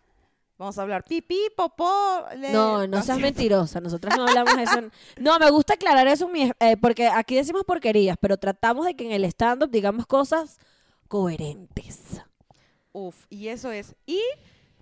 vamos 0.59 0.79
a 0.79 0.83
hablar 0.83 1.05
pipí, 1.05 1.41
popó. 1.57 2.25
le- 2.37 2.53
No, 2.53 2.87
no 2.87 3.03
seas 3.03 3.19
mentirosa. 3.19 3.81
Nosotras 3.81 4.17
no 4.17 4.27
hablamos 4.29 4.57
eso. 4.59 4.81
No, 5.21 5.39
me 5.41 5.51
gusta 5.51 5.75
aclarar 5.75 6.07
eso, 6.07 6.31
eh, 6.61 6.77
porque 6.77 7.09
aquí 7.09 7.35
decimos 7.35 7.65
porquerías, 7.65 8.17
pero 8.21 8.37
tratamos 8.37 8.87
de 8.87 8.95
que 8.95 9.05
en 9.07 9.13
el 9.13 9.25
stand-up 9.25 9.71
digamos 9.71 10.07
cosas 10.07 10.59
coherentes. 11.13 12.23
Uf, 12.93 13.27
y 13.29 13.49
eso 13.49 13.71
es. 13.71 13.95
Y 14.07 14.19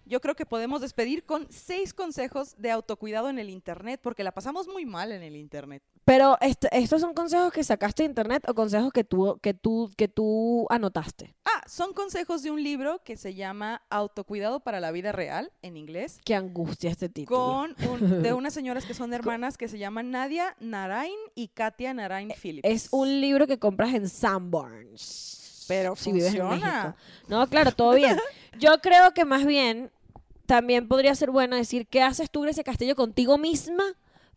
yo 0.04 0.20
creo 0.20 0.36
que 0.36 0.46
podemos 0.46 0.80
despedir 0.80 1.24
con 1.24 1.48
seis 1.50 1.92
consejos 1.92 2.54
de 2.56 2.70
autocuidado 2.70 3.28
en 3.30 3.40
el 3.40 3.50
Internet, 3.50 3.98
porque 4.00 4.22
la 4.22 4.30
pasamos 4.30 4.68
muy 4.68 4.86
mal 4.86 5.10
en 5.10 5.24
el 5.24 5.34
Internet. 5.34 5.82
Pero 6.04 6.38
estos 6.70 7.00
son 7.00 7.14
consejos 7.14 7.52
que 7.52 7.64
sacaste 7.64 8.04
de 8.04 8.08
internet 8.08 8.44
o 8.48 8.54
consejos 8.54 8.92
que 8.92 9.02
tú, 9.02 9.38
que 9.42 9.54
tú, 9.54 9.90
que 9.96 10.06
tú 10.06 10.66
anotaste. 10.70 11.34
Ah, 11.44 11.62
son 11.68 11.92
consejos 11.94 12.44
de 12.44 12.52
un 12.52 12.62
libro 12.62 13.02
que 13.04 13.16
se 13.16 13.34
llama 13.34 13.82
Autocuidado 13.90 14.60
para 14.60 14.78
la 14.78 14.92
vida 14.92 15.10
real, 15.10 15.52
en 15.62 15.76
inglés, 15.76 16.20
Qué 16.24 16.36
angustia 16.36 16.90
este 16.90 17.08
título. 17.08 17.38
con 17.38 17.76
un- 17.90 18.22
de 18.22 18.32
unas 18.40 18.54
señoras 18.54 18.86
que 18.86 18.94
son 18.94 19.12
hermanas 19.14 19.58
que 19.58 19.66
se 19.66 19.78
llaman 19.78 20.12
Nadia 20.12 20.56
Narain 20.60 21.18
y 21.34 21.48
Katia 21.48 21.92
Narain 21.92 22.30
Phillips. 22.40 22.68
Es 22.68 22.88
un 22.92 23.20
libro 23.20 23.48
que 23.48 23.58
compras 23.58 23.94
en 23.94 24.08
Sanborns. 24.08 25.39
Pero 25.70 25.94
si 25.94 26.12
vives 26.12 26.34
en 26.34 26.40
funciona. 26.40 26.82
México. 26.84 26.96
No, 27.28 27.46
claro, 27.48 27.70
todo 27.72 27.94
bien. 27.94 28.18
Yo 28.58 28.80
creo 28.82 29.14
que 29.14 29.24
más 29.24 29.46
bien 29.46 29.90
también 30.46 30.88
podría 30.88 31.14
ser 31.14 31.30
bueno 31.30 31.54
decir 31.54 31.86
qué 31.86 32.02
haces 32.02 32.28
tú, 32.28 32.42
Grecia 32.42 32.64
Castillo, 32.64 32.96
contigo 32.96 33.38
misma 33.38 33.84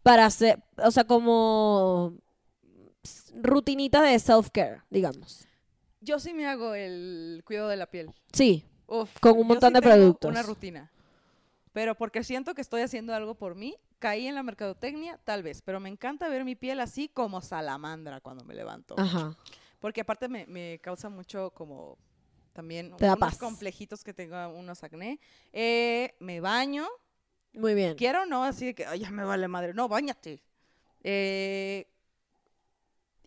para 0.04 0.26
hacer, 0.28 0.62
o 0.78 0.92
sea, 0.92 1.06
como 1.06 2.14
rutinita 3.34 4.02
de 4.04 4.16
self-care, 4.20 4.84
digamos. 4.92 5.48
Yo 6.02 6.20
sí 6.20 6.34
me 6.34 6.46
hago 6.46 6.76
el 6.76 7.42
cuidado 7.46 7.68
de 7.70 7.78
la 7.78 7.88
piel. 7.88 8.12
Sí, 8.32 8.64
Uf, 8.86 9.10
Con 9.20 9.32
un 9.34 9.40
yo 9.40 9.46
montón 9.46 9.70
sí 9.70 9.74
de 9.76 9.82
productos. 9.82 10.30
Una 10.30 10.44
rutina. 10.44 10.92
Pero 11.72 11.96
porque 11.96 12.24
siento 12.24 12.54
que 12.54 12.62
estoy 12.62 12.82
haciendo 12.82 13.16
algo 13.16 13.34
por 13.34 13.56
mí, 13.56 13.76
caí 13.98 14.28
en 14.28 14.36
la 14.36 14.44
mercadotecnia, 14.44 15.18
tal 15.24 15.42
vez. 15.42 15.64
Pero 15.64 15.80
me 15.80 15.90
encanta 15.90 16.30
ver 16.30 16.46
mi 16.46 16.56
piel 16.56 16.80
así 16.80 17.08
como 17.08 17.42
salamandra 17.42 18.22
cuando 18.22 18.44
me 18.44 18.54
levanto. 18.54 18.94
ajá. 19.00 19.36
Porque 19.84 20.00
aparte 20.00 20.30
me, 20.30 20.46
me 20.48 20.80
causa 20.82 21.10
mucho 21.10 21.52
como 21.52 21.98
también 22.54 22.96
Te 22.96 23.06
da 23.06 23.16
unos 23.16 23.32
paz. 23.32 23.38
complejitos 23.38 24.02
que 24.02 24.14
tengo, 24.14 24.48
unos 24.48 24.82
acné. 24.82 25.20
Eh, 25.52 26.16
me 26.22 26.40
baño, 26.40 26.88
Muy 27.52 27.74
bien. 27.74 27.94
quiero 27.98 28.26
no, 28.26 28.46
así 28.46 28.68
de 28.68 28.76
que 28.76 28.86
"Ay, 28.86 29.00
ya 29.00 29.12
me 29.12 29.26
vale 29.26 29.46
madre. 29.50 29.74
No, 29.74 29.90
bañate. 29.90 30.42
Eh, 31.04 31.86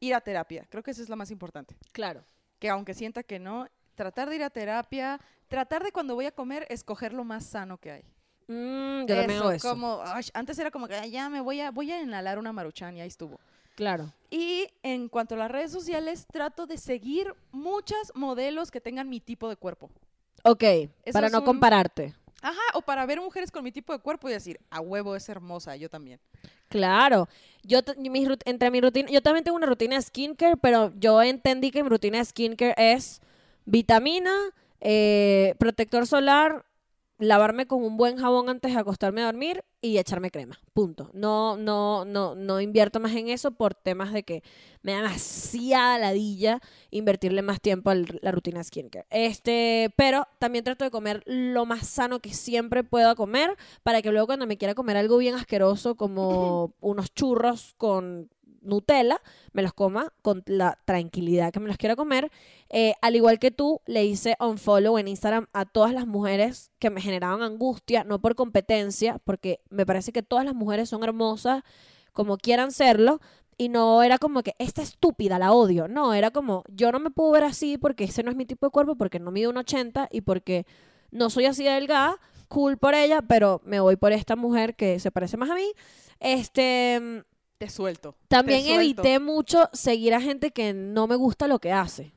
ir 0.00 0.14
a 0.14 0.20
terapia, 0.22 0.64
creo 0.70 0.82
que 0.82 0.92
eso 0.92 1.02
es 1.02 1.10
lo 1.10 1.16
más 1.16 1.30
importante. 1.30 1.76
Claro. 1.92 2.24
Que 2.58 2.70
aunque 2.70 2.94
sienta 2.94 3.22
que 3.22 3.38
no, 3.38 3.68
tratar 3.94 4.30
de 4.30 4.36
ir 4.36 4.42
a 4.42 4.48
terapia, 4.48 5.20
tratar 5.48 5.84
de 5.84 5.92
cuando 5.92 6.14
voy 6.14 6.24
a 6.24 6.32
comer, 6.32 6.66
escoger 6.70 7.12
lo 7.12 7.22
más 7.22 7.44
sano 7.44 7.76
que 7.76 7.90
hay. 7.90 8.02
Mm, 8.48 9.00
yo 9.06 9.14
también 9.14 9.40
hago 9.40 9.50
eso. 9.50 9.68
como, 9.68 10.00
ay, 10.06 10.24
antes 10.32 10.58
era 10.58 10.70
como 10.70 10.88
que 10.88 10.94
"Ay, 10.94 11.10
ya 11.10 11.28
me 11.28 11.42
voy 11.42 11.60
a, 11.60 11.70
voy 11.70 11.92
a 11.92 12.00
inhalar 12.00 12.38
una 12.38 12.54
maruchan 12.54 12.96
y 12.96 13.02
ahí 13.02 13.08
estuvo. 13.08 13.38
Claro. 13.76 14.12
Y 14.30 14.66
en 14.82 15.08
cuanto 15.08 15.36
a 15.36 15.38
las 15.38 15.50
redes 15.50 15.70
sociales, 15.70 16.26
trato 16.32 16.66
de 16.66 16.78
seguir 16.78 17.32
muchas 17.52 18.10
modelos 18.16 18.72
que 18.72 18.80
tengan 18.80 19.08
mi 19.08 19.20
tipo 19.20 19.48
de 19.48 19.54
cuerpo. 19.56 19.88
Ok, 20.42 20.62
Eso 20.64 20.90
para 21.12 21.28
no 21.28 21.38
un- 21.38 21.44
compararte. 21.44 22.14
Ajá, 22.42 22.60
o 22.74 22.82
para 22.82 23.06
ver 23.06 23.20
mujeres 23.20 23.50
con 23.50 23.62
mi 23.64 23.72
tipo 23.72 23.92
de 23.92 23.98
cuerpo 24.00 24.28
y 24.28 24.32
decir, 24.32 24.60
a 24.70 24.80
huevo 24.80 25.14
es 25.16 25.28
hermosa, 25.28 25.76
yo 25.76 25.88
también. 25.88 26.20
Claro. 26.68 27.28
Yo 27.62 27.80
mi 27.98 28.26
entre 28.44 28.70
mi 28.70 28.80
rutina, 28.80 29.08
yo 29.10 29.22
también 29.22 29.44
tengo 29.44 29.56
una 29.56 29.66
rutina 29.66 29.96
de 29.96 30.02
skincare, 30.02 30.56
pero 30.56 30.92
yo 30.98 31.22
entendí 31.22 31.70
que 31.70 31.82
mi 31.82 31.88
rutina 31.88 32.18
de 32.18 32.24
skincare 32.24 32.74
es 32.76 33.20
vitamina, 33.64 34.32
eh, 34.80 35.54
protector 35.58 36.06
solar, 36.06 36.64
lavarme 37.18 37.66
con 37.66 37.82
un 37.82 37.96
buen 37.96 38.16
jabón 38.16 38.48
antes 38.48 38.72
de 38.72 38.78
acostarme 38.78 39.22
a 39.22 39.26
dormir 39.26 39.64
y 39.80 39.98
echarme 39.98 40.30
crema. 40.30 40.58
Punto. 40.72 41.10
No, 41.14 41.56
no, 41.56 42.04
no, 42.04 42.34
no 42.34 42.60
invierto 42.60 43.00
más 43.00 43.14
en 43.14 43.28
eso 43.28 43.52
por 43.52 43.74
temas 43.74 44.12
de 44.12 44.22
que 44.22 44.42
me 44.82 44.92
da 44.92 44.98
demasiada 44.98 45.98
ladilla 45.98 46.60
invertirle 46.90 47.42
más 47.42 47.60
tiempo 47.60 47.90
a 47.90 47.94
la 47.94 48.32
rutina 48.32 48.58
de 48.58 48.64
skincare. 48.64 49.06
Este, 49.10 49.92
pero 49.96 50.26
también 50.38 50.64
trato 50.64 50.84
de 50.84 50.90
comer 50.90 51.22
lo 51.26 51.64
más 51.66 51.86
sano 51.86 52.20
que 52.20 52.34
siempre 52.34 52.84
pueda 52.84 53.14
comer 53.14 53.56
para 53.82 54.02
que 54.02 54.10
luego 54.10 54.26
cuando 54.26 54.46
me 54.46 54.58
quiera 54.58 54.74
comer 54.74 54.96
algo 54.96 55.18
bien 55.18 55.34
asqueroso 55.34 55.94
como 55.94 56.74
unos 56.80 57.12
churros 57.14 57.74
con 57.78 58.30
Nutella, 58.66 59.20
me 59.52 59.62
los 59.62 59.72
coma 59.72 60.12
con 60.22 60.42
la 60.46 60.78
tranquilidad 60.84 61.52
que 61.52 61.60
me 61.60 61.68
los 61.68 61.76
quiera 61.76 61.96
comer. 61.96 62.30
Eh, 62.68 62.94
al 63.00 63.16
igual 63.16 63.38
que 63.38 63.50
tú, 63.50 63.80
le 63.86 64.04
hice 64.04 64.36
unfollow 64.40 64.98
en 64.98 65.08
Instagram 65.08 65.46
a 65.52 65.64
todas 65.64 65.92
las 65.92 66.06
mujeres 66.06 66.70
que 66.78 66.90
me 66.90 67.00
generaban 67.00 67.42
angustia, 67.42 68.04
no 68.04 68.20
por 68.20 68.34
competencia, 68.34 69.18
porque 69.24 69.60
me 69.70 69.86
parece 69.86 70.12
que 70.12 70.22
todas 70.22 70.44
las 70.44 70.54
mujeres 70.54 70.88
son 70.88 71.02
hermosas 71.04 71.62
como 72.12 72.36
quieran 72.38 72.72
serlo. 72.72 73.20
Y 73.58 73.70
no 73.70 74.02
era 74.02 74.18
como 74.18 74.42
que 74.42 74.54
esta 74.58 74.82
estúpida 74.82 75.38
la 75.38 75.52
odio. 75.52 75.88
No, 75.88 76.12
era 76.12 76.30
como 76.30 76.62
yo 76.68 76.92
no 76.92 77.00
me 77.00 77.10
puedo 77.10 77.30
ver 77.30 77.44
así 77.44 77.78
porque 77.78 78.04
ese 78.04 78.22
no 78.22 78.30
es 78.30 78.36
mi 78.36 78.44
tipo 78.44 78.66
de 78.66 78.70
cuerpo, 78.70 78.96
porque 78.96 79.18
no 79.18 79.30
mido 79.30 79.50
un 79.50 79.56
80 79.56 80.08
y 80.10 80.20
porque 80.20 80.66
no 81.10 81.30
soy 81.30 81.46
así 81.46 81.64
de 81.64 81.70
delgada. 81.70 82.18
Cool 82.48 82.76
por 82.76 82.94
ella, 82.94 83.22
pero 83.22 83.62
me 83.64 83.80
voy 83.80 83.96
por 83.96 84.12
esta 84.12 84.36
mujer 84.36 84.76
que 84.76 85.00
se 85.00 85.10
parece 85.10 85.36
más 85.36 85.50
a 85.50 85.54
mí. 85.54 85.72
Este. 86.20 87.24
Te 87.58 87.70
suelto. 87.70 88.16
También 88.28 88.60
Te 88.60 88.74
suelto. 88.74 89.02
evité 89.02 89.18
mucho 89.18 89.68
seguir 89.72 90.14
a 90.14 90.20
gente 90.20 90.50
que 90.50 90.74
no 90.74 91.06
me 91.06 91.16
gusta 91.16 91.48
lo 91.48 91.58
que 91.58 91.72
hace. 91.72 92.12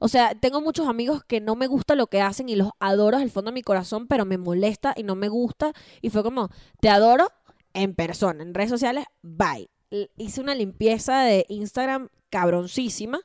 O 0.00 0.08
sea, 0.08 0.34
tengo 0.34 0.60
muchos 0.60 0.88
amigos 0.88 1.24
que 1.24 1.40
no 1.40 1.56
me 1.56 1.66
gusta 1.66 1.94
lo 1.94 2.08
que 2.08 2.20
hacen 2.20 2.48
y 2.48 2.56
los 2.56 2.70
adoro 2.80 3.16
al 3.16 3.30
fondo 3.30 3.50
de 3.50 3.54
mi 3.54 3.62
corazón, 3.62 4.06
pero 4.06 4.24
me 4.24 4.38
molesta 4.38 4.92
y 4.96 5.02
no 5.02 5.14
me 5.14 5.28
gusta. 5.28 5.72
Y 6.02 6.10
fue 6.10 6.22
como, 6.22 6.50
te 6.80 6.90
adoro 6.90 7.28
en 7.72 7.94
persona, 7.94 8.42
en 8.42 8.54
redes 8.54 8.70
sociales, 8.70 9.06
bye. 9.22 9.70
hice 10.16 10.40
una 10.40 10.54
limpieza 10.54 11.22
de 11.22 11.46
Instagram 11.48 12.08
cabroncísima. 12.28 13.20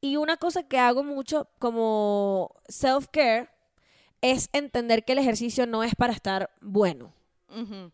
Y 0.00 0.16
una 0.16 0.36
cosa 0.36 0.62
que 0.62 0.78
hago 0.78 1.02
mucho 1.02 1.48
como 1.58 2.54
self-care 2.68 3.50
es 4.20 4.48
entender 4.52 5.04
que 5.04 5.12
el 5.12 5.18
ejercicio 5.18 5.66
no 5.66 5.82
es 5.82 5.94
para 5.94 6.12
estar 6.12 6.50
bueno. 6.60 7.12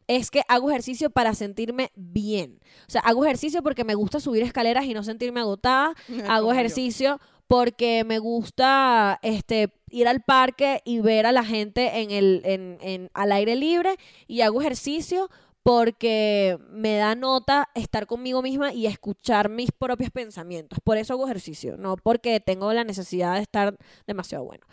Es 0.06 0.30
que 0.30 0.42
hago 0.48 0.70
ejercicio 0.70 1.10
para 1.10 1.34
sentirme 1.34 1.90
bien. 1.94 2.60
O 2.88 2.90
sea, 2.90 3.00
hago 3.02 3.24
ejercicio 3.24 3.62
porque 3.62 3.84
me 3.84 3.94
gusta 3.94 4.20
subir 4.20 4.42
escaleras 4.42 4.84
y 4.86 4.94
no 4.94 5.02
sentirme 5.02 5.40
agotada. 5.40 5.94
hago 6.28 6.52
ejercicio 6.52 7.20
porque 7.46 8.04
me 8.04 8.18
gusta 8.20 9.18
este 9.22 9.72
ir 9.90 10.06
al 10.08 10.22
parque 10.22 10.80
y 10.84 11.00
ver 11.00 11.26
a 11.26 11.32
la 11.32 11.44
gente 11.44 12.00
en 12.00 12.10
el 12.12 12.42
en, 12.44 12.78
en- 12.80 13.10
al 13.12 13.32
aire 13.32 13.56
libre 13.56 13.96
y 14.28 14.42
hago 14.42 14.60
ejercicio 14.60 15.28
porque 15.62 16.58
me 16.70 16.96
da 16.96 17.14
nota 17.14 17.68
estar 17.74 18.06
conmigo 18.06 18.40
misma 18.42 18.72
y 18.72 18.86
escuchar 18.86 19.48
mis 19.50 19.70
propios 19.72 20.10
pensamientos. 20.10 20.78
Por 20.82 20.96
eso 20.96 21.12
hago 21.14 21.24
ejercicio, 21.26 21.76
no 21.76 21.96
porque 21.96 22.40
tengo 22.40 22.72
la 22.72 22.84
necesidad 22.84 23.34
de 23.34 23.42
estar 23.42 23.76
demasiado 24.06 24.44
bueno. 24.44 24.64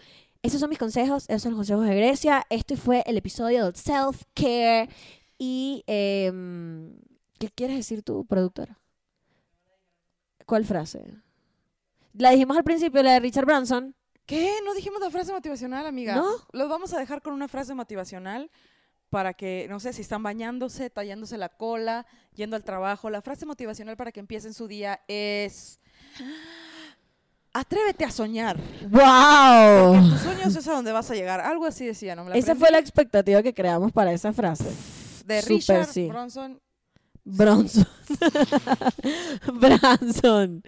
Esos 0.42 0.60
son 0.60 0.70
mis 0.70 0.80
consejos, 0.80 1.26
esos 1.28 1.44
son 1.44 1.52
los 1.52 1.60
consejos 1.60 1.86
de 1.86 1.96
Grecia. 1.96 2.46
Este 2.50 2.78
fue 2.78 3.04
el 3.06 3.18
episodio 3.18 3.66
del 3.66 3.74
self-care. 3.74 4.90
Y, 5.38 5.84
em, 5.88 6.96
¿qué 7.38 7.50
quieres 7.50 7.78
decir 7.78 8.04
tú, 8.04 8.26
productora? 8.26 8.80
¿Cuál 10.46 10.66
frase? 10.66 11.04
La 12.14 12.32
dijimos 12.32 12.58
al 12.58 12.64
principio, 12.64 13.04
la 13.04 13.14
de 13.14 13.20
Richard 13.20 13.46
Branson. 13.46 13.96
¿Qué? 14.26 14.56
¿No 14.66 14.74
dijimos 14.74 15.00
la 15.00 15.10
frase 15.10 15.32
motivacional, 15.32 15.86
amiga? 15.86 16.16
¿No? 16.16 16.30
Los 16.52 16.70
vamos 16.70 16.94
a 16.94 17.00
dejar 17.00 17.22
con 17.22 17.34
una 17.34 17.48
frase 17.48 17.74
motivacional 17.74 18.50
para 19.10 19.34
que, 19.34 19.68
no 19.70 19.80
sé, 19.80 19.94
si 19.94 20.02
están 20.02 20.24
bañándose, 20.24 20.90
tallándose 20.90 21.38
la 21.38 21.50
cola, 21.50 22.06
yendo 22.34 22.56
al 22.56 22.64
trabajo. 22.64 23.10
La 23.10 23.22
frase 23.22 23.46
motivacional 23.46 23.96
para 23.96 24.12
que 24.12 24.20
empiecen 24.20 24.54
su 24.54 24.68
día 24.68 25.02
es... 25.08 25.80
Atrévete 27.58 28.06
a 28.06 28.12
soñar. 28.12 28.56
¡Wow! 28.84 30.12
Tus 30.12 30.22
sueños 30.22 30.56
es 30.56 30.68
a 30.68 30.74
donde 30.74 30.92
vas 30.92 31.10
a 31.10 31.16
llegar. 31.16 31.40
Algo 31.40 31.66
así 31.66 31.88
decía, 31.88 32.16
¿no? 32.16 32.24
Me 32.24 32.30
la 32.30 32.36
Esa 32.38 32.52
aprendí 32.52 32.60
fue 32.60 32.72
la 32.72 32.78
expectativa 32.78 33.42
que 33.42 33.52
creamos 33.52 33.92
para 33.92 34.12
esa 34.14 34.32
frase. 34.32 34.66
de 35.26 35.42
Súper, 35.42 35.56
Richard 35.56 35.86
sí. 35.88 36.08
Bronson. 36.08 36.62
Bronson. 37.24 37.88
Branson. 39.54 40.64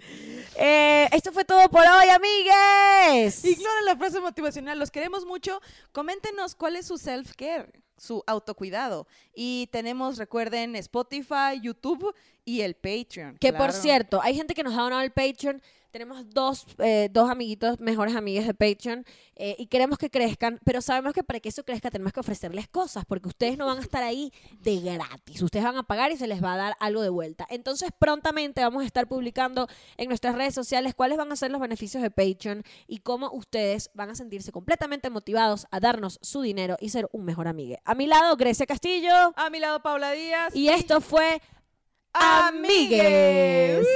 Eh, 0.56 1.08
esto 1.12 1.30
fue 1.30 1.44
todo 1.44 1.68
por 1.70 1.82
hoy, 1.82 2.08
amigues. 2.08 3.44
Ignoren 3.44 3.84
la 3.84 3.96
frase 3.96 4.18
motivacional, 4.20 4.76
los 4.76 4.90
queremos 4.90 5.24
mucho. 5.24 5.60
Coméntenos 5.92 6.56
cuál 6.56 6.74
es 6.74 6.86
su 6.86 6.98
self-care, 6.98 7.70
su 7.96 8.24
autocuidado. 8.26 9.06
Y 9.32 9.68
tenemos, 9.70 10.18
recuerden, 10.18 10.74
Spotify, 10.74 11.60
YouTube 11.62 12.12
y 12.50 12.62
el 12.62 12.74
Patreon. 12.74 13.36
Que 13.38 13.52
por 13.52 13.72
cierto, 13.72 14.20
hay 14.20 14.34
gente 14.34 14.54
que 14.54 14.64
nos 14.64 14.74
ha 14.76 14.82
donado 14.82 15.02
el 15.02 15.12
Patreon. 15.12 15.62
Tenemos 15.92 16.28
dos, 16.30 16.66
eh, 16.78 17.08
dos 17.10 17.28
amiguitos, 17.30 17.80
mejores 17.80 18.14
amigas 18.14 18.46
de 18.46 18.54
Patreon, 18.54 19.04
eh, 19.34 19.56
y 19.58 19.66
queremos 19.66 19.98
que 19.98 20.08
crezcan, 20.08 20.60
pero 20.64 20.80
sabemos 20.80 21.12
que 21.12 21.24
para 21.24 21.40
que 21.40 21.48
eso 21.48 21.64
crezca 21.64 21.90
tenemos 21.90 22.12
que 22.12 22.20
ofrecerles 22.20 22.68
cosas, 22.68 23.04
porque 23.04 23.28
ustedes 23.28 23.58
no 23.58 23.66
van 23.66 23.78
a 23.78 23.80
estar 23.80 24.02
ahí 24.04 24.32
de 24.60 24.80
gratis. 24.80 25.42
Ustedes 25.42 25.64
van 25.64 25.76
a 25.76 25.82
pagar 25.82 26.12
y 26.12 26.16
se 26.16 26.28
les 26.28 26.44
va 26.44 26.54
a 26.54 26.56
dar 26.56 26.76
algo 26.78 27.02
de 27.02 27.08
vuelta. 27.08 27.44
Entonces, 27.50 27.90
prontamente 27.98 28.62
vamos 28.62 28.84
a 28.84 28.86
estar 28.86 29.08
publicando 29.08 29.66
en 29.96 30.08
nuestras 30.08 30.36
redes 30.36 30.54
sociales 30.54 30.94
cuáles 30.94 31.18
van 31.18 31.32
a 31.32 31.36
ser 31.36 31.50
los 31.50 31.60
beneficios 31.60 32.02
de 32.04 32.10
Patreon 32.12 32.62
y 32.86 32.98
cómo 32.98 33.32
ustedes 33.32 33.90
van 33.94 34.10
a 34.10 34.14
sentirse 34.14 34.52
completamente 34.52 35.10
motivados 35.10 35.66
a 35.72 35.80
darnos 35.80 36.20
su 36.22 36.40
dinero 36.42 36.76
y 36.80 36.90
ser 36.90 37.08
un 37.10 37.24
mejor 37.24 37.48
amigue. 37.48 37.80
A 37.84 37.96
mi 37.96 38.06
lado, 38.06 38.36
Grecia 38.36 38.66
Castillo. 38.66 39.32
A 39.34 39.50
mi 39.50 39.58
lado, 39.58 39.82
Paula 39.82 40.12
Díaz. 40.12 40.54
Y 40.54 40.68
esto 40.68 41.00
fue 41.00 41.42
Amigues. 42.14 43.86